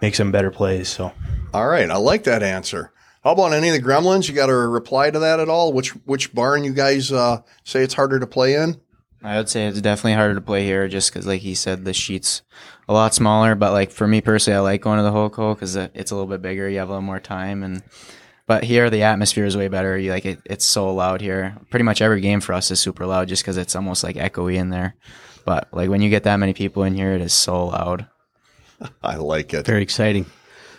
make 0.00 0.14
some 0.14 0.32
better 0.32 0.50
plays. 0.50 0.88
So 0.88 1.12
All 1.52 1.68
right, 1.68 1.90
I 1.90 1.96
like 1.96 2.24
that 2.24 2.42
answer. 2.42 2.92
How 3.24 3.32
about 3.32 3.52
any 3.52 3.68
of 3.68 3.74
the 3.74 3.82
Gremlins? 3.82 4.28
You 4.28 4.34
got 4.34 4.48
a 4.48 4.54
reply 4.54 5.10
to 5.10 5.18
that 5.18 5.40
at 5.40 5.48
all? 5.48 5.72
Which 5.72 5.90
which 6.06 6.32
barn 6.34 6.64
you 6.64 6.72
guys 6.72 7.12
uh, 7.12 7.42
say 7.64 7.82
it's 7.82 7.94
harder 7.94 8.18
to 8.18 8.26
play 8.26 8.54
in? 8.54 8.80
I 9.22 9.36
would 9.36 9.48
say 9.48 9.66
it's 9.66 9.80
definitely 9.80 10.12
harder 10.14 10.36
to 10.36 10.40
play 10.40 10.64
here 10.64 10.86
just 10.86 11.12
because, 11.12 11.26
like 11.26 11.40
he 11.40 11.54
said, 11.54 11.84
the 11.84 11.92
sheet's 11.92 12.42
a 12.88 12.92
lot 12.92 13.14
smaller. 13.14 13.56
But 13.56 13.72
like 13.72 13.90
for 13.90 14.06
me 14.06 14.20
personally, 14.20 14.56
I 14.56 14.60
like 14.60 14.80
going 14.80 14.98
to 14.98 15.02
the 15.02 15.10
Hoco 15.10 15.54
because 15.54 15.74
it's 15.74 16.10
a 16.10 16.14
little 16.14 16.30
bit 16.30 16.40
bigger. 16.42 16.68
You 16.68 16.78
have 16.78 16.88
a 16.88 16.92
little 16.92 17.02
more 17.02 17.18
time, 17.18 17.64
and 17.64 17.82
but 18.46 18.62
here 18.62 18.88
the 18.88 19.02
atmosphere 19.02 19.44
is 19.44 19.56
way 19.56 19.68
better. 19.68 19.98
You 19.98 20.12
like 20.12 20.24
it, 20.24 20.40
it's 20.44 20.64
so 20.64 20.94
loud 20.94 21.20
here. 21.20 21.58
Pretty 21.70 21.82
much 21.82 22.00
every 22.00 22.20
game 22.20 22.40
for 22.40 22.52
us 22.52 22.70
is 22.70 22.78
super 22.78 23.04
loud 23.04 23.28
just 23.28 23.42
because 23.42 23.56
it's 23.56 23.74
almost 23.74 24.04
like 24.04 24.16
echoey 24.16 24.54
in 24.54 24.70
there. 24.70 24.94
But 25.44 25.68
like 25.72 25.90
when 25.90 26.02
you 26.02 26.10
get 26.10 26.22
that 26.22 26.36
many 26.36 26.54
people 26.54 26.84
in 26.84 26.94
here, 26.94 27.12
it 27.14 27.20
is 27.20 27.32
so 27.32 27.66
loud. 27.66 28.06
I 29.02 29.16
like 29.16 29.54
it. 29.54 29.66
Very 29.66 29.82
exciting. 29.82 30.26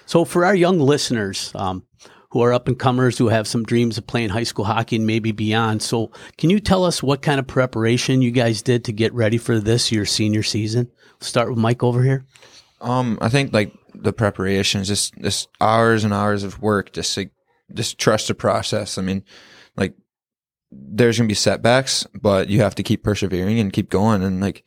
So, 0.06 0.26
for 0.26 0.46
our 0.46 0.56
young 0.56 0.80
listeners 0.80 1.52
um, 1.56 1.84
who 2.32 2.42
are 2.42 2.54
up 2.54 2.68
and 2.68 2.80
comers 2.80 3.18
who 3.18 3.28
have 3.28 3.48
some 3.48 3.64
dreams 3.64 3.98
of 3.98 4.08
playing 4.08 4.30
high 4.30 4.44
school 4.44 4.66
hockey 4.66 4.96
and 4.96 5.06
maybe 5.06 5.32
beyond, 5.32 5.82
so 5.82 6.12
can 6.38 6.50
you 6.50 6.60
tell 6.60 6.84
us 6.84 7.04
what 7.04 7.22
kind 7.22 7.40
of 7.40 7.48
preparation 7.48 8.22
you 8.22 8.32
guys 8.32 8.62
did 8.62 8.86
to 8.86 8.92
get 8.92 9.14
ready 9.14 9.38
for 9.38 9.60
this 9.60 9.92
your 9.92 10.06
senior 10.06 10.44
season? 10.44 10.92
start 11.22 11.50
with 11.50 11.58
Mike 11.58 11.84
over 11.84 12.04
here. 12.04 12.26
Um, 12.82 13.18
I 13.22 13.30
think 13.30 13.54
like 13.54 13.74
the 13.94 14.14
preparation 14.14 14.82
is 14.82 14.88
just 14.88 15.14
just 15.22 15.50
hours 15.60 16.04
and 16.04 16.14
hours 16.14 16.44
of 16.44 16.62
work. 16.62 16.94
Just 16.94 17.16
like 17.18 17.32
just 17.74 17.98
trust 17.98 18.28
the 18.28 18.36
process. 18.36 18.98
I 18.98 19.02
mean, 19.02 19.24
like 19.76 19.96
there's 20.72 21.18
gonna 21.18 21.28
be 21.28 21.34
setbacks, 21.34 22.06
but 22.14 22.50
you 22.50 22.62
have 22.62 22.76
to 22.76 22.84
keep 22.84 23.04
persevering 23.04 23.60
and 23.60 23.74
keep 23.74 23.90
going. 23.90 24.24
And 24.24 24.42
like 24.42 24.64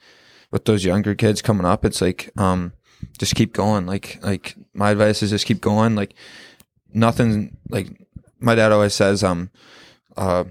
with 0.50 0.64
those 0.66 0.84
younger 0.84 1.14
kids 1.14 1.42
coming 1.42 1.66
up, 1.66 1.84
it's 1.84 2.00
like 2.00 2.30
um 2.36 2.72
just 3.18 3.34
keep 3.34 3.52
going. 3.52 3.86
Like 3.86 4.18
like 4.22 4.56
my 4.74 4.90
advice 4.90 5.22
is 5.22 5.30
just 5.30 5.46
keep 5.46 5.60
going. 5.60 5.94
Like 5.94 6.14
nothing. 6.92 7.56
Like 7.68 7.88
my 8.38 8.54
dad 8.54 8.72
always 8.72 8.94
says, 8.94 9.22
um, 9.22 9.50
uh, 10.16 10.44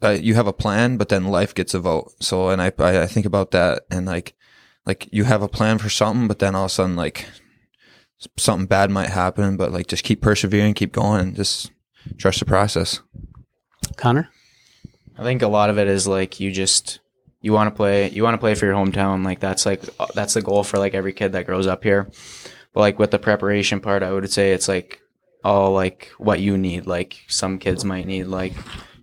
that 0.00 0.22
you 0.22 0.34
have 0.34 0.46
a 0.46 0.52
plan, 0.52 0.96
but 0.96 1.08
then 1.08 1.24
life 1.24 1.54
gets 1.54 1.74
a 1.74 1.80
vote. 1.80 2.12
So 2.20 2.50
and 2.50 2.60
I 2.62 2.72
I, 2.78 3.02
I 3.02 3.06
think 3.06 3.26
about 3.26 3.50
that 3.52 3.84
and 3.90 4.06
like 4.06 4.34
like 4.86 5.08
you 5.12 5.24
have 5.24 5.42
a 5.42 5.48
plan 5.48 5.78
for 5.78 5.88
something, 5.88 6.28
but 6.28 6.38
then 6.38 6.54
all 6.54 6.64
of 6.64 6.70
a 6.70 6.74
sudden 6.74 6.96
like 6.96 7.26
something 8.36 8.66
bad 8.66 8.90
might 8.90 9.10
happen. 9.10 9.56
But 9.56 9.72
like 9.72 9.86
just 9.86 10.04
keep 10.04 10.20
persevering, 10.20 10.74
keep 10.74 10.92
going, 10.92 11.20
and 11.20 11.36
just 11.36 11.70
trust 12.16 12.40
the 12.40 12.46
process. 12.46 13.00
Connor. 13.96 14.28
I 15.18 15.24
think 15.24 15.42
a 15.42 15.48
lot 15.48 15.70
of 15.70 15.78
it 15.78 15.88
is 15.88 16.06
like 16.06 16.38
you 16.38 16.52
just 16.52 17.00
you 17.40 17.52
want 17.52 17.68
to 17.68 17.76
play 17.76 18.10
you 18.10 18.22
want 18.22 18.34
to 18.34 18.38
play 18.38 18.54
for 18.54 18.66
your 18.66 18.74
hometown 18.74 19.24
like 19.24 19.40
that's 19.40 19.64
like 19.64 19.82
uh, 19.98 20.06
that's 20.14 20.34
the 20.34 20.42
goal 20.42 20.64
for 20.64 20.78
like 20.78 20.94
every 20.94 21.12
kid 21.12 21.32
that 21.32 21.46
grows 21.46 21.66
up 21.66 21.82
here. 21.82 22.10
But 22.72 22.80
like 22.80 22.98
with 22.98 23.10
the 23.10 23.18
preparation 23.18 23.80
part 23.80 24.02
i 24.02 24.12
would 24.12 24.30
say 24.30 24.52
it's 24.52 24.68
like 24.68 25.00
all 25.44 25.72
like 25.72 26.10
what 26.18 26.40
you 26.40 26.58
need 26.58 26.86
like 26.86 27.24
some 27.28 27.58
kids 27.58 27.84
might 27.84 28.06
need 28.06 28.24
like 28.24 28.52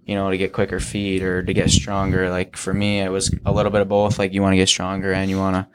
you 0.05 0.15
know 0.15 0.29
to 0.29 0.37
get 0.37 0.53
quicker 0.53 0.79
feet 0.79 1.23
or 1.23 1.43
to 1.43 1.53
get 1.53 1.69
stronger. 1.69 2.29
Like 2.29 2.55
for 2.55 2.73
me 2.73 3.01
it 3.01 3.09
was 3.09 3.33
a 3.45 3.51
little 3.51 3.71
bit 3.71 3.81
of 3.81 3.89
both 3.89 4.19
like 4.19 4.33
you 4.33 4.41
want 4.41 4.53
to 4.53 4.57
get 4.57 4.69
stronger 4.69 5.11
and 5.11 5.29
you 5.29 5.37
want 5.37 5.55
to 5.55 5.67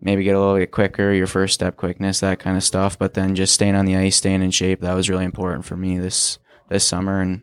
maybe 0.00 0.24
get 0.24 0.34
a 0.34 0.38
little 0.38 0.56
bit 0.56 0.70
quicker 0.70 1.12
your 1.12 1.26
first 1.26 1.54
step 1.54 1.76
quickness 1.76 2.20
that 2.20 2.38
kind 2.38 2.56
of 2.56 2.64
stuff. 2.64 2.98
But 2.98 3.14
then 3.14 3.34
just 3.34 3.54
staying 3.54 3.76
on 3.76 3.84
the 3.84 3.96
ice 3.96 4.16
staying 4.16 4.42
in 4.42 4.50
shape 4.50 4.80
that 4.80 4.94
was 4.94 5.10
really 5.10 5.24
important 5.24 5.64
for 5.64 5.76
me 5.76 5.98
this 5.98 6.38
this 6.68 6.86
summer 6.86 7.20
and 7.20 7.42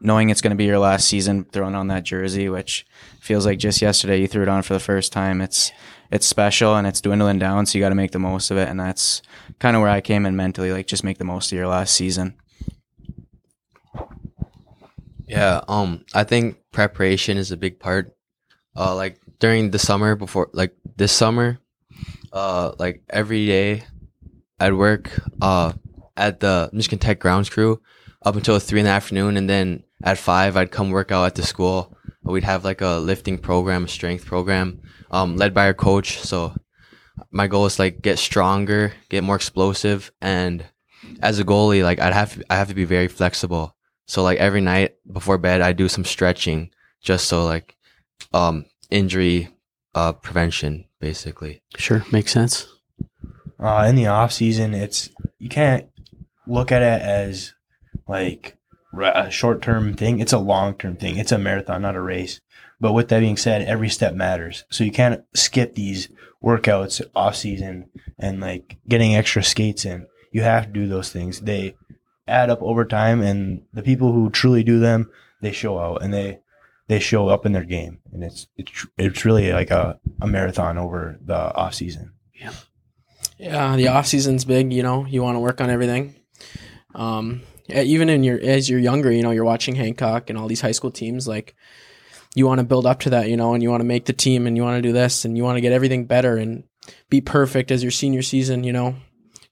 knowing 0.00 0.30
it's 0.30 0.40
going 0.40 0.50
to 0.50 0.56
be 0.56 0.64
your 0.64 0.78
last 0.78 1.08
season 1.08 1.44
throwing 1.44 1.74
on 1.74 1.88
that 1.88 2.04
jersey, 2.04 2.48
which 2.48 2.86
feels 3.20 3.46
like 3.46 3.58
just 3.58 3.82
yesterday 3.82 4.20
you 4.20 4.28
threw 4.28 4.42
it 4.42 4.48
on 4.48 4.62
for 4.62 4.74
the 4.74 4.80
first 4.80 5.12
time. 5.12 5.40
It's 5.40 5.72
it's 6.10 6.26
special 6.26 6.76
and 6.76 6.86
it's 6.86 7.00
dwindling 7.00 7.38
down, 7.38 7.66
so 7.66 7.76
you 7.76 7.84
got 7.84 7.88
to 7.88 7.94
make 7.94 8.12
the 8.12 8.18
most 8.18 8.50
of 8.50 8.56
it. 8.56 8.68
And 8.68 8.78
that's 8.78 9.22
kind 9.58 9.76
of 9.76 9.82
where 9.82 9.90
I 9.90 10.00
came 10.00 10.26
in 10.26 10.36
mentally, 10.36 10.72
like 10.72 10.86
just 10.86 11.04
make 11.04 11.18
the 11.18 11.24
most 11.24 11.50
of 11.50 11.58
your 11.58 11.68
last 11.68 11.94
season. 11.94 12.36
Yeah, 15.26 15.62
um, 15.66 16.04
I 16.14 16.22
think 16.22 16.58
preparation 16.72 17.36
is 17.36 17.50
a 17.50 17.56
big 17.56 17.80
part. 17.80 18.14
Uh, 18.76 18.94
like 18.94 19.18
during 19.40 19.70
the 19.70 19.78
summer 19.78 20.14
before, 20.14 20.50
like 20.52 20.76
this 20.96 21.10
summer, 21.10 21.58
uh, 22.32 22.72
like 22.78 23.02
every 23.10 23.46
day 23.46 23.84
I'd 24.60 24.74
work, 24.74 25.10
uh, 25.40 25.72
at 26.16 26.40
the 26.40 26.70
Michigan 26.72 26.98
Tech 26.98 27.18
grounds 27.18 27.50
crew 27.50 27.80
up 28.22 28.36
until 28.36 28.58
three 28.58 28.80
in 28.80 28.86
the 28.86 28.92
afternoon, 28.92 29.36
and 29.36 29.48
then 29.48 29.82
at 30.02 30.18
five, 30.18 30.56
I'd 30.56 30.70
come 30.70 30.90
work 30.90 31.12
out 31.12 31.24
at 31.24 31.34
the 31.34 31.42
school. 31.42 31.96
We'd 32.22 32.44
have 32.44 32.64
like 32.64 32.80
a 32.80 32.98
lifting 32.98 33.38
program, 33.38 33.84
a 33.84 33.88
strength 33.88 34.26
program, 34.26 34.80
um, 35.10 35.36
led 35.36 35.54
by 35.54 35.66
our 35.66 35.74
coach. 35.74 36.18
So 36.18 36.54
my 37.30 37.46
goal 37.46 37.66
is 37.66 37.78
like 37.78 38.02
get 38.02 38.18
stronger, 38.18 38.92
get 39.08 39.24
more 39.24 39.36
explosive, 39.36 40.10
and 40.20 40.64
as 41.20 41.38
a 41.38 41.44
goalie, 41.44 41.82
like 41.82 42.00
I'd 42.00 42.12
have 42.12 42.42
I 42.50 42.56
have 42.56 42.68
to 42.68 42.74
be 42.74 42.84
very 42.84 43.08
flexible. 43.08 43.76
So 44.06 44.22
like 44.22 44.38
every 44.38 44.60
night 44.60 44.96
before 45.10 45.38
bed, 45.38 45.60
I 45.60 45.72
do 45.72 45.88
some 45.88 46.04
stretching 46.04 46.70
just 47.00 47.26
so 47.26 47.44
like 47.44 47.76
um 48.32 48.66
injury 48.90 49.48
uh 49.94 50.12
prevention 50.12 50.86
basically. 51.00 51.62
Sure, 51.76 52.04
makes 52.10 52.32
sense. 52.32 52.66
Uh, 53.58 53.86
in 53.88 53.94
the 53.94 54.06
off 54.06 54.32
season, 54.32 54.74
it's 54.74 55.10
you 55.38 55.48
can't 55.48 55.86
look 56.46 56.70
at 56.72 56.82
it 56.82 57.02
as 57.02 57.54
like 58.06 58.55
a 59.02 59.30
short 59.30 59.62
term 59.62 59.94
thing. 59.94 60.20
It's 60.20 60.32
a 60.32 60.38
long 60.38 60.74
term 60.74 60.96
thing. 60.96 61.18
It's 61.18 61.32
a 61.32 61.38
marathon, 61.38 61.82
not 61.82 61.96
a 61.96 62.00
race. 62.00 62.40
But 62.80 62.92
with 62.92 63.08
that 63.08 63.20
being 63.20 63.36
said, 63.36 63.62
every 63.62 63.88
step 63.88 64.14
matters. 64.14 64.64
So 64.70 64.84
you 64.84 64.92
can't 64.92 65.24
skip 65.34 65.74
these 65.74 66.08
workouts 66.42 67.00
off 67.14 67.36
season 67.36 67.88
and 68.18 68.40
like 68.40 68.76
getting 68.88 69.14
extra 69.14 69.42
skates 69.42 69.84
in. 69.84 70.06
You 70.30 70.42
have 70.42 70.66
to 70.66 70.72
do 70.72 70.86
those 70.86 71.10
things. 71.10 71.40
They 71.40 71.74
add 72.28 72.50
up 72.50 72.62
over 72.62 72.84
time, 72.84 73.22
and 73.22 73.62
the 73.72 73.82
people 73.82 74.12
who 74.12 74.30
truly 74.30 74.62
do 74.62 74.78
them, 74.78 75.10
they 75.40 75.52
show 75.52 75.78
out 75.78 76.02
and 76.02 76.12
they 76.12 76.40
they 76.88 76.98
show 76.98 77.28
up 77.28 77.46
in 77.46 77.52
their 77.52 77.64
game, 77.64 77.98
and 78.12 78.22
it's 78.22 78.46
it's 78.56 78.86
it's 78.98 79.24
really 79.24 79.52
like 79.52 79.70
a, 79.70 79.98
a 80.20 80.26
marathon 80.26 80.78
over 80.78 81.18
the 81.24 81.54
off 81.54 81.74
season. 81.74 82.12
Yeah, 82.34 82.52
yeah. 83.38 83.76
The 83.76 83.88
off 83.88 84.06
season's 84.06 84.44
big. 84.44 84.72
You 84.72 84.82
know, 84.82 85.06
you 85.06 85.22
want 85.22 85.36
to 85.36 85.40
work 85.40 85.60
on 85.60 85.70
everything. 85.70 86.14
Um, 86.94 87.42
even 87.68 88.08
in 88.08 88.22
your 88.22 88.40
as 88.40 88.68
you're 88.68 88.80
younger, 88.80 89.10
you 89.10 89.22
know, 89.22 89.30
you're 89.30 89.44
watching 89.44 89.74
Hancock 89.74 90.30
and 90.30 90.38
all 90.38 90.48
these 90.48 90.60
high 90.60 90.72
school 90.72 90.90
teams, 90.90 91.26
like 91.26 91.54
you 92.34 92.46
want 92.46 92.58
to 92.58 92.66
build 92.66 92.86
up 92.86 93.00
to 93.00 93.10
that, 93.10 93.28
you 93.28 93.36
know, 93.36 93.54
and 93.54 93.62
you 93.62 93.70
want 93.70 93.80
to 93.80 93.86
make 93.86 94.04
the 94.04 94.12
team 94.12 94.46
and 94.46 94.56
you 94.56 94.62
want 94.62 94.76
to 94.76 94.86
do 94.86 94.92
this 94.92 95.24
and 95.24 95.36
you 95.36 95.42
want 95.42 95.56
to 95.56 95.60
get 95.60 95.72
everything 95.72 96.04
better 96.04 96.36
and 96.36 96.64
be 97.08 97.20
perfect 97.20 97.70
as 97.70 97.82
your 97.82 97.90
senior 97.90 98.22
season, 98.22 98.62
you 98.62 98.72
know, 98.72 98.94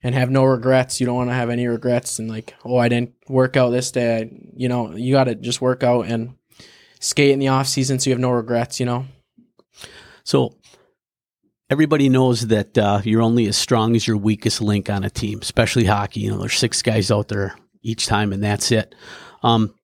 and 0.02 0.14
have 0.14 0.30
no 0.30 0.44
regrets. 0.44 1.00
You 1.00 1.06
don't 1.06 1.16
want 1.16 1.30
to 1.30 1.34
have 1.34 1.50
any 1.50 1.66
regrets 1.66 2.18
and 2.18 2.28
like, 2.28 2.54
oh, 2.64 2.76
I 2.76 2.88
didn't 2.88 3.14
work 3.28 3.56
out 3.56 3.70
this 3.70 3.90
day. 3.90 4.22
I, 4.22 4.30
you 4.54 4.68
know, 4.68 4.94
you 4.94 5.14
got 5.14 5.24
to 5.24 5.34
just 5.34 5.60
work 5.60 5.82
out 5.82 6.06
and 6.06 6.34
skate 7.00 7.30
in 7.30 7.38
the 7.38 7.48
off 7.48 7.66
season 7.66 7.98
so 7.98 8.10
you 8.10 8.14
have 8.14 8.20
no 8.20 8.30
regrets, 8.30 8.78
you 8.78 8.86
know. 8.86 9.06
So 10.24 10.54
everybody 11.70 12.10
knows 12.10 12.48
that 12.48 12.76
uh, 12.76 13.00
you're 13.02 13.22
only 13.22 13.46
as 13.46 13.56
strong 13.56 13.96
as 13.96 14.06
your 14.06 14.18
weakest 14.18 14.60
link 14.60 14.90
on 14.90 15.04
a 15.04 15.10
team, 15.10 15.38
especially 15.40 15.86
hockey. 15.86 16.20
You 16.20 16.32
know, 16.32 16.38
there's 16.38 16.58
six 16.58 16.82
guys 16.82 17.10
out 17.10 17.28
there 17.28 17.56
each 17.84 18.06
time, 18.06 18.32
and 18.32 18.42
that's 18.42 18.72
it. 18.72 18.94
Um, 19.44 19.74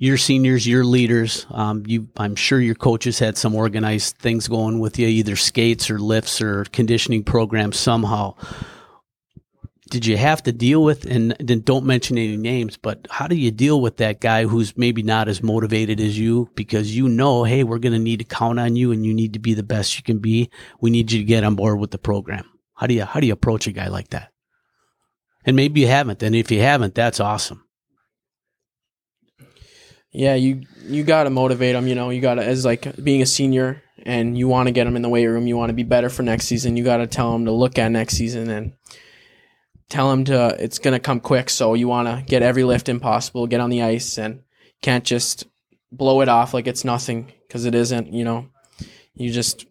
your 0.00 0.16
seniors, 0.16 0.66
your 0.66 0.82
leaders, 0.82 1.46
um, 1.50 1.84
you, 1.86 2.08
I'm 2.16 2.34
sure 2.34 2.58
your 2.58 2.74
coaches 2.74 3.18
had 3.18 3.36
some 3.36 3.54
organized 3.54 4.16
things 4.16 4.48
going 4.48 4.80
with 4.80 4.98
you, 4.98 5.06
either 5.06 5.36
skates 5.36 5.90
or 5.90 5.98
lifts 5.98 6.40
or 6.40 6.64
conditioning 6.64 7.22
programs 7.22 7.78
somehow. 7.78 8.34
Did 9.90 10.06
you 10.06 10.16
have 10.16 10.42
to 10.44 10.52
deal 10.52 10.82
with, 10.82 11.04
and 11.04 11.36
then 11.38 11.60
don't 11.60 11.84
mention 11.84 12.16
any 12.16 12.38
names, 12.38 12.78
but 12.78 13.08
how 13.10 13.26
do 13.26 13.36
you 13.36 13.50
deal 13.50 13.82
with 13.82 13.98
that 13.98 14.20
guy 14.20 14.44
who's 14.44 14.74
maybe 14.74 15.02
not 15.02 15.28
as 15.28 15.42
motivated 15.42 16.00
as 16.00 16.18
you 16.18 16.48
because 16.54 16.96
you 16.96 17.06
know, 17.06 17.44
hey, 17.44 17.62
we're 17.62 17.78
going 17.78 17.92
to 17.92 17.98
need 17.98 18.20
to 18.20 18.24
count 18.24 18.58
on 18.58 18.76
you 18.76 18.92
and 18.92 19.04
you 19.04 19.12
need 19.12 19.34
to 19.34 19.38
be 19.38 19.52
the 19.52 19.62
best 19.62 19.98
you 19.98 20.02
can 20.02 20.18
be. 20.18 20.48
We 20.80 20.90
need 20.90 21.12
you 21.12 21.18
to 21.18 21.24
get 21.24 21.44
on 21.44 21.56
board 21.56 21.78
with 21.78 21.90
the 21.90 21.98
program. 21.98 22.48
How 22.74 22.86
do 22.86 22.94
you, 22.94 23.04
how 23.04 23.20
do 23.20 23.26
you 23.26 23.34
approach 23.34 23.66
a 23.66 23.72
guy 23.72 23.88
like 23.88 24.08
that? 24.10 24.32
And 25.44 25.56
maybe 25.56 25.80
you 25.80 25.86
haven't. 25.86 26.22
And 26.22 26.34
if 26.34 26.50
you 26.50 26.60
haven't, 26.60 26.94
that's 26.94 27.20
awesome. 27.20 27.64
Yeah, 30.12 30.34
you 30.34 30.62
you 30.86 31.04
got 31.04 31.24
to 31.24 31.30
motivate 31.30 31.74
them. 31.74 31.86
You 31.86 31.94
know, 31.94 32.10
you 32.10 32.20
got 32.20 32.34
to 32.34 32.44
as 32.44 32.64
like 32.64 33.02
being 33.02 33.22
a 33.22 33.26
senior 33.26 33.82
and 34.02 34.36
you 34.36 34.48
want 34.48 34.66
to 34.66 34.72
get 34.72 34.84
them 34.84 34.96
in 34.96 35.02
the 35.02 35.08
weight 35.08 35.26
room. 35.26 35.46
You 35.46 35.56
want 35.56 35.70
to 35.70 35.74
be 35.74 35.84
better 35.84 36.08
for 36.08 36.22
next 36.22 36.46
season. 36.46 36.76
You 36.76 36.84
got 36.84 36.98
to 36.98 37.06
tell 37.06 37.32
them 37.32 37.44
to 37.44 37.52
look 37.52 37.78
at 37.78 37.92
next 37.92 38.14
season 38.14 38.50
and 38.50 38.72
tell 39.90 40.10
them 40.10 40.24
to 40.24 40.56
it's 40.58 40.78
gonna 40.78 41.00
come 41.00 41.20
quick. 41.20 41.50
So 41.50 41.74
you 41.74 41.88
want 41.88 42.08
to 42.08 42.24
get 42.24 42.42
every 42.42 42.64
lift 42.64 42.88
impossible, 42.88 43.46
get 43.46 43.60
on 43.60 43.70
the 43.70 43.82
ice, 43.82 44.18
and 44.18 44.42
can't 44.82 45.04
just 45.04 45.44
blow 45.92 46.22
it 46.22 46.28
off 46.28 46.54
like 46.54 46.66
it's 46.66 46.84
nothing 46.84 47.32
because 47.46 47.66
it 47.66 47.74
isn't. 47.74 48.12
You 48.12 48.24
know, 48.24 48.48
you 49.14 49.30
just 49.30 49.66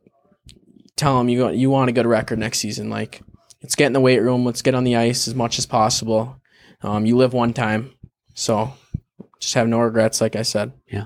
tell 0.96 1.18
them 1.18 1.30
you 1.30 1.50
you 1.50 1.70
want 1.70 1.90
a 1.90 1.94
good 1.94 2.06
record 2.06 2.38
next 2.38 2.60
season. 2.60 2.90
Like 2.90 3.24
let's 3.62 3.76
get 3.76 3.88
in 3.88 3.94
the 3.94 4.00
weight 4.00 4.20
room. 4.20 4.46
Let's 4.46 4.62
get 4.62 4.76
on 4.76 4.84
the 4.84 4.96
ice 4.96 5.28
as 5.28 5.36
much 5.36 5.58
as 5.60 5.66
possible. 5.66 6.38
Um, 6.82 7.06
you 7.06 7.18
live 7.18 7.34
one 7.34 7.54
time, 7.54 7.94
so 8.34 8.74
just 9.40 9.54
have 9.54 9.68
no 9.68 9.80
regrets. 9.80 10.22
Like 10.22 10.36
I 10.36 10.44
said. 10.44 10.74
Yeah. 10.88 11.06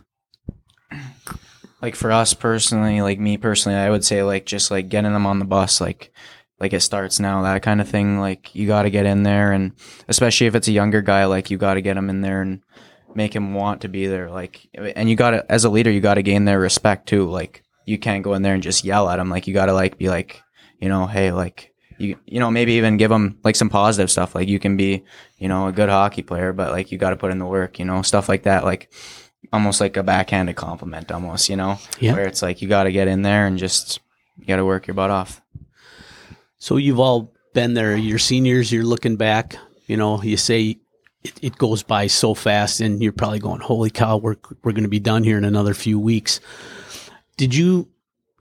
Like 1.81 1.95
for 1.95 2.11
us 2.11 2.33
personally, 2.33 3.01
like 3.01 3.19
me 3.19 3.37
personally, 3.37 3.77
I 3.77 3.89
would 3.89 4.05
say 4.05 4.23
like 4.23 4.45
just 4.45 4.71
like 4.71 4.87
getting 4.87 5.11
them 5.11 5.25
on 5.25 5.39
the 5.39 5.45
bus, 5.45 5.81
like 5.81 6.13
like 6.59 6.71
it 6.71 6.79
starts 6.79 7.19
now, 7.19 7.41
that 7.41 7.61
kind 7.61 7.81
of 7.81 7.89
thing. 7.89 8.19
Like 8.19 8.55
you 8.55 8.67
got 8.67 8.83
to 8.83 8.89
get 8.89 9.05
in 9.05 9.23
there, 9.23 9.51
and 9.51 9.73
especially 10.07 10.47
if 10.47 10.55
it's 10.55 10.69
a 10.69 10.71
younger 10.71 11.01
guy, 11.01 11.25
like 11.25 11.49
you 11.49 11.57
got 11.57 11.73
to 11.73 11.81
get 11.81 11.97
him 11.97 12.09
in 12.09 12.21
there 12.21 12.41
and 12.41 12.61
make 13.15 13.35
him 13.35 13.53
want 13.53 13.81
to 13.81 13.89
be 13.89 14.07
there. 14.07 14.29
Like, 14.29 14.65
and 14.73 15.09
you 15.09 15.17
got 15.17 15.31
to 15.31 15.51
as 15.51 15.65
a 15.65 15.69
leader, 15.69 15.91
you 15.91 15.99
got 15.99 16.13
to 16.13 16.23
gain 16.23 16.45
their 16.45 16.59
respect 16.59 17.07
too. 17.07 17.29
Like 17.29 17.63
you 17.85 17.97
can't 17.97 18.23
go 18.23 18.33
in 18.33 18.43
there 18.43 18.53
and 18.53 18.63
just 18.63 18.85
yell 18.85 19.09
at 19.09 19.17
them. 19.17 19.29
Like 19.29 19.47
you 19.47 19.53
got 19.53 19.65
to 19.65 19.73
like 19.73 19.97
be 19.97 20.07
like, 20.07 20.41
you 20.79 20.87
know, 20.87 21.05
hey, 21.05 21.33
like 21.33 21.72
you, 21.97 22.17
you 22.25 22.39
know, 22.39 22.49
maybe 22.51 22.73
even 22.73 22.97
give 22.97 23.09
them 23.09 23.37
like 23.43 23.55
some 23.55 23.69
positive 23.69 24.09
stuff. 24.11 24.35
Like 24.35 24.47
you 24.47 24.59
can 24.59 24.77
be, 24.77 25.03
you 25.37 25.47
know, 25.47 25.67
a 25.67 25.71
good 25.71 25.89
hockey 25.89 26.21
player, 26.21 26.53
but 26.53 26.71
like 26.71 26.91
you 26.91 26.97
got 26.97 27.11
to 27.11 27.15
put 27.15 27.31
in 27.31 27.39
the 27.39 27.45
work, 27.45 27.79
you 27.79 27.85
know, 27.85 28.01
stuff 28.01 28.27
like 28.29 28.43
that. 28.43 28.63
Like 28.63 28.91
almost 29.51 29.81
like 29.81 29.97
a 29.97 30.03
backhanded 30.03 30.55
compliment, 30.55 31.11
almost, 31.11 31.49
you 31.49 31.55
know, 31.55 31.77
Yeah. 31.99 32.13
where 32.13 32.25
it's 32.27 32.41
like 32.41 32.61
you 32.61 32.67
got 32.67 32.83
to 32.83 32.91
get 32.91 33.07
in 33.07 33.21
there 33.21 33.45
and 33.45 33.57
just 33.57 33.99
you 34.37 34.45
got 34.45 34.55
to 34.57 34.65
work 34.65 34.87
your 34.87 34.93
butt 34.95 35.09
off. 35.11 35.41
So 36.57 36.77
you've 36.77 36.99
all 36.99 37.33
been 37.53 37.73
there. 37.73 37.95
Your 37.95 38.19
seniors, 38.19 38.71
you're 38.71 38.85
looking 38.85 39.15
back. 39.17 39.55
You 39.87 39.97
know, 39.97 40.21
you 40.23 40.37
say 40.37 40.79
it, 41.23 41.33
it 41.41 41.57
goes 41.57 41.83
by 41.83 42.07
so 42.07 42.33
fast, 42.33 42.79
and 42.79 43.01
you're 43.01 43.11
probably 43.11 43.39
going, 43.39 43.59
"Holy 43.61 43.89
cow, 43.89 44.17
we're 44.17 44.37
we're 44.63 44.71
going 44.71 44.83
to 44.83 44.89
be 44.89 44.99
done 44.99 45.23
here 45.23 45.37
in 45.37 45.43
another 45.45 45.73
few 45.73 45.99
weeks." 45.99 46.39
Did 47.37 47.53
you 47.53 47.89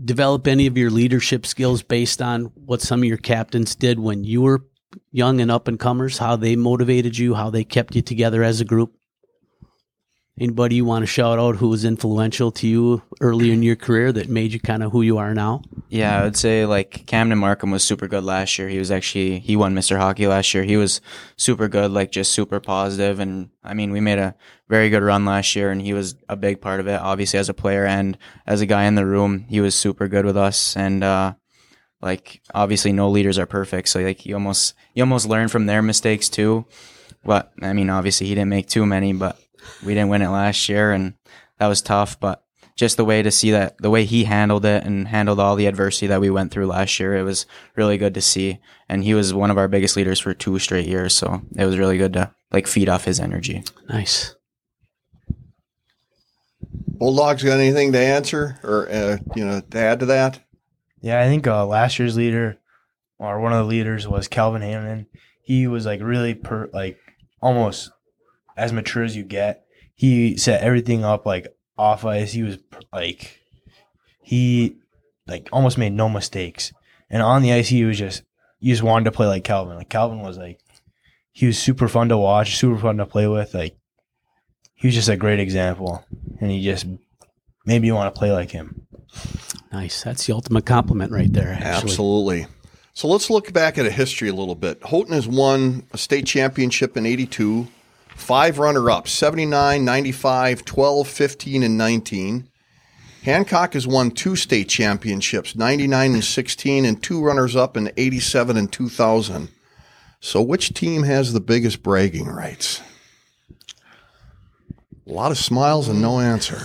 develop 0.05 0.47
any 0.47 0.67
of 0.67 0.77
your 0.77 0.91
leadership 0.91 1.47
skills 1.47 1.83
based 1.83 2.21
on 2.21 2.45
what 2.55 2.81
some 2.81 3.01
of 3.01 3.05
your 3.05 3.19
captains 3.19 3.75
did 3.75 3.99
when 3.99 4.25
you 4.25 4.43
were 4.43 4.65
young 5.11 5.41
and 5.41 5.51
up 5.51 5.69
and 5.69 5.79
comers? 5.79 6.19
How 6.19 6.37
they 6.37 6.57
motivated 6.57 7.17
you, 7.19 7.35
how 7.35 7.51
they 7.51 7.65
kept 7.65 7.95
you 7.95 8.03
together 8.03 8.43
as 8.43 8.61
a 8.61 8.65
group? 8.65 8.93
Anybody 10.41 10.77
you 10.77 10.87
want 10.87 11.03
to 11.03 11.07
shout 11.07 11.39
out 11.39 11.57
who 11.57 11.69
was 11.69 11.85
influential 11.85 12.51
to 12.53 12.67
you 12.67 13.03
early 13.21 13.51
in 13.53 13.63
your 13.63 13.77
career 13.77 14.11
that 14.13 14.31
made 14.31 14.55
you 14.55 14.61
kind 14.61 14.83
of 14.83 14.91
who 14.91 15.03
you 15.03 15.19
are 15.19 15.35
now? 15.35 15.61
Yeah, 15.91 16.19
I 16.19 16.25
would 16.25 16.39
say 16.39 16.65
like 16.65 17.05
Camden 17.07 17.39
Markham 17.39 17.71
was 17.71 17.85
super 17.85 18.09
good 18.09 18.25
last 18.25 18.59
year. 18.59 18.67
He 18.67 18.79
was 18.79 18.91
actually 18.91 19.41
he 19.41 19.57
won 19.57 19.75
Mr. 19.75 19.99
Hockey 19.99 20.27
last 20.27 20.55
year. 20.55 20.65
He 20.65 20.79
was 20.79 21.03
super 21.37 21.69
good, 21.69 21.91
like 21.91 22.11
just 22.11 22.33
super 22.33 22.61
positive 22.61 23.21
and 23.21 23.51
I 23.63 23.75
mean, 23.75 23.93
we 23.93 24.01
made 24.01 24.19
a 24.19 24.35
very 24.73 24.89
good 24.89 25.03
run 25.03 25.27
last 25.27 25.55
year 25.55 25.71
and 25.71 25.83
he 25.83 25.93
was 25.93 26.15
a 26.31 26.37
big 26.47 26.63
part 26.63 26.81
of 26.81 26.87
it 26.89 26.99
obviously 26.99 27.39
as 27.39 27.51
a 27.51 27.61
player 27.63 27.85
and 27.85 28.17
as 28.47 28.63
a 28.63 28.67
guy 28.75 28.85
in 28.85 28.95
the 28.95 29.05
room. 29.05 29.45
He 29.47 29.61
was 29.61 29.75
super 29.75 30.09
good 30.09 30.25
with 30.25 30.39
us 30.49 30.75
and 30.77 31.05
uh 31.05 31.35
like 32.01 32.41
obviously 32.55 32.91
no 32.93 33.11
leaders 33.11 33.39
are 33.39 33.47
perfect, 33.47 33.89
so 33.89 34.01
like 34.01 34.25
you 34.25 34.35
almost 34.35 34.75
you 34.95 35.03
almost 35.03 35.29
learn 35.29 35.49
from 35.49 35.67
their 35.67 35.83
mistakes 35.83 36.29
too. 36.31 36.65
But 37.23 37.53
I 37.61 37.75
mean, 37.75 37.91
obviously 37.91 38.27
he 38.29 38.35
didn't 38.35 38.49
make 38.49 38.67
too 38.67 38.87
many, 38.87 39.13
but 39.13 39.37
we 39.85 39.93
didn't 39.95 40.09
win 40.09 40.23
it 40.23 40.31
last 40.31 40.69
year 40.71 40.91
and 40.93 41.15
that 41.59 41.69
was 41.69 41.83
tough, 41.83 42.19
but 42.19 42.43
just 42.75 42.97
the 42.97 43.05
way 43.05 43.23
to 43.23 43.31
see 43.31 43.51
that 43.51 43.77
the 43.79 43.91
way 43.91 44.07
he 44.07 44.25
handled 44.25 44.65
it 44.65 44.85
and 44.85 45.07
handled 45.07 45.39
all 45.39 45.55
the 45.55 45.67
adversity 45.67 46.07
that 46.07 46.21
we 46.23 46.31
went 46.31 46.51
through 46.51 46.67
last 46.67 46.99
year 46.99 47.15
it 47.15 47.23
was 47.23 47.45
really 47.77 47.99
good 47.99 48.15
to 48.15 48.21
see 48.23 48.59
and 48.89 49.05
he 49.05 49.13
was 49.13 49.35
one 49.35 49.51
of 49.51 49.59
our 49.59 49.69
biggest 49.69 49.97
leaders 49.97 50.19
for 50.19 50.33
two 50.33 50.59
straight 50.59 50.89
years 50.89 51.15
so 51.15 51.43
it 51.57 51.67
was 51.67 51.77
really 51.77 51.99
good 51.99 52.15
to 52.15 52.33
like 52.51 52.67
feed 52.67 52.89
off 52.89 53.05
his 53.05 53.21
energy 53.21 53.63
Nice. 53.91 54.35
Bulldogs 57.03 57.43
got 57.43 57.59
anything 57.59 57.91
to 57.91 57.99
answer 57.99 58.61
or 58.63 58.89
uh, 58.89 59.19
you 59.35 59.45
know 59.45 59.61
to 59.61 59.77
add 59.77 59.99
to 59.99 60.07
that? 60.07 60.39
Yeah, 61.01 61.21
I 61.21 61.25
think 61.25 61.49
uh, 61.49 61.67
last 61.67 61.99
year's 61.99 62.17
leader 62.17 62.59
or 63.19 63.41
one 63.41 63.53
of 63.53 63.59
the 63.59 63.65
leaders 63.65 64.07
was 64.07 64.29
Calvin 64.29 64.63
Hannon. 64.63 65.09
He 65.43 65.67
was 65.67 65.85
like 65.85 66.01
really 66.01 66.35
per 66.35 66.71
like 66.73 67.01
almost 67.41 67.91
as 68.57 68.73
mature 68.73 69.03
as 69.03 69.17
you 69.17 69.25
get. 69.25 69.65
He 69.97 70.37
set 70.37 70.63
everything 70.63 71.05
up 71.05 71.27
like 71.27 71.49
off 71.77 72.05
ice. 72.05 72.31
He 72.31 72.45
was 72.45 72.59
like 72.93 73.41
he 74.23 74.77
like 75.27 75.49
almost 75.51 75.79
made 75.79 75.95
no 75.95 76.09
mistakes. 76.09 76.73
And 77.11 77.21
on 77.21 77.43
the 77.43 77.53
ice 77.53 77.67
he 77.67 77.85
was 77.85 77.99
just 77.99 78.23
you 78.61 78.73
just 78.73 78.85
wanted 78.85 79.07
to 79.07 79.13
play 79.13 79.27
like 79.27 79.43
Calvin. 79.43 79.77
Like 79.77 79.89
Calvin 79.89 80.21
was 80.21 80.39
like 80.39 80.61
he 81.33 81.47
was 81.47 81.59
super 81.59 81.89
fun 81.89 82.11
to 82.11 82.17
watch, 82.17 82.59
super 82.59 82.79
fun 82.79 82.99
to 82.99 83.07
play 83.07 83.27
with. 83.27 83.55
Like 83.55 83.77
he 84.83 84.89
was 84.89 84.97
just 84.97 85.09
a 85.09 85.17
great 85.17 85.39
example. 85.39 86.05
And 86.41 86.51
he 86.51 86.61
just 86.61 86.87
made 87.65 87.85
you 87.85 87.95
want 87.95 88.13
to 88.13 88.19
play 88.19 88.33
like 88.33 88.51
him. 88.51 88.85
Nice. 89.73 90.03
That's 90.03 90.27
the 90.27 90.35
ultimate 90.35 90.67
compliment 90.67 91.13
right 91.13 91.33
there. 91.33 91.53
Actually. 91.53 91.91
Absolutely. 91.93 92.47
So 92.93 93.07
let's 93.07 93.31
look 93.31 93.53
back 93.53 93.79
at 93.79 93.87
a 93.87 93.93
history 93.93 94.29
a 94.29 94.35
little 94.35 94.57
bit. 94.57 94.83
Houghton 94.83 95.15
has 95.15 95.29
won 95.29 95.87
a 95.93 95.99
state 95.99 96.27
championship 96.27 96.97
in 96.97 97.07
82, 97.07 97.69
five 98.17 98.59
runner 98.59 98.91
ups 98.91 99.13
79, 99.13 99.85
95, 99.85 100.65
12, 100.65 101.09
15, 101.09 101.63
and 101.63 101.79
19. 101.79 102.49
Hancock 103.23 103.75
has 103.75 103.87
won 103.87 104.11
two 104.11 104.35
state 104.35 104.69
championships 104.69 105.55
99 105.55 106.15
and 106.15 106.25
16, 106.25 106.85
and 106.85 107.01
two 107.01 107.23
runners 107.23 107.55
up 107.55 107.77
in 107.77 107.93
87 107.97 108.57
and 108.57 108.73
2000. 108.73 109.49
So 110.19 110.43
which 110.43 110.75
team 110.75 111.05
has 111.05 111.33
the 111.33 111.41
biggest 111.41 111.85
bragging 111.85 112.27
rights? 112.27 112.83
A 115.07 115.13
lot 115.13 115.31
of 115.31 115.39
smiles 115.39 115.89
and 115.89 116.01
no 116.01 116.21
answer. 116.21 116.61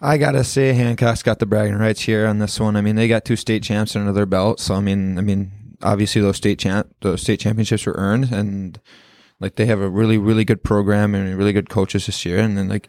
I 0.00 0.18
gotta 0.18 0.44
say, 0.44 0.74
Hancock's 0.74 1.22
got 1.22 1.38
the 1.38 1.46
bragging 1.46 1.78
rights 1.78 2.02
here 2.02 2.26
on 2.26 2.38
this 2.38 2.60
one. 2.60 2.76
I 2.76 2.82
mean, 2.82 2.96
they 2.96 3.08
got 3.08 3.24
two 3.24 3.36
state 3.36 3.62
champs 3.62 3.96
under 3.96 4.12
their 4.12 4.26
belt, 4.26 4.60
so 4.60 4.74
I 4.74 4.80
mean, 4.80 5.16
I 5.16 5.22
mean, 5.22 5.52
obviously 5.82 6.20
those 6.20 6.36
state 6.36 6.58
champ, 6.58 6.94
those 7.00 7.22
state 7.22 7.40
championships 7.40 7.86
were 7.86 7.94
earned, 7.96 8.30
and 8.30 8.78
like 9.40 9.56
they 9.56 9.66
have 9.66 9.80
a 9.80 9.88
really, 9.88 10.18
really 10.18 10.44
good 10.44 10.62
program 10.62 11.14
and 11.14 11.38
really 11.38 11.54
good 11.54 11.70
coaches 11.70 12.06
this 12.06 12.26
year, 12.26 12.38
and 12.38 12.58
then 12.58 12.68
like, 12.68 12.88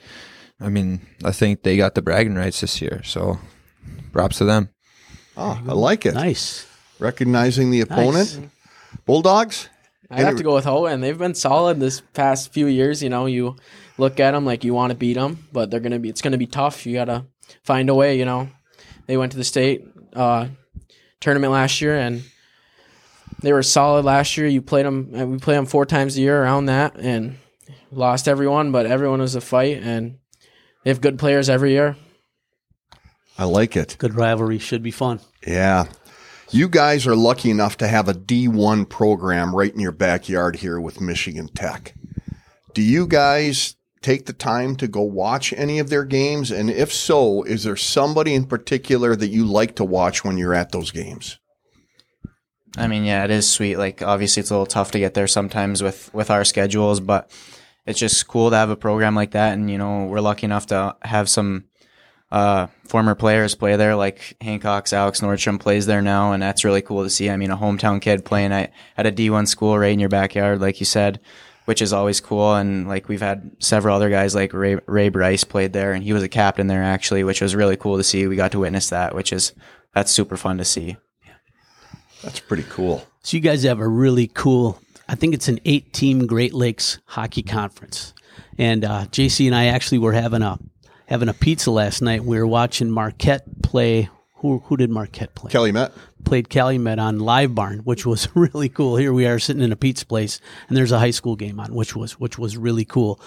I 0.60 0.68
mean, 0.68 1.02
I 1.24 1.32
think 1.32 1.64
they 1.64 1.78
got 1.78 1.96
the 1.96 2.02
bragging 2.02 2.36
rights 2.36 2.62
this 2.62 2.82
year, 2.82 3.02
so 3.04 3.40
props 4.12 4.40
to 4.40 4.46
them. 4.46 4.70
Oh, 5.38 5.62
I 5.68 5.74
like 5.74 6.06
it. 6.06 6.14
Nice. 6.14 6.68
Recognizing 7.00 7.72
the 7.72 7.82
opponent. 7.82 8.50
Bulldogs? 9.06 9.70
I 10.10 10.22
have 10.22 10.38
to 10.38 10.44
go 10.44 10.56
with 10.56 10.66
Houghton. 10.66 11.02
They've 11.02 11.18
been 11.18 11.36
solid 11.36 11.80
this 11.80 12.02
past 12.14 12.54
few 12.54 12.68
years. 12.68 13.02
You 13.02 13.10
know, 13.10 13.26
you 13.26 13.56
look 13.98 14.20
at 14.20 14.32
them 14.32 14.46
like 14.46 14.64
you 14.64 14.74
want 14.74 14.92
to 14.92 14.98
beat 14.98 15.14
them, 15.14 15.48
but 15.52 15.70
they're 15.72 15.80
gonna 15.80 16.00
be. 16.00 16.10
It's 16.10 16.22
gonna 16.22 16.38
be 16.38 16.48
tough. 16.48 16.86
You 16.86 16.94
gotta 16.94 17.26
find 17.64 17.90
a 17.90 17.96
way. 17.96 18.18
You 18.18 18.26
know, 18.26 18.50
they 19.08 19.18
went 19.18 19.32
to 19.34 19.38
the 19.38 19.44
state 19.44 19.86
uh, 20.14 20.48
tournament 21.22 21.54
last 21.54 21.82
year 21.82 21.96
and 21.98 22.24
they 23.42 23.54
were 23.54 23.64
solid 23.64 24.06
last 24.06 24.38
year. 24.38 24.48
You 24.48 24.62
played 24.62 24.86
them. 24.86 25.12
uh, 25.16 25.26
We 25.28 25.38
played 25.40 25.58
them 25.58 25.66
four 25.66 25.86
times 25.86 26.18
a 26.18 26.22
year 26.22 26.42
around 26.42 26.66
that 26.66 26.96
and 26.98 27.38
lost 27.92 28.28
everyone, 28.28 28.72
but 28.72 28.86
everyone 28.86 29.20
was 29.20 29.36
a 29.36 29.42
fight 29.42 29.82
and 29.84 30.18
they 30.84 30.90
have 30.90 31.02
good 31.02 31.20
players 31.20 31.50
every 31.50 31.72
year. 31.72 31.96
I 33.38 33.44
like 33.46 33.76
it. 33.76 33.96
Good 34.00 34.16
rivalry. 34.16 34.60
Should 34.60 34.84
be 34.84 34.92
fun. 34.92 35.20
Yeah. 35.46 35.86
You 36.52 36.70
guys 36.70 37.06
are 37.08 37.16
lucky 37.16 37.50
enough 37.50 37.76
to 37.78 37.88
have 37.88 38.08
a 38.08 38.14
D1 38.14 38.88
program 38.90 39.54
right 39.54 39.74
in 39.74 39.80
your 39.80 39.92
backyard 39.92 40.56
here 40.58 40.80
with 40.80 41.02
Michigan 41.02 41.50
Tech. 41.50 41.96
Do 42.74 42.82
you 42.82 43.08
guys 43.08 43.76
take 44.06 44.28
the 44.28 44.34
time 44.34 44.76
to 44.76 44.88
go 44.88 45.02
watch 45.02 45.52
any 45.54 45.80
of 45.80 45.90
their 45.90 46.06
games? 46.06 46.52
And 46.52 46.70
if 46.70 46.94
so, 46.94 47.44
is 47.44 47.64
there 47.64 47.76
somebody 47.76 48.36
in 48.36 48.46
particular 48.46 49.16
that 49.16 49.30
you 49.30 49.46
like 49.46 49.76
to 49.78 49.84
watch 49.84 50.24
when 50.24 50.38
you're 50.38 50.54
at 50.54 50.72
those 50.72 50.92
games? 50.92 51.40
I 52.78 52.88
mean, 52.88 53.04
yeah, 53.04 53.24
it 53.24 53.32
is 53.32 53.50
sweet. 53.50 53.78
Like, 53.78 54.02
obviously, 54.02 54.42
it's 54.42 54.52
a 54.52 54.54
little 54.54 54.66
tough 54.66 54.92
to 54.92 55.00
get 55.00 55.14
there 55.14 55.28
sometimes 55.28 55.82
with 55.82 56.14
with 56.14 56.30
our 56.30 56.46
schedules, 56.46 57.00
but 57.00 57.32
it's 57.86 58.00
just 58.00 58.28
cool 58.28 58.50
to 58.52 58.56
have 58.56 58.70
a 58.70 58.76
program 58.76 59.16
like 59.16 59.32
that. 59.32 59.54
And 59.54 59.72
you 59.72 59.78
know, 59.78 60.06
we're 60.06 60.20
lucky 60.20 60.46
enough 60.46 60.68
to 60.68 60.96
have 61.02 61.30
some 61.30 61.66
uh, 62.32 62.68
former 62.84 63.16
players 63.16 63.56
play 63.56 63.76
there, 63.76 63.96
like 63.96 64.36
Hancock's 64.42 64.94
Alex 64.94 65.22
Nordstrom 65.22 65.60
plays 65.60 65.86
there 65.86 66.02
now, 66.02 66.34
and 66.34 66.44
that's 66.44 66.66
really 66.66 66.82
cool 66.82 67.04
to 67.04 67.10
see. 67.10 67.30
I 67.30 67.38
mean, 67.38 67.52
a 67.52 67.58
hometown 67.58 68.02
kid 68.02 68.26
playing 68.26 68.52
at 68.52 68.72
at 68.98 69.08
a 69.08 69.12
D1 69.12 69.48
school 69.48 69.80
right 69.80 69.94
in 69.94 70.00
your 70.00 70.10
backyard, 70.10 70.62
like 70.62 70.80
you 70.80 70.86
said, 70.86 71.22
which 71.66 71.82
is 71.82 71.94
always 71.94 72.22
cool. 72.22 72.56
And 72.56 72.88
like 72.88 73.08
we've 73.10 73.22
had 73.22 73.52
several 73.60 73.96
other 73.96 74.10
guys, 74.10 74.34
like 74.34 74.54
Ray 74.54 74.78
Ray 74.86 75.10
Bryce 75.10 75.44
played 75.44 75.74
there, 75.74 75.94
and 75.94 76.04
he 76.04 76.14
was 76.14 76.24
a 76.24 76.30
captain 76.30 76.68
there 76.68 76.84
actually, 76.84 77.24
which 77.24 77.42
was 77.42 77.56
really 77.56 77.76
cool 77.78 77.98
to 77.98 78.04
see. 78.04 78.28
We 78.28 78.36
got 78.36 78.52
to 78.54 78.60
witness 78.60 78.90
that, 78.90 79.14
which 79.14 79.34
is 79.34 79.54
that's 79.94 80.12
super 80.12 80.38
fun 80.38 80.58
to 80.60 80.66
see. 80.66 80.98
That's 82.24 82.40
pretty 82.40 82.66
cool. 82.70 83.06
So 83.22 83.38
you 83.38 83.42
guys 83.42 83.64
have 83.64 83.80
a 83.80 83.88
really 83.88 84.28
cool. 84.28 84.80
I 85.08 85.14
think 85.14 85.36
it's 85.36 85.48
an 85.48 85.60
eight-team 85.66 86.26
Great 86.26 86.56
Lakes 86.56 87.00
hockey 87.06 87.44
conference, 87.44 88.14
and 88.58 88.84
uh, 88.84 89.06
JC 89.06 89.46
and 89.46 89.56
I 89.56 89.66
actually 89.66 90.00
were 90.00 90.14
having 90.14 90.42
a 90.42 90.58
having 91.08 91.30
a 91.30 91.34
pizza 91.34 91.70
last 91.70 92.02
night. 92.02 92.24
We 92.24 92.40
were 92.40 92.48
watching 92.48 92.90
Marquette 92.90 93.62
play. 93.62 94.10
Who 94.46 94.60
who 94.66 94.78
did 94.78 94.92
Marquette 94.92 95.34
play? 95.34 95.50
Calumet. 95.52 95.92
played 96.24 96.50
Calumet 96.50 97.00
on 97.00 97.18
LiveBarn, 97.18 97.80
which 97.80 98.06
was 98.06 98.28
really 98.36 98.70
cool. 98.70 98.96
Here 98.96 99.12
we 99.12 99.26
are 99.26 99.40
sitting 99.40 99.64
in 99.64 99.72
a 99.72 99.76
Pete's 99.76 100.04
place, 100.04 100.40
and 100.68 100.78
there's 100.78 100.92
a 100.92 101.00
high 101.00 101.10
school 101.12 101.36
game 101.36 101.60
on, 101.60 101.74
which 101.74 101.96
was 101.96 102.20
which 102.20 102.38
was 102.38 102.56
really 102.56 102.86
cool. 102.86 103.20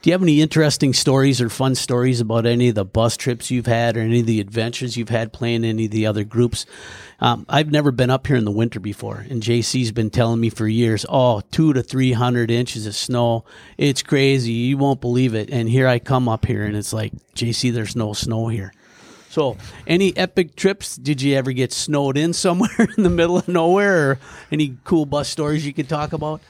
Do 0.00 0.08
you 0.08 0.14
have 0.14 0.22
any 0.22 0.40
interesting 0.40 0.92
stories 0.94 1.40
or 1.40 1.50
fun 1.50 1.74
stories 1.74 2.20
about 2.20 2.46
any 2.46 2.68
of 2.68 2.76
the 2.76 2.84
bus 2.84 3.16
trips 3.16 3.50
you've 3.50 3.66
had, 3.66 3.96
or 3.96 4.00
any 4.00 4.20
of 4.20 4.26
the 4.26 4.40
adventures 4.40 4.96
you've 4.96 5.08
had 5.08 5.32
playing 5.32 5.64
any 5.64 5.86
of 5.86 5.90
the 5.90 6.06
other 6.06 6.22
groups? 6.22 6.66
Um, 7.18 7.44
I've 7.48 7.72
never 7.72 7.90
been 7.90 8.08
up 8.08 8.28
here 8.28 8.36
in 8.36 8.44
the 8.44 8.52
winter 8.52 8.78
before, 8.78 9.26
and 9.28 9.42
JC's 9.42 9.90
been 9.90 10.08
telling 10.10 10.40
me 10.40 10.50
for 10.50 10.68
years, 10.68 11.04
oh, 11.08 11.42
two 11.50 11.72
to 11.72 11.82
three 11.82 12.12
hundred 12.12 12.48
inches 12.52 12.86
of 12.86 12.94
snow. 12.94 13.44
It's 13.76 14.04
crazy. 14.04 14.52
You 14.52 14.78
won't 14.78 15.00
believe 15.00 15.34
it." 15.34 15.50
And 15.50 15.68
here 15.68 15.88
I 15.88 15.98
come 15.98 16.28
up 16.28 16.46
here, 16.46 16.64
and 16.64 16.76
it's 16.76 16.92
like, 16.92 17.12
JC, 17.34 17.72
there's 17.72 17.96
no 17.96 18.12
snow 18.12 18.46
here. 18.46 18.72
So, 19.30 19.56
any 19.86 20.16
epic 20.16 20.56
trips? 20.56 20.96
Did 20.96 21.22
you 21.22 21.36
ever 21.36 21.52
get 21.52 21.72
snowed 21.72 22.16
in 22.16 22.32
somewhere 22.32 22.88
in 22.96 23.04
the 23.04 23.10
middle 23.10 23.38
of 23.38 23.46
nowhere, 23.46 24.10
or 24.10 24.18
any 24.50 24.76
cool 24.82 25.06
bus 25.06 25.28
stories 25.28 25.64
you 25.64 25.72
could 25.72 25.88
talk 25.88 26.12
about? 26.12 26.40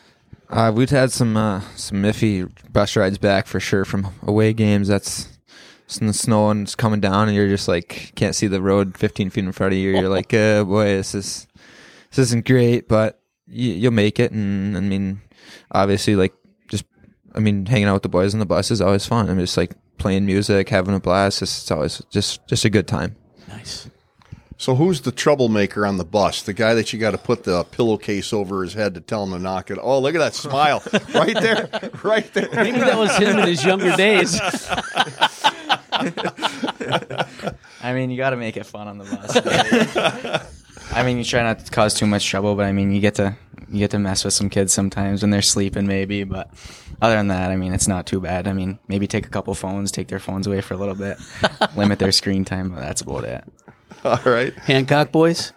Uh, 0.49 0.73
we've 0.75 0.89
had 0.89 1.13
some 1.13 1.37
uh, 1.37 1.61
some 1.77 2.03
iffy 2.05 2.51
bus 2.73 2.97
rides 2.97 3.19
back 3.19 3.47
for 3.47 3.61
sure 3.61 3.85
from 3.85 4.09
away 4.23 4.55
games. 4.55 4.89
That's 4.89 5.29
the 5.99 6.15
snow 6.15 6.49
and 6.49 6.63
it's 6.63 6.75
coming 6.75 7.01
down, 7.01 7.29
and 7.29 7.37
you're 7.37 7.49
just 7.49 7.69
like 7.69 8.13
can't 8.15 8.35
see 8.35 8.47
the 8.47 8.63
road 8.63 8.97
15 8.97 9.29
feet 9.29 9.45
in 9.45 9.53
front 9.53 9.75
of 9.75 9.79
you. 9.79 9.91
You're 9.91 10.09
like, 10.09 10.33
uh, 10.33 10.65
boy, 10.65 10.87
this 10.87 11.15
is 11.15 11.47
this 12.09 12.19
isn't 12.19 12.47
great, 12.47 12.89
but 12.89 13.21
you, 13.47 13.73
you'll 13.73 13.93
make 13.93 14.19
it. 14.19 14.33
And 14.33 14.75
I 14.75 14.81
mean, 14.81 15.21
obviously, 15.71 16.17
like 16.17 16.33
just 16.71 16.87
I 17.35 17.41
mean, 17.41 17.67
hanging 17.67 17.89
out 17.89 17.95
with 17.95 18.05
the 18.05 18.09
boys 18.09 18.33
on 18.33 18.41
the 18.41 18.47
bus 18.47 18.71
is 18.71 18.81
always 18.81 19.05
fun. 19.05 19.29
I'm 19.29 19.39
just 19.39 19.59
like 19.59 19.73
playing 20.01 20.27
music, 20.27 20.69
having 20.69 20.95
a 20.95 21.01
blast. 21.01 21.43
It's, 21.43 21.61
it's 21.61 21.71
always 21.71 22.03
just 22.11 22.45
just 22.49 22.65
a 22.65 22.71
good 22.71 22.89
time. 22.89 23.15
Nice. 23.49 23.89
So 24.57 24.75
who's 24.75 25.01
the 25.01 25.13
troublemaker 25.13 25.87
on 25.87 25.97
the 25.97 26.05
bus? 26.05 26.43
The 26.43 26.53
guy 26.53 26.75
that 26.75 26.93
you 26.93 26.99
got 26.99 27.13
to 27.13 27.19
put 27.19 27.45
the 27.45 27.65
pillowcase 27.65 28.35
over 28.35 28.63
his 28.63 28.75
head 28.75 28.93
to 28.95 29.01
tell 29.01 29.25
him 29.25 29.31
to 29.31 29.39
knock 29.39 29.71
it. 29.71 29.79
Oh, 29.81 30.01
look 30.01 30.15
at 30.15 30.19
that 30.19 30.35
smile 30.35 30.83
right 31.15 31.33
there, 31.35 31.71
right 32.03 32.31
there. 32.35 32.49
Maybe 32.53 32.79
that 32.79 32.99
was 32.99 33.17
him 33.17 33.39
in 33.39 33.47
his 33.47 33.65
younger 33.65 33.97
days. 33.97 34.39
I 37.83 37.95
mean, 37.95 38.11
you 38.11 38.19
got 38.19 38.31
to 38.31 38.37
make 38.37 38.59
it 38.59 38.67
fun 38.67 38.87
on 38.87 38.99
the 38.99 39.05
bus. 39.05 40.53
I 40.93 41.03
mean, 41.03 41.19
you 41.19 41.25
try 41.25 41.43
not 41.43 41.65
to 41.65 41.71
cause 41.71 41.95
too 41.95 42.07
much 42.07 42.27
trouble, 42.27 42.55
but 42.55 42.67
I 42.67 42.73
mean, 42.73 42.93
you 42.93 43.01
get 43.01 43.15
to 43.17 43.37
you 43.71 43.79
get 43.79 43.93
to 43.93 43.99
mess 43.99 44.25
with 44.25 44.35
some 44.35 44.51
kids 44.51 44.73
sometimes 44.73 45.23
when 45.23 45.31
they're 45.31 45.43
sleeping, 45.43 45.87
maybe. 45.87 46.25
But 46.25 46.51
other 47.01 47.15
than 47.15 47.29
that, 47.29 47.51
I 47.51 47.57
mean, 47.57 47.73
it's 47.73 47.87
not 47.87 48.07
too 48.07 48.21
bad. 48.21 48.49
I 48.49 48.53
mean, 48.53 48.79
maybe 48.89 49.07
take 49.07 49.27
a 49.27 49.31
couple 49.31 49.55
phones, 49.55 49.93
take 49.93 50.09
their 50.09 50.19
phones 50.19 50.47
away 50.47 50.61
for 50.61 50.75
a 50.75 50.77
little 50.77 50.97
bit, 50.97 51.19
limit 51.77 51.99
their 51.99 52.13
screen 52.13 52.45
time, 52.45 52.71
but 52.71 52.81
that's 52.81 53.01
about 53.01 53.25
it. 53.25 53.45
All 54.05 54.19
right. 54.25 54.53
Hancock 54.55 55.13
boys. 55.13 55.53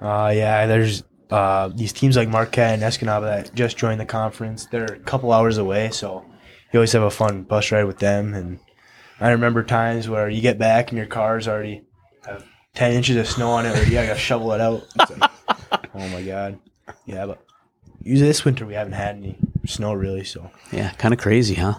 Uh, 0.00 0.32
yeah, 0.34 0.66
there's 0.66 1.02
uh, 1.30 1.68
these 1.74 1.92
teams 1.92 2.16
like 2.16 2.28
Marquette 2.28 2.74
and 2.74 2.82
Escanaba 2.82 3.22
that 3.22 3.54
just 3.54 3.76
joined 3.76 4.00
the 4.00 4.06
conference. 4.06 4.66
They're 4.66 4.84
a 4.84 4.98
couple 5.00 5.32
hours 5.32 5.58
away, 5.58 5.90
so 5.90 6.24
you 6.72 6.78
always 6.78 6.92
have 6.92 7.02
a 7.02 7.10
fun 7.10 7.42
bus 7.42 7.72
ride 7.72 7.84
with 7.84 7.98
them. 7.98 8.34
And 8.34 8.60
I 9.18 9.30
remember 9.30 9.64
times 9.64 10.08
where 10.08 10.28
you 10.28 10.40
get 10.40 10.58
back 10.58 10.90
and 10.90 10.98
your 10.98 11.06
car's 11.06 11.48
already 11.48 11.82
have 12.76 12.88
10 12.90 12.92
inches 12.92 13.16
of 13.16 13.26
snow 13.26 13.50
on 13.50 13.66
it, 13.66 13.76
or 13.76 13.82
I 13.82 14.06
gotta 14.06 14.18
shovel 14.18 14.52
it 14.52 14.60
out. 14.60 14.86
Like, 14.96 15.30
oh 15.94 16.08
my 16.08 16.22
God. 16.22 16.58
Yeah, 17.04 17.26
but 17.26 17.42
usually 18.02 18.28
this 18.28 18.44
winter 18.44 18.66
we 18.66 18.74
haven't 18.74 18.92
had 18.94 19.16
any 19.16 19.36
snow 19.66 19.92
really, 19.92 20.24
so. 20.24 20.50
Yeah, 20.72 20.90
kind 20.92 21.14
of 21.14 21.20
crazy, 21.20 21.54
huh? 21.54 21.74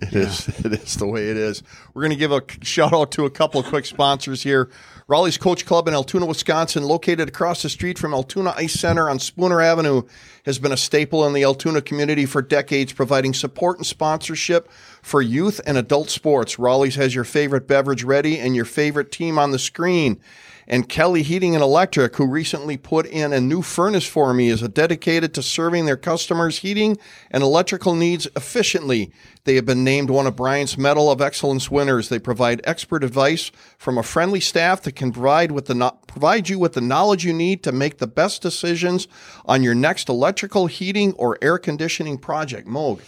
It 0.00 0.14
is. 0.14 0.48
It 0.64 0.72
is 0.72 0.96
the 0.96 1.06
way 1.06 1.30
it 1.30 1.36
is. 1.36 1.62
We're 1.94 2.02
going 2.02 2.10
to 2.10 2.16
give 2.16 2.32
a 2.32 2.42
shout 2.62 2.92
out 2.92 3.12
to 3.12 3.24
a 3.24 3.30
couple 3.30 3.60
of 3.60 3.66
quick 3.66 3.86
sponsors 3.86 4.42
here. 4.42 4.70
Rolly's 5.08 5.38
Coach 5.38 5.64
Club 5.64 5.86
in 5.86 5.94
Altoona, 5.94 6.26
Wisconsin, 6.26 6.82
located 6.82 7.28
across 7.28 7.62
the 7.62 7.68
street 7.68 7.96
from 7.96 8.12
Altoona 8.12 8.52
Ice 8.56 8.72
Center 8.72 9.08
on 9.08 9.20
Spooner 9.20 9.62
Avenue, 9.62 10.02
has 10.44 10.58
been 10.58 10.72
a 10.72 10.76
staple 10.76 11.24
in 11.24 11.32
the 11.32 11.44
Altoona 11.44 11.80
community 11.80 12.26
for 12.26 12.42
decades, 12.42 12.92
providing 12.92 13.32
support 13.32 13.76
and 13.76 13.86
sponsorship 13.86 14.68
for 15.02 15.22
youth 15.22 15.60
and 15.64 15.78
adult 15.78 16.10
sports. 16.10 16.58
Rolly's 16.58 16.96
has 16.96 17.14
your 17.14 17.22
favorite 17.22 17.68
beverage 17.68 18.02
ready 18.02 18.40
and 18.40 18.56
your 18.56 18.64
favorite 18.64 19.12
team 19.12 19.38
on 19.38 19.52
the 19.52 19.60
screen. 19.60 20.18
And 20.68 20.88
Kelly 20.88 21.22
Heating 21.22 21.54
and 21.54 21.62
Electric, 21.62 22.16
who 22.16 22.26
recently 22.26 22.76
put 22.76 23.06
in 23.06 23.32
a 23.32 23.40
new 23.40 23.62
furnace 23.62 24.06
for 24.06 24.34
me, 24.34 24.48
is 24.48 24.62
dedicated 24.62 25.32
to 25.34 25.42
serving 25.42 25.86
their 25.86 25.96
customers' 25.96 26.58
heating 26.58 26.98
and 27.30 27.42
electrical 27.42 27.94
needs 27.94 28.26
efficiently. 28.34 29.12
They 29.44 29.54
have 29.54 29.64
been 29.64 29.84
named 29.84 30.10
one 30.10 30.26
of 30.26 30.34
Bryant's 30.34 30.76
Medal 30.76 31.10
of 31.10 31.20
Excellence 31.20 31.70
winners. 31.70 32.08
They 32.08 32.18
provide 32.18 32.60
expert 32.64 33.04
advice 33.04 33.52
from 33.78 33.96
a 33.96 34.02
friendly 34.02 34.40
staff 34.40 34.82
that 34.82 34.96
can 34.96 35.12
provide 35.12 35.52
with 35.52 35.66
the 35.66 35.94
provide 36.08 36.48
you 36.48 36.58
with 36.58 36.72
the 36.72 36.80
knowledge 36.80 37.24
you 37.24 37.32
need 37.32 37.62
to 37.62 37.70
make 37.70 37.98
the 37.98 38.06
best 38.08 38.42
decisions 38.42 39.06
on 39.44 39.62
your 39.62 39.74
next 39.74 40.08
electrical, 40.08 40.66
heating, 40.66 41.12
or 41.12 41.38
air 41.40 41.58
conditioning 41.58 42.18
project. 42.18 42.66
Moog. 42.66 43.00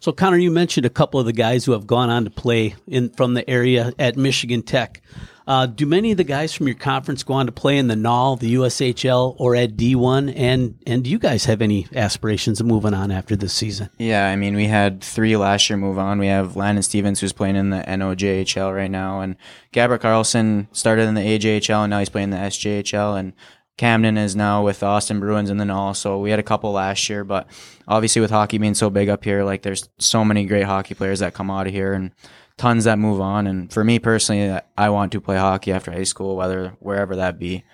So, 0.00 0.12
Connor, 0.12 0.36
you 0.36 0.50
mentioned 0.50 0.84
a 0.84 0.90
couple 0.90 1.18
of 1.18 1.26
the 1.26 1.32
guys 1.32 1.64
who 1.64 1.72
have 1.72 1.86
gone 1.86 2.10
on 2.10 2.24
to 2.24 2.30
play 2.30 2.76
in 2.86 3.10
from 3.10 3.34
the 3.34 3.48
area 3.48 3.92
at 3.98 4.16
Michigan 4.16 4.62
Tech. 4.62 5.00
Uh, 5.46 5.64
do 5.66 5.86
many 5.86 6.10
of 6.10 6.16
the 6.16 6.24
guys 6.24 6.52
from 6.52 6.66
your 6.66 6.74
conference 6.74 7.22
go 7.22 7.34
on 7.34 7.46
to 7.46 7.52
play 7.52 7.78
in 7.78 7.86
the 7.86 7.94
NAHL, 7.94 8.36
the 8.40 8.54
USHL, 8.54 9.36
or 9.38 9.54
at 9.54 9.76
D1? 9.76 10.32
And 10.36 10.78
and 10.86 11.04
do 11.04 11.10
you 11.10 11.20
guys 11.20 11.44
have 11.44 11.62
any 11.62 11.86
aspirations 11.94 12.60
of 12.60 12.66
moving 12.66 12.94
on 12.94 13.12
after 13.12 13.36
this 13.36 13.52
season? 13.52 13.88
Yeah, 13.98 14.28
I 14.28 14.34
mean, 14.34 14.56
we 14.56 14.66
had 14.66 15.02
three 15.02 15.36
last 15.36 15.70
year 15.70 15.76
move 15.76 15.98
on. 15.98 16.18
We 16.18 16.26
have 16.26 16.56
Landon 16.56 16.82
Stevens, 16.82 17.20
who's 17.20 17.32
playing 17.32 17.54
in 17.54 17.70
the 17.70 17.84
NOJHL 17.86 18.74
right 18.74 18.90
now, 18.90 19.20
and 19.20 19.36
Gabriel 19.70 20.00
Carlson 20.00 20.66
started 20.72 21.02
in 21.02 21.14
the 21.14 21.20
AJHL, 21.20 21.84
and 21.84 21.90
now 21.90 22.00
he's 22.00 22.08
playing 22.08 22.32
in 22.32 22.38
the 22.38 22.46
SJHL, 22.46 23.18
and 23.18 23.32
Camden 23.76 24.16
is 24.16 24.34
now 24.34 24.64
with 24.64 24.82
Austin 24.82 25.20
Bruins 25.20 25.50
in 25.50 25.58
the 25.58 25.64
NAHL. 25.64 25.94
So 25.94 26.18
we 26.18 26.30
had 26.30 26.40
a 26.40 26.42
couple 26.42 26.72
last 26.72 27.08
year, 27.08 27.24
but 27.24 27.46
obviously 27.86 28.20
with 28.20 28.30
hockey 28.30 28.58
being 28.58 28.74
so 28.74 28.88
big 28.90 29.08
up 29.08 29.22
here, 29.22 29.44
like 29.44 29.62
there's 29.62 29.88
so 29.98 30.24
many 30.24 30.46
great 30.46 30.64
hockey 30.64 30.94
players 30.94 31.20
that 31.20 31.34
come 31.34 31.50
out 31.50 31.66
of 31.66 31.72
here, 31.72 31.92
and 31.92 32.10
tons 32.58 32.84
that 32.84 32.98
move 32.98 33.20
on. 33.20 33.46
And 33.46 33.72
for 33.72 33.84
me 33.84 33.98
personally, 33.98 34.58
I 34.76 34.88
want 34.90 35.12
to 35.12 35.20
play 35.20 35.36
hockey 35.36 35.72
after 35.72 35.90
high 35.92 36.04
school, 36.04 36.36
whether 36.36 36.76
wherever 36.80 37.16
that 37.16 37.38
be. 37.38 37.64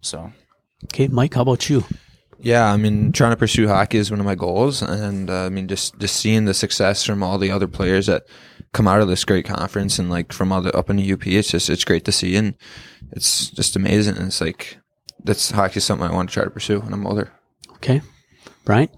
So 0.00 0.32
Okay, 0.84 1.08
Mike, 1.08 1.34
how 1.34 1.42
about 1.42 1.68
you? 1.68 1.84
Yeah, 2.38 2.72
I 2.72 2.76
mean, 2.78 3.12
trying 3.12 3.32
to 3.32 3.36
pursue 3.36 3.68
hockey 3.68 3.98
is 3.98 4.10
one 4.10 4.18
of 4.18 4.24
my 4.24 4.34
goals, 4.34 4.80
and 4.80 5.28
uh, 5.28 5.44
I 5.44 5.48
mean, 5.50 5.68
just 5.68 5.98
just 5.98 6.16
seeing 6.16 6.46
the 6.46 6.54
success 6.54 7.04
from 7.04 7.22
all 7.22 7.36
the 7.36 7.50
other 7.50 7.68
players 7.68 8.06
that 8.06 8.22
come 8.72 8.88
out 8.88 9.02
of 9.02 9.08
this 9.08 9.26
great 9.26 9.44
conference 9.44 9.98
and 9.98 10.08
like 10.08 10.32
from 10.32 10.50
all 10.50 10.62
the 10.62 10.74
up 10.74 10.88
in 10.88 10.96
the 10.96 11.12
UP, 11.12 11.26
it's 11.26 11.50
just 11.50 11.68
it's 11.68 11.84
great 11.84 12.06
to 12.06 12.12
see, 12.12 12.36
and 12.36 12.54
it's 13.12 13.50
just 13.50 13.76
amazing. 13.76 14.16
And 14.16 14.28
it's 14.28 14.40
like 14.40 14.78
that's 15.22 15.50
hockey 15.50 15.78
is 15.78 15.84
something 15.84 16.08
I 16.08 16.14
want 16.14 16.30
to 16.30 16.34
try 16.34 16.44
to 16.44 16.50
pursue 16.50 16.80
when 16.80 16.94
I'm 16.94 17.06
older. 17.06 17.30
Okay, 17.74 18.00
Brian. 18.64 18.88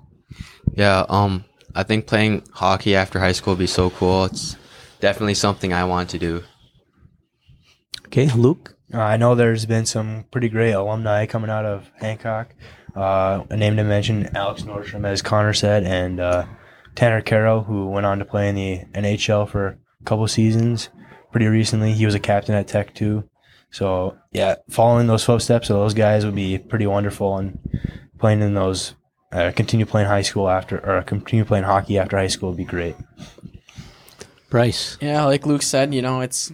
Yeah, 0.75 1.05
um, 1.09 1.45
I 1.75 1.83
think 1.83 2.07
playing 2.07 2.45
hockey 2.53 2.95
after 2.95 3.19
high 3.19 3.33
school 3.33 3.55
would 3.55 3.59
be 3.59 3.67
so 3.67 3.91
cool. 3.91 4.27
It's 4.27 4.57
definitely 5.03 5.35
something 5.35 5.73
I 5.75 5.85
want 5.85 6.09
to 6.11 6.19
do. 6.19 6.45
Okay, 8.07 8.31
Luke. 8.31 8.77
Uh, 8.95 9.01
I 9.01 9.17
know 9.17 9.35
there's 9.35 9.67
been 9.67 9.85
some 9.85 10.25
pretty 10.31 10.49
great 10.49 10.73
alumni 10.73 11.27
coming 11.27 11.51
out 11.51 11.67
of 11.67 11.91
Hancock. 11.97 12.55
Uh, 12.95 13.43
a 13.51 13.57
name 13.57 13.77
to 13.77 13.85
mention 13.85 14.35
Alex 14.37 14.63
Nordstrom, 14.63 15.05
as 15.05 15.21
Connor 15.21 15.55
said, 15.55 15.83
and 15.85 16.21
uh, 16.21 16.47
Tanner 16.95 17.21
Kero, 17.21 17.67
who 17.67 17.89
went 17.89 18.07
on 18.07 18.21
to 18.21 18.25
play 18.25 18.49
in 18.49 18.55
the 18.55 18.81
NHL 18.95 19.49
for 19.49 19.67
a 19.67 20.05
couple 20.05 20.27
seasons 20.29 20.89
pretty 21.33 21.47
recently. 21.47 21.93
He 21.95 22.07
was 22.07 22.15
a 22.15 22.21
captain 22.21 22.55
at 22.55 22.69
Tech 22.69 22.95
too. 22.95 23.29
So 23.71 24.17
yeah, 24.31 24.57
following 24.71 25.09
those 25.09 25.25
footsteps 25.25 25.69
of 25.69 25.77
those 25.77 25.95
guys 25.95 26.25
would 26.25 26.35
be 26.35 26.59
pretty 26.59 26.87
wonderful, 26.87 27.39
and 27.39 27.59
playing 28.19 28.43
in 28.43 28.55
those, 28.55 28.95
uh, 29.33 29.51
continue 29.57 29.87
playing 29.87 30.09
high 30.09 30.23
school 30.23 30.49
after, 30.49 30.79
or 30.79 31.03
continue 31.03 31.45
playing 31.45 31.65
hockey 31.65 31.99
after 31.99 32.19
high 32.19 32.29
school 32.29 32.51
would 32.51 32.59
be 32.59 32.65
great. 32.65 32.95
Bryce. 34.53 34.99
Yeah, 35.01 35.25
like 35.25 35.47
Luke 35.47 35.63
said, 35.63 35.95
you 35.95 36.03
know, 36.03 36.21
it's 36.21 36.51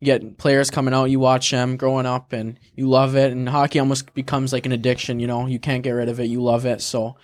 you 0.00 0.04
get 0.04 0.36
players 0.36 0.68
coming 0.68 0.92
out, 0.92 1.04
you 1.10 1.20
watch 1.20 1.48
them 1.52 1.76
growing 1.76 2.04
up, 2.04 2.32
and 2.32 2.58
you 2.74 2.88
love 2.88 3.14
it. 3.14 3.30
And 3.30 3.48
hockey 3.48 3.78
almost 3.78 4.12
becomes 4.14 4.52
like 4.52 4.66
an 4.66 4.72
addiction. 4.72 5.20
You 5.20 5.28
know, 5.28 5.46
you 5.46 5.60
can't 5.60 5.84
get 5.84 5.92
rid 5.92 6.08
of 6.08 6.18
it. 6.18 6.24
You 6.24 6.42
love 6.42 6.66
it. 6.66 6.82
So, 6.82 7.14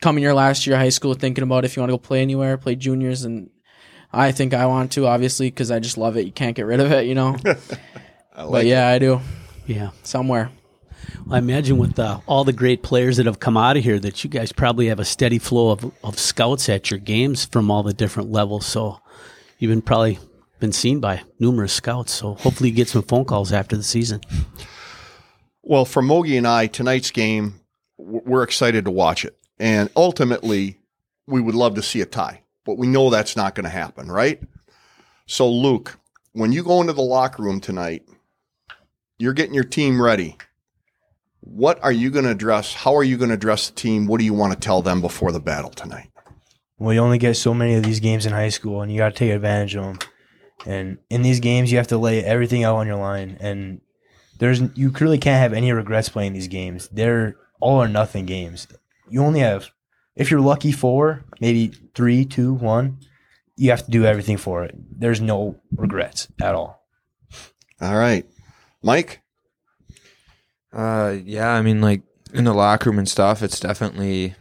coming 0.00 0.20
your 0.24 0.34
last 0.34 0.66
year 0.66 0.74
of 0.74 0.82
high 0.82 0.88
school, 0.88 1.14
thinking 1.14 1.44
about 1.44 1.64
if 1.64 1.76
you 1.76 1.80
want 1.80 1.90
to 1.90 1.94
go 1.94 1.98
play 1.98 2.22
anywhere, 2.22 2.58
play 2.58 2.74
juniors, 2.74 3.22
and 3.22 3.50
I 4.12 4.32
think 4.32 4.52
I 4.52 4.66
want 4.66 4.90
to, 4.92 5.06
obviously, 5.06 5.46
because 5.46 5.70
I 5.70 5.78
just 5.78 5.96
love 5.96 6.16
it. 6.16 6.26
You 6.26 6.32
can't 6.32 6.56
get 6.56 6.66
rid 6.66 6.80
of 6.80 6.90
it. 6.90 7.06
You 7.06 7.14
know. 7.14 7.36
but 8.34 8.66
yeah, 8.66 8.88
I 8.88 8.98
do 8.98 9.20
Yeah. 9.68 9.90
somewhere. 10.02 10.50
I 11.30 11.38
imagine 11.38 11.78
with 11.78 12.00
uh, 12.00 12.18
all 12.26 12.42
the 12.42 12.52
great 12.52 12.82
players 12.82 13.16
that 13.18 13.26
have 13.26 13.38
come 13.38 13.56
out 13.56 13.76
of 13.76 13.84
here, 13.84 14.00
that 14.00 14.24
you 14.24 14.28
guys 14.30 14.50
probably 14.50 14.88
have 14.88 14.98
a 14.98 15.04
steady 15.04 15.38
flow 15.38 15.70
of, 15.70 15.92
of 16.02 16.18
scouts 16.18 16.68
at 16.68 16.90
your 16.90 16.98
games 16.98 17.44
from 17.44 17.70
all 17.70 17.84
the 17.84 17.92
different 17.92 18.32
levels. 18.32 18.66
So 18.66 18.98
you've 19.62 19.70
been 19.70 19.80
probably 19.80 20.18
been 20.58 20.72
seen 20.72 20.98
by 20.98 21.22
numerous 21.38 21.72
scouts. 21.72 22.12
So 22.12 22.34
hopefully 22.34 22.70
you 22.70 22.74
get 22.74 22.88
some 22.88 23.02
phone 23.02 23.24
calls 23.24 23.52
after 23.52 23.76
the 23.76 23.84
season. 23.84 24.20
Well, 25.62 25.84
for 25.84 26.02
Mogi 26.02 26.36
and 26.36 26.48
I, 26.48 26.66
tonight's 26.66 27.12
game, 27.12 27.60
we're 27.96 28.42
excited 28.42 28.86
to 28.86 28.90
watch 28.90 29.24
it. 29.24 29.38
And 29.60 29.88
ultimately, 29.94 30.80
we 31.28 31.40
would 31.40 31.54
love 31.54 31.76
to 31.76 31.82
see 31.82 32.00
a 32.00 32.06
tie, 32.06 32.42
but 32.64 32.76
we 32.76 32.88
know 32.88 33.08
that's 33.08 33.36
not 33.36 33.54
going 33.54 33.62
to 33.62 33.70
happen, 33.70 34.10
right? 34.10 34.42
So, 35.26 35.48
Luke, 35.48 35.96
when 36.32 36.50
you 36.50 36.64
go 36.64 36.80
into 36.80 36.92
the 36.92 37.02
locker 37.02 37.44
room 37.44 37.60
tonight, 37.60 38.02
you're 39.20 39.32
getting 39.32 39.54
your 39.54 39.62
team 39.62 40.02
ready. 40.02 40.38
What 41.38 41.80
are 41.84 41.92
you 41.92 42.10
going 42.10 42.24
to 42.24 42.32
address? 42.32 42.74
How 42.74 42.96
are 42.96 43.04
you 43.04 43.16
going 43.16 43.28
to 43.28 43.36
address 43.36 43.68
the 43.68 43.76
team? 43.76 44.08
What 44.08 44.18
do 44.18 44.24
you 44.24 44.34
want 44.34 44.54
to 44.54 44.58
tell 44.58 44.82
them 44.82 45.00
before 45.00 45.30
the 45.30 45.38
battle 45.38 45.70
tonight? 45.70 46.11
Well, 46.82 46.92
you 46.92 46.98
only 46.98 47.18
get 47.18 47.36
so 47.36 47.54
many 47.54 47.74
of 47.74 47.84
these 47.84 48.00
games 48.00 48.26
in 48.26 48.32
high 48.32 48.48
school, 48.48 48.82
and 48.82 48.90
you 48.90 48.98
got 48.98 49.10
to 49.10 49.14
take 49.14 49.30
advantage 49.30 49.76
of 49.76 49.84
them. 49.84 49.98
And 50.66 50.98
in 51.10 51.22
these 51.22 51.38
games, 51.38 51.70
you 51.70 51.78
have 51.78 51.86
to 51.86 51.96
lay 51.96 52.24
everything 52.24 52.64
out 52.64 52.74
on 52.74 52.88
your 52.88 52.96
line. 52.96 53.36
And 53.38 53.80
there's 54.40 54.60
you 54.74 54.90
clearly 54.90 55.18
can't 55.18 55.40
have 55.40 55.52
any 55.52 55.70
regrets 55.70 56.08
playing 56.08 56.32
these 56.32 56.48
games. 56.48 56.88
They're 56.88 57.36
all 57.60 57.80
or 57.80 57.86
nothing 57.86 58.26
games. 58.26 58.66
You 59.08 59.22
only 59.22 59.38
have, 59.38 59.70
if 60.16 60.28
you're 60.28 60.40
lucky, 60.40 60.72
four, 60.72 61.24
maybe 61.40 61.68
three, 61.94 62.24
two, 62.24 62.52
one. 62.52 62.98
You 63.54 63.70
have 63.70 63.84
to 63.84 63.90
do 63.92 64.04
everything 64.04 64.36
for 64.36 64.64
it. 64.64 64.74
There's 64.74 65.20
no 65.20 65.60
regrets 65.76 66.26
at 66.42 66.56
all. 66.56 66.84
All 67.80 67.96
right. 67.96 68.26
Mike? 68.82 69.22
Uh, 70.72 71.14
yeah, 71.24 71.50
I 71.50 71.62
mean, 71.62 71.80
like 71.80 72.02
in 72.34 72.42
the 72.42 72.52
locker 72.52 72.90
room 72.90 72.98
and 72.98 73.08
stuff, 73.08 73.40
it's 73.40 73.60
definitely 73.60 74.34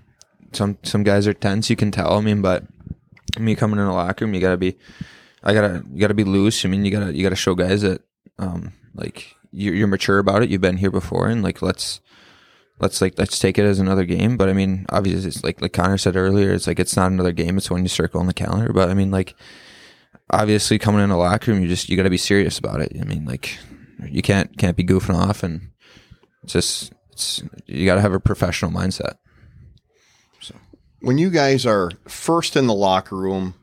some 0.54 0.78
some 0.84 1.04
guys 1.04 1.28
are 1.28 1.34
tense. 1.34 1.70
You 1.70 1.76
can 1.76 1.91
tell. 1.91 2.14
I 2.14 2.22
mean, 2.22 2.41
but 2.41 2.66
mean, 3.39 3.56
coming 3.56 3.80
in 3.80 3.86
the 3.86 3.91
locker 3.91 4.26
room, 4.26 4.34
you 4.34 4.41
gotta 4.41 4.58
be 4.58 4.78
I 5.43 5.54
gotta 5.54 5.84
you 5.91 5.99
gotta 5.99 6.14
be 6.14 6.24
loose. 6.24 6.66
I 6.66 6.70
mean, 6.70 6.86
you 6.86 6.91
gotta 6.91 7.16
you 7.16 7.24
gotta 7.24 7.36
show 7.36 7.56
guys 7.56 7.82
that 7.82 8.02
um 8.38 8.74
like 8.93 9.36
you're, 9.52 9.74
you're 9.74 9.88
mature 9.88 10.20
about 10.20 10.43
it. 10.43 10.49
You've 10.49 10.62
been 10.62 10.78
here 10.78 10.91
before, 10.91 11.28
and 11.28 11.43
like 11.43 11.62
let's 11.62 11.99
let's 12.80 13.02
like 13.02 13.18
let's 13.18 13.39
take 13.39 13.58
it 13.58 13.66
as 13.66 13.80
another 13.80 14.06
game. 14.06 14.38
But 14.38 14.49
I 14.49 14.54
mean, 14.54 14.86
obviously, 14.89 15.28
it's 15.28 15.43
like 15.43 15.62
like 15.62 15.74
Connor 15.74 15.97
said 15.97 16.16
earlier, 16.16 16.52
it's 16.52 16.68
like 16.68 16.80
it's 16.80 16.95
not 16.95 17.12
another 17.12 17.32
game. 17.32 17.58
It's 17.58 17.72
when 17.72 17.84
you 17.84 17.89
circle 17.89 18.20
on 18.20 18.28
the 18.28 18.34
calendar. 18.34 18.74
But 18.74 18.89
I 18.89 18.93
mean, 18.93 19.12
like 19.12 19.36
obviously, 20.30 20.80
coming 20.80 21.04
in 21.04 21.10
the 21.10 21.18
locker 21.18 21.52
room, 21.52 21.62
you 21.62 21.68
just 21.68 21.89
you 21.89 21.97
got 21.97 22.04
to 22.04 22.10
be 22.10 22.18
serious 22.18 22.58
about 22.58 22.82
it. 22.82 22.95
I 22.99 23.04
mean, 23.04 23.26
like 23.26 23.58
you 24.06 24.22
can't 24.22 24.58
can't 24.58 24.78
be 24.78 24.84
goofing 24.84 25.16
off, 25.16 25.43
and 25.43 25.72
it's 26.43 26.54
just 26.54 26.93
it's 27.12 27.43
you 27.66 27.86
got 27.86 27.95
to 27.95 28.02
have 28.02 28.14
a 28.14 28.20
professional 28.20 28.72
mindset. 28.72 29.16
When 31.02 31.18
you 31.18 31.30
guys 31.30 31.66
are 31.66 31.91
first 32.08 32.56
in 32.56 32.68
the 32.68 32.74
locker 32.74 33.16
room 33.16 33.56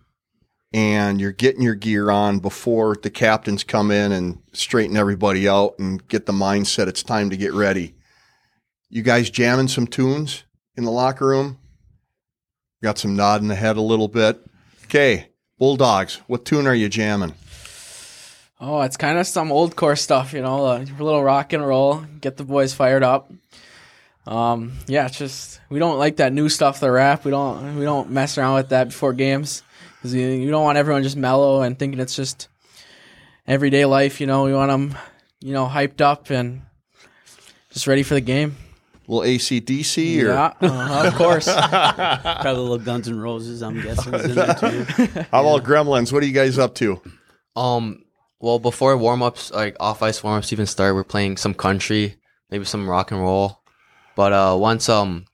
and 0.72 1.20
you're 1.20 1.32
getting 1.32 1.62
your 1.62 1.74
gear 1.74 2.10
on 2.10 2.40
before 2.40 2.96
the 2.96 3.10
captains 3.10 3.64
come 3.64 3.90
in 3.90 4.12
and 4.12 4.42
straighten 4.52 4.96
everybody 4.96 5.48
out 5.48 5.78
and 5.78 6.06
get 6.08 6.26
the 6.26 6.32
mindset 6.32 6.88
it's 6.88 7.02
time 7.02 7.30
to 7.30 7.36
get 7.36 7.54
ready. 7.54 7.94
You 8.90 9.02
guys 9.02 9.30
jamming 9.30 9.68
some 9.68 9.86
tunes 9.86 10.44
in 10.76 10.84
the 10.84 10.90
locker 10.90 11.26
room? 11.28 11.58
Got 12.82 12.98
some 12.98 13.16
nodding 13.16 13.48
the 13.48 13.54
head 13.54 13.76
a 13.76 13.82
little 13.82 14.08
bit. 14.08 14.40
Okay, 14.84 15.28
Bulldogs, 15.58 16.16
what 16.26 16.44
tune 16.44 16.66
are 16.66 16.74
you 16.74 16.88
jamming? 16.88 17.34
Oh, 18.60 18.80
it's 18.80 18.96
kind 18.96 19.18
of 19.18 19.26
some 19.26 19.52
old 19.52 19.76
core 19.76 19.96
stuff, 19.96 20.32
you 20.32 20.42
know, 20.42 20.66
a 20.66 20.78
little 20.78 21.22
rock 21.22 21.52
and 21.52 21.64
roll, 21.64 22.04
get 22.20 22.36
the 22.36 22.44
boys 22.44 22.74
fired 22.74 23.04
up. 23.04 23.30
Um, 24.28 24.74
yeah, 24.86 25.06
it's 25.06 25.16
just 25.16 25.58
we 25.70 25.78
don't 25.78 25.98
like 25.98 26.16
that 26.16 26.34
new 26.34 26.50
stuff, 26.50 26.80
the 26.80 26.90
rap. 26.90 27.24
We 27.24 27.30
don't 27.30 27.78
we 27.78 27.84
don't 27.84 28.10
mess 28.10 28.36
around 28.36 28.56
with 28.56 28.68
that 28.68 28.88
before 28.88 29.14
games 29.14 29.62
because 29.96 30.14
you, 30.14 30.26
you 30.26 30.50
don't 30.50 30.62
want 30.64 30.76
everyone 30.76 31.02
just 31.02 31.16
mellow 31.16 31.62
and 31.62 31.78
thinking 31.78 31.98
it's 31.98 32.14
just 32.14 32.48
everyday 33.46 33.86
life. 33.86 34.20
You 34.20 34.26
know, 34.26 34.44
we 34.44 34.52
want 34.52 34.70
them, 34.70 34.98
you 35.40 35.54
know, 35.54 35.66
hyped 35.66 36.02
up 36.02 36.28
and 36.28 36.60
just 37.72 37.86
ready 37.86 38.02
for 38.02 38.14
the 38.14 38.20
game. 38.20 38.56
little 39.06 39.24
ACDC 39.26 40.22
or 40.24 40.32
uh, 40.32 41.06
of 41.06 41.14
course. 41.14 41.46
Probably 41.50 42.50
a 42.50 42.52
little 42.52 42.78
Guns 42.78 43.08
N' 43.08 43.18
Roses, 43.18 43.62
I'm 43.62 43.80
guessing, 43.80 44.12
is 44.12 44.24
in 44.26 44.34
there 44.34 44.54
too. 44.54 44.84
how 45.30 45.40
about 45.40 45.64
Gremlins? 45.64 46.12
What 46.12 46.22
are 46.22 46.26
you 46.26 46.34
guys 46.34 46.58
up 46.58 46.74
to? 46.74 47.00
Um, 47.56 48.04
well, 48.40 48.58
before 48.58 48.94
warm 48.98 49.22
ups, 49.22 49.50
like 49.52 49.74
off 49.80 50.02
ice 50.02 50.22
warm 50.22 50.36
ups 50.36 50.52
even 50.52 50.66
start, 50.66 50.94
we're 50.94 51.02
playing 51.02 51.38
some 51.38 51.54
country, 51.54 52.16
maybe 52.50 52.66
some 52.66 52.88
rock 52.90 53.10
and 53.10 53.22
roll. 53.22 53.62
But 54.18 54.32
uh, 54.32 54.56
once 54.58 54.88
um, 54.88 55.26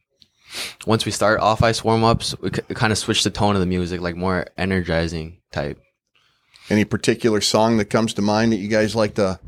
once 0.87 1.07
we 1.07 1.11
start 1.11 1.41
off 1.41 1.62
ice 1.62 1.82
warm 1.82 2.05
ups, 2.05 2.39
we 2.43 2.51
c- 2.51 2.61
kind 2.74 2.93
of 2.93 2.99
switch 2.99 3.24
the 3.24 3.30
tone 3.30 3.55
of 3.57 3.61
the 3.61 3.66
music, 3.66 4.03
like 4.03 4.14
more 4.14 4.47
energizing 4.59 5.39
type. 5.53 5.80
Any 6.68 6.85
particular 6.85 7.41
song 7.41 7.78
that 7.78 7.87
comes 7.87 8.12
to 8.12 8.20
mind 8.20 8.53
that 8.53 8.57
you 8.57 8.68
guys 8.68 8.95
like 8.95 9.14
to 9.14 9.41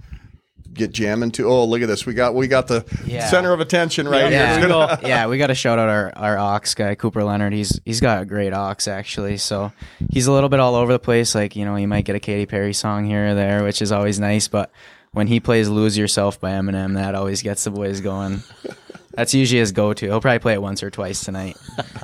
get 0.72 0.91
jamming 0.91 1.32
to? 1.32 1.47
Oh, 1.51 1.66
look 1.66 1.82
at 1.82 1.87
this. 1.89 2.07
We 2.07 2.14
got 2.14 2.34
we 2.34 2.49
got 2.49 2.66
the 2.68 2.87
Yeah. 3.05 3.26
center 3.28 3.53
of 3.53 3.61
attention 3.61 4.09
right 4.09 4.32
here. 4.32 4.41
It's 4.43 4.59
Yeah, 4.59 4.66
gonna- 4.68 5.01
yeah, 5.07 5.26
we 5.26 5.37
got 5.37 5.49
to 5.49 5.55
shout 5.55 5.78
out 5.78 5.91
our, 5.91 6.14
our 6.16 6.39
aux 6.39 6.61
guy, 6.74 6.95
Cooper 6.95 7.22
Leonard. 7.22 7.53
He's 7.53 7.78
he's 7.84 8.01
got 8.01 8.22
a 8.22 8.24
great 8.24 8.55
aux 8.55 8.74
actually. 8.89 9.37
So 9.37 9.70
he's 10.11 10.26
a 10.28 10.32
little 10.32 10.49
bit 10.49 10.61
all 10.61 10.74
over 10.74 10.95
the 10.95 10.99
place. 10.99 11.34
Like 11.34 11.57
you 11.57 11.66
know, 11.66 11.76
you 11.76 11.89
might 11.89 12.07
get 12.07 12.16
a 12.16 12.20
Katy 12.20 12.47
Perry 12.47 12.72
song 12.72 13.05
here 13.05 13.32
or 13.32 13.34
there, 13.34 13.62
which 13.64 13.82
is 13.82 13.93
always 13.93 14.18
nice. 14.18 14.49
But 14.49 14.72
when 15.12 15.26
he 15.26 15.41
plays 15.41 15.68
"Lose 15.68 15.99
Yourself" 15.99 16.41
by 16.41 16.53
Eminem, 16.53 16.95
that 16.95 17.14
always 17.14 17.43
gets 17.43 17.64
the 17.64 17.70
boys 17.70 18.01
going. 18.01 18.43
That's 19.16 19.34
usually 19.34 19.60
his 19.60 19.72
go-to. 19.72 20.06
He'll 20.06 20.20
probably 20.20 20.38
play 20.38 20.52
it 20.52 20.62
once 20.62 20.82
or 20.82 20.90
twice 20.90 21.24
tonight. 21.24 21.56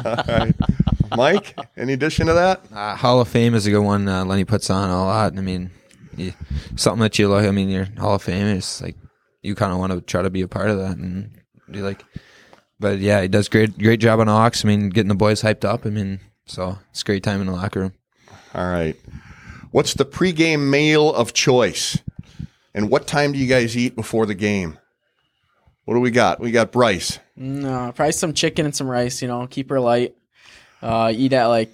Mike, 1.17 1.59
any 1.77 1.93
addition 1.93 2.27
to 2.27 2.33
that? 2.33 2.63
Uh, 2.73 2.97
Hall 2.97 3.21
of 3.21 3.29
Fame 3.29 3.55
is 3.55 3.67
a 3.67 3.71
good 3.71 3.83
one. 3.83 4.09
Uh, 4.09 4.25
Lenny 4.25 4.45
puts 4.45 4.71
on 4.71 4.89
a 4.89 5.05
lot. 5.05 5.37
I 5.37 5.41
mean, 5.43 5.71
you, 6.17 6.33
something 6.77 7.03
that 7.03 7.19
you 7.19 7.29
like. 7.29 7.47
I 7.47 7.51
mean, 7.51 7.69
your 7.69 7.87
Hall 7.99 8.15
of 8.15 8.23
Fame 8.23 8.47
is 8.47 8.81
like 8.81 8.97
you 9.43 9.55
kind 9.55 9.73
of 9.73 9.79
want 9.79 9.93
to 9.93 10.01
try 10.01 10.23
to 10.23 10.31
be 10.31 10.41
a 10.41 10.49
part 10.49 10.71
of 10.71 10.79
that 10.79 10.97
and 10.97 11.31
be 11.71 11.83
like. 11.83 12.05
But 12.81 12.99
yeah, 12.99 13.21
he 13.23 13.29
does 13.29 13.49
great 13.49 13.79
great 13.79 14.01
job 14.01 14.21
on 14.21 14.29
aux. 14.29 14.51
I 14.65 14.67
mean, 14.67 14.89
getting 14.89 15.09
the 15.09 15.15
boys 15.15 15.43
hyped 15.43 15.65
up. 15.65 15.87
I 15.87 15.91
mean, 15.91 16.21
so 16.47 16.79
it's 16.91 17.03
a 17.03 17.05
great 17.05 17.23
time 17.23 17.41
in 17.41 17.47
the 17.47 17.53
locker 17.53 17.81
room. 17.81 17.93
All 18.55 18.69
right. 18.69 18.97
What's 19.71 19.95
the 19.95 20.05
pregame 20.05 20.69
meal 20.69 21.15
of 21.15 21.33
choice? 21.33 21.99
And 22.75 22.91
what 22.91 23.07
time 23.07 23.33
do 23.33 23.39
you 23.39 23.47
guys 23.47 23.77
eat 23.77 23.95
before 23.95 24.27
the 24.27 24.35
game? 24.35 24.79
What 25.85 25.95
do 25.95 26.01
we 26.01 26.11
got? 26.11 26.41
We 26.41 26.53
got 26.53 26.73
Bryce. 26.73 27.19
No, 27.37 27.93
probably 27.95 28.13
some 28.13 28.35
chicken 28.35 28.67
and 28.67 28.75
some 28.75 28.87
rice. 28.87 29.21
You 29.21 29.29
know, 29.29 29.47
keep 29.47 29.71
her 29.71 29.81
light. 29.81 30.15
Uh, 30.81 31.13
eat 31.15 31.33
at 31.33 31.47
like 31.47 31.71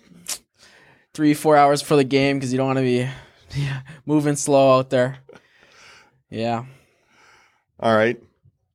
three, 1.14 1.34
four 1.34 1.56
hours 1.56 1.82
before 1.82 1.96
the 1.96 2.04
game 2.04 2.38
because 2.38 2.52
you 2.52 2.58
don't 2.58 2.66
want 2.66 2.78
to 2.78 2.82
be 2.82 3.08
yeah, 3.56 3.80
moving 4.06 4.36
slow 4.36 4.78
out 4.78 4.90
there. 4.90 5.18
Yeah. 6.30 6.64
All 7.80 7.96
right. 7.96 8.20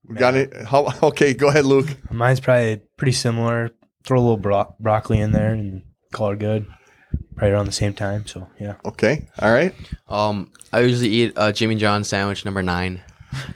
We 0.08 0.16
got 0.16 0.36
it. 0.36 0.54
How, 0.68 0.94
okay, 1.04 1.34
go 1.34 1.48
ahead, 1.48 1.66
Luke. 1.66 1.88
Mine's 2.12 2.40
probably 2.40 2.82
pretty 2.98 3.14
similar. 3.14 3.72
Throw 4.06 4.20
a 4.20 4.22
little 4.22 4.38
bro- 4.38 4.76
broccoli 4.80 5.20
in 5.20 5.32
there 5.32 5.54
and 5.54 5.84
call 6.12 6.32
it 6.32 6.40
good. 6.40 6.66
Probably 7.36 7.54
around 7.54 7.66
the 7.66 7.72
same 7.72 7.94
time. 7.94 8.26
So 8.28 8.48
yeah. 8.60 8.76
Okay. 8.86 9.28
All 9.40 9.52
right. 9.52 9.74
Um, 10.08 10.52
I 10.72 10.82
usually 10.82 11.10
eat 11.10 11.34
a 11.36 11.54
Jimmy 11.54 11.76
John 11.76 12.04
sandwich 12.04 12.44
number 12.44 12.62
nine. 12.62 13.02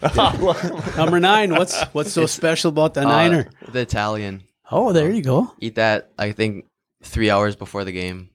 Number 0.98 1.20
nine, 1.20 1.52
what's 1.52 1.82
what's 1.94 2.12
so 2.12 2.26
special 2.26 2.70
about 2.70 2.94
the 2.94 3.02
Uh, 3.02 3.06
Niner? 3.12 3.50
the 3.72 3.80
Italian. 3.82 4.44
Oh, 4.72 4.92
there 4.94 5.12
you 5.12 5.22
go. 5.22 5.54
Eat 5.60 5.76
that. 5.76 6.12
I 6.18 6.32
think 6.32 6.66
three 7.04 7.30
hours 7.30 7.56
before 7.56 7.84
the 7.86 7.92
game. 7.92 8.30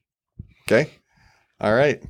Okay. 0.67 0.89
All 1.61 1.73
right. 1.73 2.01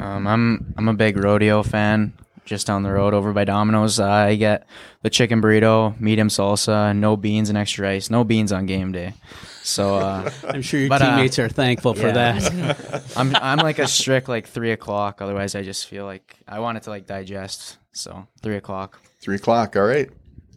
Um, 0.00 0.26
I'm 0.26 0.74
I'm 0.76 0.88
a 0.88 0.94
big 0.94 1.16
rodeo 1.16 1.62
fan. 1.62 2.14
Just 2.44 2.68
down 2.68 2.84
the 2.84 2.92
road 2.92 3.12
over 3.12 3.32
by 3.32 3.42
Domino's, 3.44 3.98
uh, 3.98 4.06
I 4.08 4.36
get 4.36 4.68
the 5.02 5.10
chicken 5.10 5.42
burrito, 5.42 6.00
medium 6.00 6.28
salsa, 6.28 6.94
no 6.96 7.16
beans 7.16 7.48
and 7.48 7.58
extra 7.58 7.86
rice. 7.88 8.08
No 8.08 8.22
beans 8.22 8.52
on 8.52 8.66
game 8.66 8.92
day. 8.92 9.14
So 9.64 9.96
uh, 9.96 10.30
I'm 10.48 10.62
sure 10.62 10.78
your 10.78 10.88
But, 10.88 11.02
uh, 11.02 11.10
teammates 11.16 11.40
are 11.40 11.48
thankful 11.48 11.94
for 11.94 12.06
yeah. 12.06 12.34
that. 12.38 13.02
I'm 13.16 13.34
I'm 13.34 13.58
like 13.58 13.80
a 13.80 13.88
strict 13.88 14.28
like 14.28 14.46
three 14.46 14.70
o'clock. 14.70 15.20
Otherwise, 15.20 15.56
I 15.56 15.62
just 15.62 15.88
feel 15.88 16.04
like 16.04 16.36
I 16.46 16.60
want 16.60 16.78
it 16.78 16.84
to 16.84 16.90
like 16.90 17.06
digest. 17.06 17.78
So 17.96 18.26
three 18.42 18.56
o'clock. 18.56 19.00
Three 19.20 19.36
o'clock. 19.36 19.74
All 19.74 19.84
right. 19.86 20.10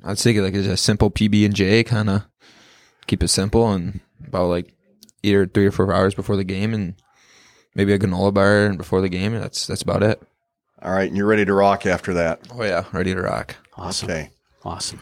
I'd 0.03 0.19
say 0.19 0.39
like 0.39 0.53
it's 0.53 0.67
a 0.67 0.77
simple 0.77 1.09
PB 1.09 1.45
and 1.45 1.55
J, 1.55 1.83
kind 1.83 2.09
of 2.09 2.23
keep 3.07 3.23
it 3.23 3.29
simple 3.29 3.71
and 3.71 4.01
about 4.27 4.47
like 4.47 4.73
either 5.23 5.45
three 5.45 5.65
or 5.65 5.71
four 5.71 5.93
hours 5.93 6.13
before 6.13 6.35
the 6.35 6.43
game, 6.43 6.73
and 6.73 6.95
maybe 7.75 7.93
a 7.93 7.99
granola 7.99 8.33
bar 8.33 8.73
before 8.73 9.01
the 9.01 9.09
game. 9.09 9.33
And 9.33 9.43
that's 9.43 9.67
that's 9.67 9.81
about 9.81 10.03
it. 10.03 10.21
All 10.81 10.91
right. 10.91 11.07
And 11.07 11.17
you're 11.17 11.27
ready 11.27 11.45
to 11.45 11.53
rock 11.53 11.85
after 11.85 12.13
that. 12.15 12.41
Oh 12.53 12.63
yeah, 12.63 12.85
ready 12.91 13.13
to 13.13 13.21
rock. 13.21 13.55
Awesome. 13.77 14.09
Okay. 14.09 14.29
Awesome. 14.63 14.99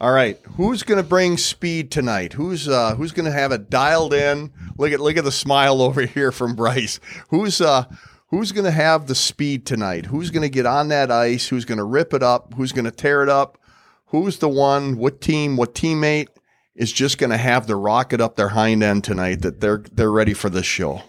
All 0.00 0.12
right. 0.12 0.38
Who's 0.56 0.84
going 0.84 1.02
to 1.02 1.08
bring 1.08 1.36
speed 1.36 1.90
tonight? 1.90 2.32
Who's 2.32 2.68
uh, 2.68 2.94
who's 2.94 3.12
going 3.12 3.26
to 3.26 3.32
have 3.32 3.52
it 3.52 3.70
dialed 3.70 4.14
in? 4.14 4.52
Look 4.76 4.92
at 4.92 5.00
look 5.00 5.16
at 5.16 5.24
the 5.24 5.32
smile 5.32 5.80
over 5.82 6.02
here 6.02 6.32
from 6.32 6.54
Bryce. 6.54 6.98
Who's 7.30 7.60
uh, 7.60 7.84
who's 8.28 8.52
going 8.52 8.64
to 8.64 8.70
have 8.70 9.06
the 9.06 9.14
speed 9.14 9.66
tonight? 9.66 10.06
Who's 10.06 10.30
going 10.30 10.42
to 10.42 10.48
get 10.48 10.66
on 10.66 10.88
that 10.88 11.10
ice? 11.10 11.48
Who's 11.48 11.64
going 11.64 11.78
to 11.78 11.84
rip 11.84 12.14
it 12.14 12.22
up? 12.22 12.54
Who's 12.54 12.72
going 12.72 12.84
to 12.84 12.90
tear 12.90 13.22
it 13.22 13.28
up? 13.28 13.58
Who's 14.06 14.38
the 14.38 14.48
one? 14.48 14.96
What 14.96 15.20
team? 15.20 15.56
What 15.56 15.74
teammate 15.74 16.28
is 16.74 16.92
just 16.92 17.18
going 17.18 17.30
to 17.30 17.36
have 17.36 17.66
the 17.66 17.76
rocket 17.76 18.20
up 18.20 18.36
their 18.36 18.48
hind 18.48 18.82
end 18.82 19.04
tonight? 19.04 19.42
That 19.42 19.60
they're 19.60 19.84
they're 19.92 20.10
ready 20.10 20.34
for 20.34 20.48
this 20.48 20.66
show. 20.66 21.02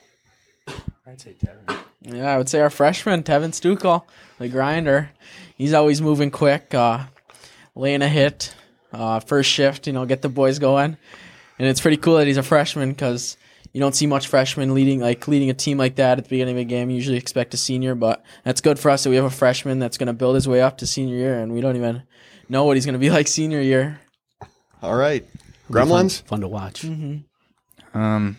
I'd 1.08 1.22
say 1.22 1.34
Tevin. 1.34 1.80
Yeah, 2.02 2.34
I 2.34 2.38
would 2.38 2.50
say 2.50 2.60
our 2.62 2.70
freshman, 2.70 3.24
Tevin 3.24 3.52
Stukal, 3.52 4.04
the 4.38 4.48
grinder. 4.48 5.12
He's 5.56 5.74
always 5.74 6.02
moving 6.02 6.32
quick, 6.32 6.74
uh, 6.74 7.06
laying 7.76 8.02
a 8.02 8.08
hit, 8.08 8.56
uh, 8.94 9.20
first 9.20 9.50
shift, 9.50 9.86
you 9.86 9.94
know, 9.94 10.06
get 10.06 10.22
the 10.22 10.30
boys 10.30 10.60
going. 10.60 10.98
And 11.58 11.68
it's 11.68 11.82
pretty 11.82 11.98
cool 11.98 12.18
that 12.18 12.28
he's 12.28 12.38
a 12.38 12.44
freshman 12.44 12.92
because 12.92 13.36
you 13.74 13.80
don't 13.80 13.96
see 13.96 14.08
much 14.08 14.28
freshmen 14.28 14.74
leading 14.74 15.00
like 15.00 15.28
leading 15.28 15.50
a 15.50 15.54
team 15.54 15.78
like 15.78 15.96
that 15.96 16.18
at 16.18 16.24
the 16.26 16.30
beginning 16.30 16.56
of 16.56 16.62
a 16.62 16.66
game. 16.66 16.90
You 16.90 16.96
usually 16.96 17.18
expect 17.18 17.54
a 17.54 17.58
senior, 17.58 17.96
but 17.96 18.24
that's 18.44 18.62
good 18.62 18.80
for 18.80 18.90
us 18.90 19.04
that 19.04 19.10
we 19.10 19.16
have 19.16 19.26
a 19.26 19.30
freshman 19.30 19.80
that's 19.80 19.98
going 19.98 20.08
to 20.08 20.14
build 20.14 20.36
his 20.36 20.48
way 20.48 20.62
up 20.62 20.78
to 20.80 20.88
senior 20.88 21.16
year, 21.16 21.40
and 21.40 21.54
we 21.54 21.62
don't 21.62 21.76
even 21.76 22.04
know 22.48 22.66
what 22.66 22.78
he's 22.78 22.86
going 22.86 22.94
to 22.94 23.00
be 23.00 23.10
like 23.12 23.28
senior 23.28 23.62
year. 23.62 24.00
All 24.82 24.96
right, 24.96 25.26
Gremlins. 25.70 26.24
fun 26.24 26.42
to 26.42 26.48
watch. 26.48 26.86
Um, 27.94 28.38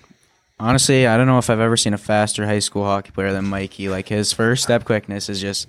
honestly, 0.58 1.06
I 1.06 1.16
don't 1.16 1.26
know 1.26 1.38
if 1.38 1.50
I've 1.50 1.60
ever 1.60 1.76
seen 1.76 1.94
a 1.94 1.98
faster 1.98 2.46
high 2.46 2.60
school 2.60 2.84
hockey 2.84 3.10
player 3.10 3.32
than 3.32 3.46
Mikey. 3.46 3.88
Like 3.88 4.08
his 4.08 4.32
first 4.32 4.62
step 4.62 4.84
quickness 4.84 5.28
is 5.28 5.40
just, 5.40 5.68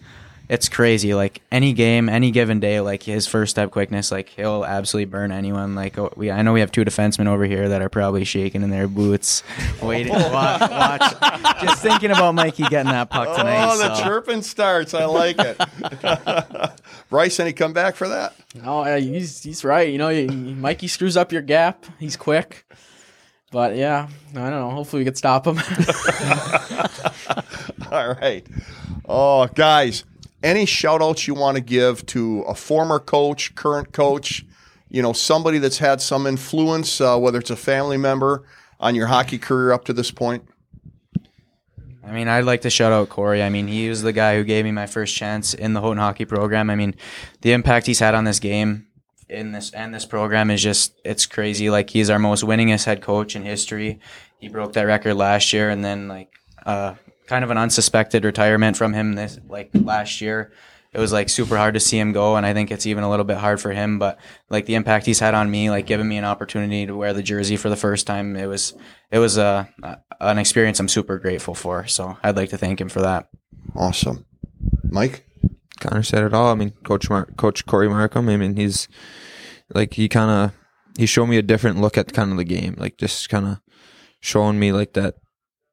it's 0.51 0.67
crazy. 0.67 1.13
Like 1.13 1.41
any 1.49 1.71
game, 1.71 2.09
any 2.09 2.29
given 2.29 2.59
day, 2.59 2.81
like 2.81 3.03
his 3.03 3.25
first 3.25 3.51
step 3.51 3.71
quickness, 3.71 4.11
like 4.11 4.27
he'll 4.27 4.65
absolutely 4.65 5.05
burn 5.05 5.31
anyone. 5.31 5.75
Like 5.75 5.97
oh, 5.97 6.11
we, 6.17 6.29
I 6.29 6.41
know 6.41 6.51
we 6.51 6.59
have 6.59 6.73
two 6.73 6.83
defensemen 6.83 7.27
over 7.27 7.45
here 7.45 7.69
that 7.69 7.81
are 7.81 7.87
probably 7.87 8.25
shaking 8.25 8.61
in 8.61 8.69
their 8.69 8.89
boots, 8.89 9.43
waiting. 9.81 10.11
watch, 10.11 10.69
watch, 10.69 11.61
just 11.61 11.81
thinking 11.81 12.11
about 12.11 12.35
Mikey 12.35 12.63
getting 12.63 12.91
that 12.91 13.09
puck 13.09 13.37
tonight. 13.37 13.65
Oh, 13.65 13.77
the 13.77 13.95
so. 13.95 14.03
chirping 14.03 14.41
starts. 14.41 14.93
I 14.93 15.05
like 15.05 15.37
it. 15.39 15.57
Bryce, 17.09 17.39
any 17.39 17.53
comeback 17.53 17.95
for 17.95 18.09
that? 18.09 18.35
Oh, 18.65 18.83
uh, 18.83 18.87
yeah, 18.87 18.97
he's 18.97 19.41
he's 19.41 19.63
right. 19.63 19.89
You 19.89 19.99
know, 19.99 20.09
you- 20.09 20.29
Mikey 20.29 20.89
screws 20.89 21.15
up 21.15 21.31
your 21.31 21.43
gap. 21.43 21.85
He's 21.97 22.17
quick. 22.17 22.65
But 23.51 23.77
yeah, 23.77 24.09
I 24.31 24.33
don't 24.33 24.51
know. 24.51 24.69
Hopefully 24.69 24.99
we 25.01 25.05
could 25.05 25.17
stop 25.17 25.47
him. 25.47 25.57
All 27.91 28.13
right. 28.15 28.45
Oh, 29.05 29.47
guys, 29.47 30.03
any 30.43 30.65
shout 30.65 31.01
outs 31.01 31.27
you 31.27 31.33
want 31.33 31.55
to 31.55 31.61
give 31.61 32.05
to 32.07 32.41
a 32.41 32.55
former 32.55 32.99
coach, 32.99 33.55
current 33.55 33.93
coach, 33.93 34.45
you 34.89 35.01
know, 35.01 35.13
somebody 35.13 35.57
that's 35.57 35.77
had 35.77 36.01
some 36.01 36.27
influence, 36.27 36.99
uh, 36.99 37.17
whether 37.17 37.39
it's 37.39 37.49
a 37.49 37.55
family 37.55 37.97
member 37.97 38.43
on 38.79 38.95
your 38.95 39.07
hockey 39.07 39.37
career 39.37 39.71
up 39.71 39.85
to 39.85 39.93
this 39.93 40.11
point? 40.11 40.43
I 42.03 42.11
mean, 42.11 42.27
I'd 42.27 42.45
like 42.45 42.61
to 42.61 42.69
shout 42.69 42.91
out 42.91 43.09
Corey. 43.09 43.43
I 43.43 43.49
mean, 43.49 43.67
he 43.67 43.87
was 43.87 44.01
the 44.01 44.11
guy 44.11 44.35
who 44.35 44.43
gave 44.43 44.65
me 44.65 44.71
my 44.71 44.87
first 44.87 45.15
chance 45.15 45.53
in 45.53 45.73
the 45.73 45.81
Houghton 45.81 45.99
hockey 45.99 46.25
program. 46.25 46.69
I 46.69 46.75
mean, 46.75 46.95
the 47.41 47.53
impact 47.53 47.85
he's 47.85 47.99
had 47.99 48.15
on 48.15 48.23
this 48.23 48.39
game 48.39 48.87
in 49.31 49.53
this 49.53 49.71
and 49.71 49.93
this 49.93 50.05
program 50.05 50.51
is 50.51 50.61
just 50.61 50.99
it's 51.05 51.25
crazy. 51.25 51.69
Like 51.69 51.89
he's 51.89 52.09
our 52.09 52.19
most 52.19 52.43
winningest 52.43 52.85
head 52.85 53.01
coach 53.01 53.35
in 53.35 53.43
history. 53.43 53.99
He 54.39 54.49
broke 54.49 54.73
that 54.73 54.83
record 54.83 55.15
last 55.15 55.53
year, 55.53 55.69
and 55.69 55.83
then 55.85 56.07
like 56.07 56.33
uh, 56.65 56.95
kind 57.31 57.45
of 57.45 57.49
an 57.49 57.57
unsuspected 57.57 58.25
retirement 58.25 58.75
from 58.75 58.91
him 58.91 59.13
this 59.13 59.39
like 59.47 59.69
last 59.73 60.19
year. 60.19 60.51
It 60.91 60.99
was 60.99 61.13
like 61.13 61.29
super 61.29 61.55
hard 61.55 61.75
to 61.75 61.79
see 61.79 61.97
him 61.97 62.11
go, 62.11 62.35
and 62.35 62.45
I 62.45 62.53
think 62.53 62.71
it's 62.71 62.85
even 62.85 63.05
a 63.05 63.09
little 63.09 63.23
bit 63.23 63.37
hard 63.37 63.61
for 63.61 63.71
him. 63.71 63.99
But 63.99 64.19
like 64.49 64.65
the 64.65 64.75
impact 64.75 65.05
he's 65.05 65.21
had 65.21 65.33
on 65.33 65.49
me, 65.49 65.69
like 65.69 65.85
giving 65.85 66.09
me 66.09 66.17
an 66.17 66.25
opportunity 66.25 66.85
to 66.85 66.93
wear 66.93 67.13
the 67.13 67.23
jersey 67.23 67.55
for 67.55 67.69
the 67.69 67.77
first 67.77 68.05
time, 68.05 68.35
it 68.35 68.47
was 68.47 68.73
it 69.11 69.19
was 69.19 69.37
uh, 69.37 69.63
a, 69.81 69.97
an 70.19 70.39
experience 70.39 70.77
I'm 70.81 70.89
super 70.89 71.19
grateful 71.19 71.55
for. 71.55 71.87
So 71.87 72.17
I'd 72.21 72.35
like 72.35 72.49
to 72.49 72.57
thank 72.57 72.81
him 72.81 72.89
for 72.89 72.99
that. 72.99 73.29
Awesome. 73.77 74.25
Mike? 74.83 75.25
Connor 75.79 76.03
said 76.03 76.25
it 76.25 76.33
all. 76.33 76.51
I 76.51 76.55
mean, 76.55 76.71
Coach 76.83 77.09
Mar- 77.09 77.29
Coach 77.37 77.65
Corey 77.65 77.87
Markham. 77.87 78.27
I 78.27 78.35
mean, 78.35 78.57
he's 78.57 78.89
like 79.73 79.93
he 79.93 80.09
kind 80.09 80.29
of 80.29 80.99
he 80.99 81.05
showed 81.05 81.27
me 81.27 81.37
a 81.37 81.41
different 81.41 81.79
look 81.79 81.97
at 81.97 82.11
kind 82.11 82.31
of 82.31 82.37
the 82.37 82.43
game, 82.43 82.75
like 82.77 82.97
just 82.97 83.29
kind 83.29 83.47
of 83.47 83.61
showing 84.19 84.59
me 84.59 84.73
like 84.73 84.91
that. 84.93 85.15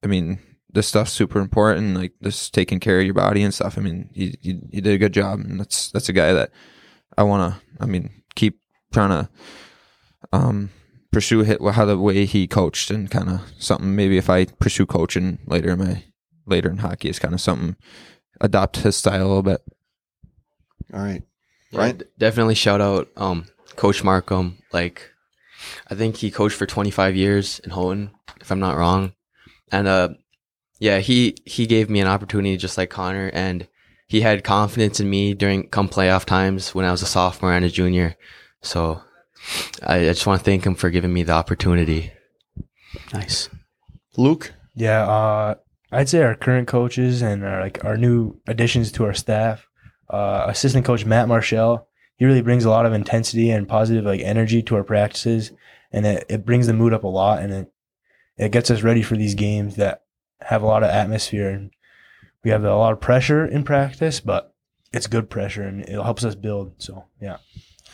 I 0.05 0.07
mean, 0.07 0.39
this 0.73 0.87
stuff's 0.89 1.13
super 1.13 1.39
important, 1.41 1.97
like 1.97 2.13
just 2.23 2.53
taking 2.55 2.81
care 2.81 2.99
of 3.01 3.05
your 3.05 3.15
body 3.15 3.43
and 3.43 3.55
stuff. 3.55 3.79
I 3.79 3.81
mean, 3.81 4.11
he 4.13 4.35
he, 4.41 4.61
he 4.71 4.81
did 4.81 4.95
a 4.95 4.99
good 4.99 5.15
job, 5.15 5.41
and 5.41 5.59
that's 5.61 5.91
that's 5.91 6.09
a 6.09 6.13
guy 6.13 6.33
that 6.33 6.51
I 7.17 7.23
want 7.23 7.55
to. 7.55 7.61
I 7.83 7.87
mean, 7.87 8.11
keep 8.35 8.61
trying 8.93 9.11
to 9.11 9.29
um 10.33 10.71
pursue 11.11 11.41
hit 11.41 11.61
how 11.63 11.85
the 11.85 11.99
way 11.99 12.27
he 12.27 12.47
coached 12.47 12.91
and 12.91 13.11
kind 13.11 13.29
of 13.31 13.41
something. 13.59 13.95
Maybe 13.97 14.19
if 14.19 14.29
I 14.29 14.45
pursue 14.45 14.87
coaching 14.87 15.39
later 15.47 15.71
in 15.71 15.79
my 15.79 16.05
later 16.47 16.71
in 16.71 16.79
hockey, 16.79 17.09
is 17.09 17.19
kind 17.19 17.35
of 17.35 17.41
something 17.41 17.77
adopt 18.41 18.79
his 18.79 18.97
style 18.97 19.23
a 19.23 19.29
little 19.29 19.43
bit. 19.43 19.61
All 20.93 21.01
right. 21.01 21.23
Yeah, 21.71 21.81
Right. 21.81 22.03
definitely 22.19 22.55
shout 22.55 22.81
out 22.81 23.09
um, 23.17 23.45
Coach 23.77 24.03
Markham. 24.03 24.59
Like, 24.73 25.11
I 25.91 25.95
think 25.95 26.17
he 26.17 26.31
coached 26.31 26.57
for 26.57 26.65
25 26.67 27.15
years 27.17 27.59
in 27.59 27.71
Houghton, 27.71 28.11
if 28.41 28.51
I'm 28.51 28.61
not 28.61 28.77
wrong. 28.79 29.13
And 29.71 29.87
uh, 29.87 30.09
yeah, 30.79 30.99
he 30.99 31.37
he 31.45 31.67
gave 31.67 31.91
me 31.91 32.01
an 32.01 32.07
opportunity 32.07 32.57
just 32.57 32.79
like 32.79 32.91
Connor, 32.91 33.31
and 33.33 33.67
he 34.07 34.21
had 34.21 34.45
confidence 34.45 35.01
in 35.01 35.11
me 35.11 35.35
during 35.35 35.69
come 35.69 35.89
playoff 35.89 36.25
times 36.25 36.75
when 36.75 36.85
I 36.85 36.91
was 36.91 37.03
a 37.03 37.07
sophomore 37.07 37.53
and 37.53 37.65
a 37.65 37.69
junior. 37.69 38.17
So 38.63 39.03
I, 39.85 39.97
I 39.97 40.05
just 40.05 40.27
want 40.27 40.41
to 40.41 40.45
thank 40.45 40.65
him 40.65 40.75
for 40.75 40.91
giving 40.91 41.13
me 41.13 41.23
the 41.25 41.33
opportunity. 41.33 42.13
Nice. 43.13 43.49
Luke? 44.17 44.55
Yeah, 44.75 45.07
uh, 45.07 45.55
I'd 45.91 46.09
say 46.09 46.23
our 46.23 46.35
current 46.35 46.69
coaches 46.69 47.23
and 47.23 47.45
our, 47.45 47.61
like 47.61 47.85
our 47.85 47.97
new 47.97 48.41
additions 48.47 48.93
to 48.93 49.05
our 49.05 49.15
staff. 49.15 49.67
Uh, 50.09 50.47
assistant 50.49 50.87
coach 50.87 51.05
Matt 51.05 51.29
Marshall, 51.29 51.87
he 52.17 52.25
really 52.25 52.41
brings 52.41 52.65
a 52.65 52.71
lot 52.71 52.87
of 52.87 52.93
intensity 52.95 53.51
and 53.51 53.69
positive 53.69 54.05
like 54.05 54.21
energy 54.21 54.63
to 54.63 54.77
our 54.77 54.85
practices, 54.85 55.53
and 55.93 56.07
it, 56.07 56.25
it 56.29 56.47
brings 56.47 56.67
the 56.67 56.73
mood 56.73 56.95
up 56.95 57.05
a 57.05 57.09
lot, 57.09 57.41
and 57.41 57.53
it 57.53 57.73
it 58.39 58.53
gets 58.53 58.71
us 58.71 58.83
ready 58.83 59.03
for 59.03 59.17
these 59.17 59.35
games 59.35 59.77
that 59.77 60.03
have 60.41 60.63
a 60.63 60.67
lot 60.67 60.83
of 60.83 60.91
atmosphere, 60.91 61.49
and 61.51 61.71
we 62.45 62.51
have 62.51 62.65
a 62.65 62.77
lot 62.77 62.93
of 62.93 63.01
pressure 63.01 63.45
in 63.45 63.65
practice, 63.65 64.21
but 64.21 64.55
it's 64.93 65.07
good 65.07 65.31
pressure, 65.31 65.63
and 65.63 65.83
it 65.83 65.93
helps 65.93 66.25
us 66.25 66.35
build. 66.35 66.75
So 66.79 67.05
yeah. 67.21 67.39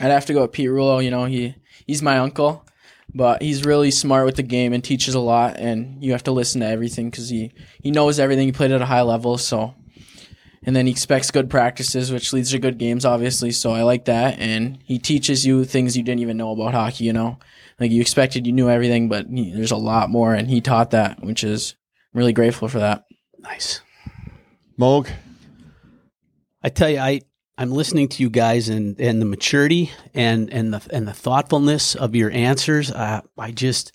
I'd 0.00 0.10
have 0.10 0.26
to 0.26 0.32
go 0.32 0.42
with 0.42 0.52
Pete 0.52 0.68
Rulo. 0.68 1.02
You 1.02 1.10
know, 1.10 1.24
he 1.24 1.56
he's 1.86 2.02
my 2.02 2.18
uncle, 2.18 2.66
but 3.14 3.42
he's 3.42 3.64
really 3.64 3.90
smart 3.90 4.26
with 4.26 4.36
the 4.36 4.42
game 4.42 4.72
and 4.72 4.82
teaches 4.82 5.14
a 5.14 5.20
lot. 5.20 5.56
And 5.58 6.02
you 6.02 6.12
have 6.12 6.24
to 6.24 6.32
listen 6.32 6.60
to 6.60 6.66
everything 6.66 7.10
because 7.10 7.28
he 7.28 7.52
he 7.82 7.90
knows 7.90 8.18
everything. 8.18 8.46
He 8.46 8.52
played 8.52 8.72
at 8.72 8.82
a 8.82 8.86
high 8.86 9.02
level, 9.02 9.38
so 9.38 9.74
and 10.66 10.74
then 10.74 10.86
he 10.86 10.92
expects 10.92 11.30
good 11.30 11.50
practices, 11.50 12.10
which 12.10 12.32
leads 12.32 12.50
to 12.50 12.58
good 12.58 12.78
games, 12.78 13.04
obviously. 13.04 13.50
So 13.50 13.72
I 13.72 13.82
like 13.82 14.06
that, 14.06 14.38
and 14.38 14.78
he 14.84 14.98
teaches 14.98 15.46
you 15.46 15.64
things 15.64 15.96
you 15.96 16.02
didn't 16.02 16.22
even 16.22 16.36
know 16.36 16.52
about 16.52 16.74
hockey. 16.74 17.04
You 17.04 17.12
know, 17.12 17.38
like 17.78 17.90
you 17.90 18.00
expected 18.00 18.46
you 18.46 18.52
knew 18.52 18.70
everything, 18.70 19.08
but 19.08 19.26
he, 19.26 19.52
there's 19.52 19.70
a 19.70 19.76
lot 19.76 20.10
more, 20.10 20.34
and 20.34 20.48
he 20.48 20.60
taught 20.60 20.90
that, 20.90 21.22
which 21.22 21.44
is 21.44 21.76
I'm 22.14 22.18
really 22.18 22.32
grateful 22.32 22.68
for 22.68 22.78
that. 22.78 23.04
Nice. 23.38 23.80
Moog? 24.78 25.10
I 26.62 26.68
tell 26.68 26.88
you, 26.88 26.98
I 26.98 27.22
I'm 27.58 27.70
listening 27.70 28.08
to 28.08 28.22
you 28.22 28.30
guys 28.30 28.68
and 28.68 29.00
and 29.00 29.20
the 29.20 29.26
maturity 29.26 29.90
and 30.14 30.48
and 30.52 30.72
the 30.72 30.82
and 30.92 31.08
the 31.08 31.12
thoughtfulness 31.12 31.94
of 31.96 32.14
your 32.14 32.30
answers. 32.30 32.92
Uh, 32.92 33.22
I 33.36 33.50
just 33.50 33.92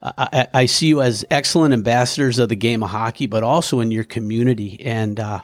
I, 0.00 0.12
I, 0.32 0.48
I 0.54 0.66
see 0.66 0.86
you 0.86 1.02
as 1.02 1.24
excellent 1.30 1.74
ambassadors 1.74 2.38
of 2.38 2.48
the 2.48 2.56
game 2.56 2.82
of 2.82 2.90
hockey, 2.90 3.26
but 3.26 3.42
also 3.42 3.80
in 3.80 3.90
your 3.90 4.04
community. 4.04 4.80
And 4.84 5.18
uh, 5.18 5.42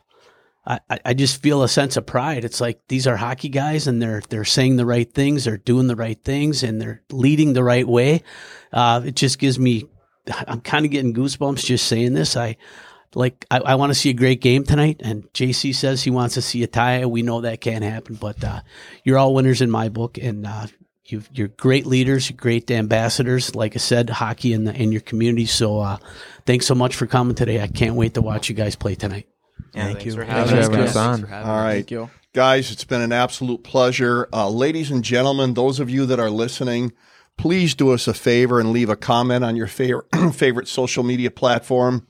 I 0.65 0.81
I 1.05 1.15
just 1.15 1.43
feel 1.43 1.63
a 1.63 1.69
sense 1.69 1.97
of 1.97 2.07
pride. 2.07 2.45
It's 2.45 2.61
like 2.61 2.81
these 2.89 3.07
are 3.07 3.17
hockey 3.17 3.49
guys, 3.49 3.87
and 3.87 4.01
they're 4.01 4.23
they're 4.29 4.45
saying 4.45 4.77
the 4.77 4.87
right 4.87 5.13
things, 5.13 5.45
they're 5.45 5.57
doing 5.57 5.89
the 5.89 5.97
right 5.97 6.23
things, 6.23 6.63
and 6.63 6.81
they're 6.81 7.03
leading 7.11 7.53
the 7.53 7.65
right 7.65 7.87
way. 7.87 8.23
Uh, 8.73 9.03
it 9.05 9.17
just 9.17 9.39
gives 9.41 9.59
me. 9.59 9.89
I'm 10.47 10.61
kind 10.61 10.85
of 10.85 10.91
getting 10.93 11.15
goosebumps 11.15 11.65
just 11.65 11.87
saying 11.87 12.15
this. 12.15 12.37
I 12.37 12.57
like 13.15 13.45
I, 13.51 13.59
I 13.59 13.75
want 13.77 13.91
to 13.91 13.95
see 13.95 14.11
a 14.11 14.15
great 14.15 14.41
game 14.41 14.65
tonight, 14.65 15.01
and 15.03 15.25
JC 15.33 15.75
says 15.75 16.03
he 16.03 16.11
wants 16.11 16.35
to 16.35 16.43
see 16.43 16.63
a 16.63 16.67
tie. 16.67 17.07
We 17.07 17.23
know 17.23 17.41
that 17.43 17.61
can't 17.61 17.85
happen, 17.85 18.17
but 18.17 18.43
uh, 18.45 18.61
you're 19.05 19.19
all 19.19 19.35
winners 19.35 19.63
in 19.63 19.71
my 19.71 19.89
book, 19.89 20.19
and 20.19 20.47
uh, 20.47 20.67
you 21.05 21.23
you're 21.33 21.49
great 21.49 21.87
leaders, 21.87 22.29
you're 22.31 22.37
great 22.37 22.71
ambassadors. 22.71 23.55
Like 23.55 23.75
I 23.77 23.79
said, 23.79 24.11
hockey 24.11 24.53
in 24.53 24.65
the 24.65 24.75
in 24.75 24.93
your 24.93 25.01
community. 25.01 25.47
So 25.47 25.79
uh, 25.79 25.99
thanks 26.45 26.67
so 26.67 26.75
much 26.75 26.95
for 26.97 27.07
coming 27.07 27.35
today. 27.35 27.61
I 27.63 27.69
can't 27.69 27.95
wait 27.95 28.15
to 28.15 28.23
watch 28.23 28.49
you 28.49 28.55
guys 28.55 28.77
play 28.77 28.95
tonight. 28.95 29.29
Thank 29.73 30.05
you. 30.07 30.13
for 30.13 30.25
Thanks 30.25 30.51
having 30.51 30.55
for 30.55 30.59
us. 30.61 30.65
having 30.67 30.81
guys. 30.81 30.91
us 30.91 30.97
on. 30.97 31.21
for 31.23 31.27
having 31.27 31.51
All 31.51 31.59
me. 31.59 31.63
right. 31.65 31.75
Thank 31.75 31.91
you. 31.91 32.11
Guys, 32.33 32.71
it's 32.71 32.85
been 32.85 33.01
an 33.01 33.13
absolute 33.13 33.63
pleasure. 33.65 34.29
Uh, 34.33 34.49
ladies 34.51 34.91
and 34.91 35.03
gentlemen, 35.03 35.55
those 35.55 35.81
of 35.81 35.89
you 35.89 36.05
that 36.07 36.21
are 36.21 36.31
listening, 36.31 36.93
please 37.37 37.75
do 37.75 37.91
us 37.91 38.09
a 38.09 38.15
favor 38.15 38.61
and 38.61 38.73
leave 38.73 38.89
a 38.89 38.97
comment 38.97 39.45
on 39.45 39.57
your 39.57 39.67
favorite, 39.67 40.07
favorite 40.35 40.69
social 40.69 41.05
media 41.05 41.31
platform. 41.31 42.07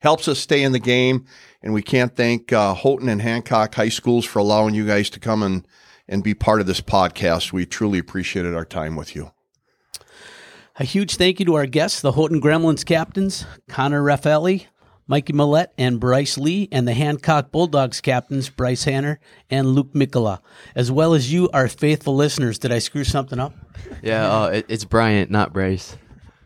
Helps 0.00 0.28
us 0.28 0.38
stay 0.38 0.62
in 0.62 0.72
the 0.72 0.78
game. 0.78 1.24
And 1.62 1.72
we 1.72 1.82
can't 1.82 2.14
thank 2.14 2.52
uh, 2.52 2.74
Houghton 2.74 3.08
and 3.08 3.22
Hancock 3.22 3.74
High 3.74 3.88
Schools 3.88 4.24
for 4.24 4.38
allowing 4.38 4.74
you 4.74 4.86
guys 4.86 5.10
to 5.10 5.20
come 5.20 5.42
and, 5.42 5.66
and 6.06 6.22
be 6.22 6.34
part 6.34 6.60
of 6.60 6.66
this 6.66 6.80
podcast. 6.80 7.52
We 7.52 7.66
truly 7.66 7.98
appreciated 7.98 8.54
our 8.54 8.64
time 8.64 8.94
with 8.94 9.16
you. 9.16 9.32
A 10.78 10.84
huge 10.84 11.16
thank 11.16 11.40
you 11.40 11.46
to 11.46 11.54
our 11.54 11.66
guests, 11.66 12.02
the 12.02 12.12
Houghton 12.12 12.40
Gremlins 12.40 12.84
captains, 12.84 13.46
Connor 13.66 14.02
Raffaelli, 14.02 14.66
Mikey 15.08 15.32
Maillette, 15.32 15.68
and 15.78 16.00
Bryce 16.00 16.36
Lee, 16.36 16.68
and 16.72 16.86
the 16.88 16.94
Hancock 16.94 17.52
Bulldogs 17.52 18.00
captains, 18.00 18.48
Bryce 18.48 18.84
Hanner 18.84 19.20
and 19.50 19.68
Luke 19.68 19.92
Mikkola, 19.92 20.40
as 20.74 20.90
well 20.90 21.14
as 21.14 21.32
you, 21.32 21.48
our 21.52 21.68
faithful 21.68 22.16
listeners. 22.16 22.58
Did 22.58 22.72
I 22.72 22.78
screw 22.80 23.04
something 23.04 23.38
up? 23.38 23.54
Yeah, 24.02 24.28
uh, 24.30 24.46
it, 24.48 24.66
it's 24.68 24.84
Bryant, 24.84 25.30
not 25.30 25.52
Bryce. 25.52 25.96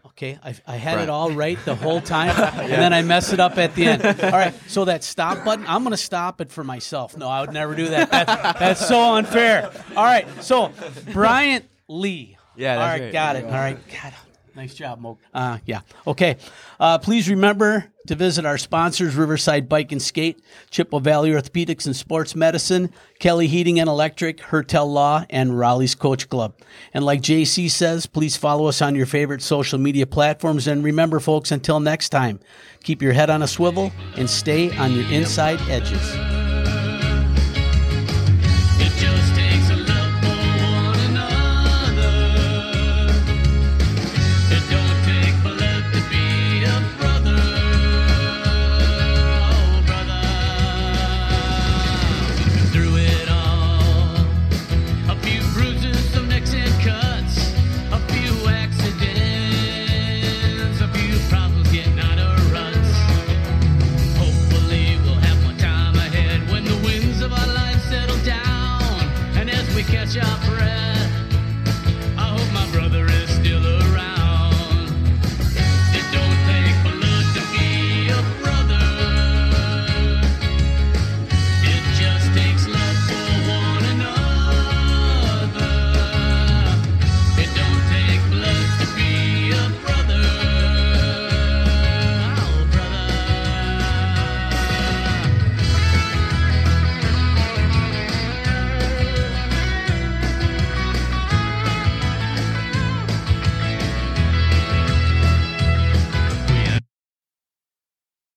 Okay, 0.06 0.38
I, 0.44 0.54
I 0.66 0.76
had 0.76 0.96
Right. 0.96 1.04
it 1.04 1.08
all 1.08 1.30
right 1.30 1.58
the 1.64 1.74
whole 1.74 2.02
time, 2.02 2.28
and 2.60 2.70
then 2.72 2.92
I 2.92 3.00
mess 3.00 3.32
it 3.32 3.40
up 3.40 3.56
at 3.56 3.74
the 3.74 3.86
end. 3.86 4.04
All 4.04 4.30
right, 4.32 4.52
so 4.66 4.84
that 4.84 5.02
stop 5.02 5.42
button, 5.46 5.64
I'm 5.66 5.82
going 5.82 5.92
to 5.92 5.96
stop 5.96 6.42
it 6.42 6.50
for 6.52 6.62
myself. 6.62 7.16
No, 7.16 7.26
I 7.28 7.40
would 7.40 7.54
never 7.54 7.74
do 7.74 7.88
that. 7.88 8.10
That's, 8.10 8.58
that's 8.58 8.86
so 8.86 9.14
unfair. 9.14 9.70
All 9.96 10.04
right, 10.04 10.26
so 10.42 10.72
Bryant 11.12 11.64
Lee. 11.88 12.36
Yeah, 12.56 12.74
all 12.74 12.80
right, 12.80 13.00
right. 13.04 13.12
got 13.12 13.36
it. 13.36 13.44
All 13.46 13.50
right, 13.52 13.78
God, 13.88 14.12
nice 14.54 14.74
job, 14.74 15.00
Mo. 15.00 15.18
Uh, 15.32 15.58
yeah, 15.64 15.80
okay. 16.06 16.36
Uh, 16.78 16.98
please 16.98 17.28
remember 17.28 17.92
to 18.06 18.14
visit 18.14 18.44
our 18.44 18.58
sponsors: 18.58 19.14
Riverside 19.14 19.68
Bike 19.68 19.92
and 19.92 20.00
Skate, 20.00 20.42
Chippewa 20.70 21.00
Valley 21.00 21.30
Orthopedics 21.30 21.86
and 21.86 21.94
Sports 21.94 22.34
Medicine, 22.34 22.92
Kelly 23.18 23.46
Heating 23.46 23.80
and 23.80 23.88
Electric, 23.88 24.40
Hertel 24.40 24.90
Law, 24.90 25.24
and 25.30 25.58
Rolly's 25.58 25.94
Coach 25.94 26.28
Club. 26.28 26.54
And 26.92 27.04
like 27.04 27.20
JC 27.20 27.70
says, 27.70 28.06
please 28.06 28.36
follow 28.36 28.66
us 28.66 28.82
on 28.82 28.94
your 28.94 29.06
favorite 29.06 29.42
social 29.42 29.78
media 29.78 30.06
platforms. 30.06 30.66
And 30.66 30.82
remember, 30.82 31.20
folks, 31.20 31.50
until 31.50 31.80
next 31.80 32.10
time, 32.10 32.40
keep 32.82 33.02
your 33.02 33.12
head 33.12 33.30
on 33.30 33.42
a 33.42 33.48
swivel 33.48 33.92
and 34.16 34.28
stay 34.28 34.76
on 34.76 34.92
your 34.92 35.10
inside 35.10 35.60
edges. 35.68 36.49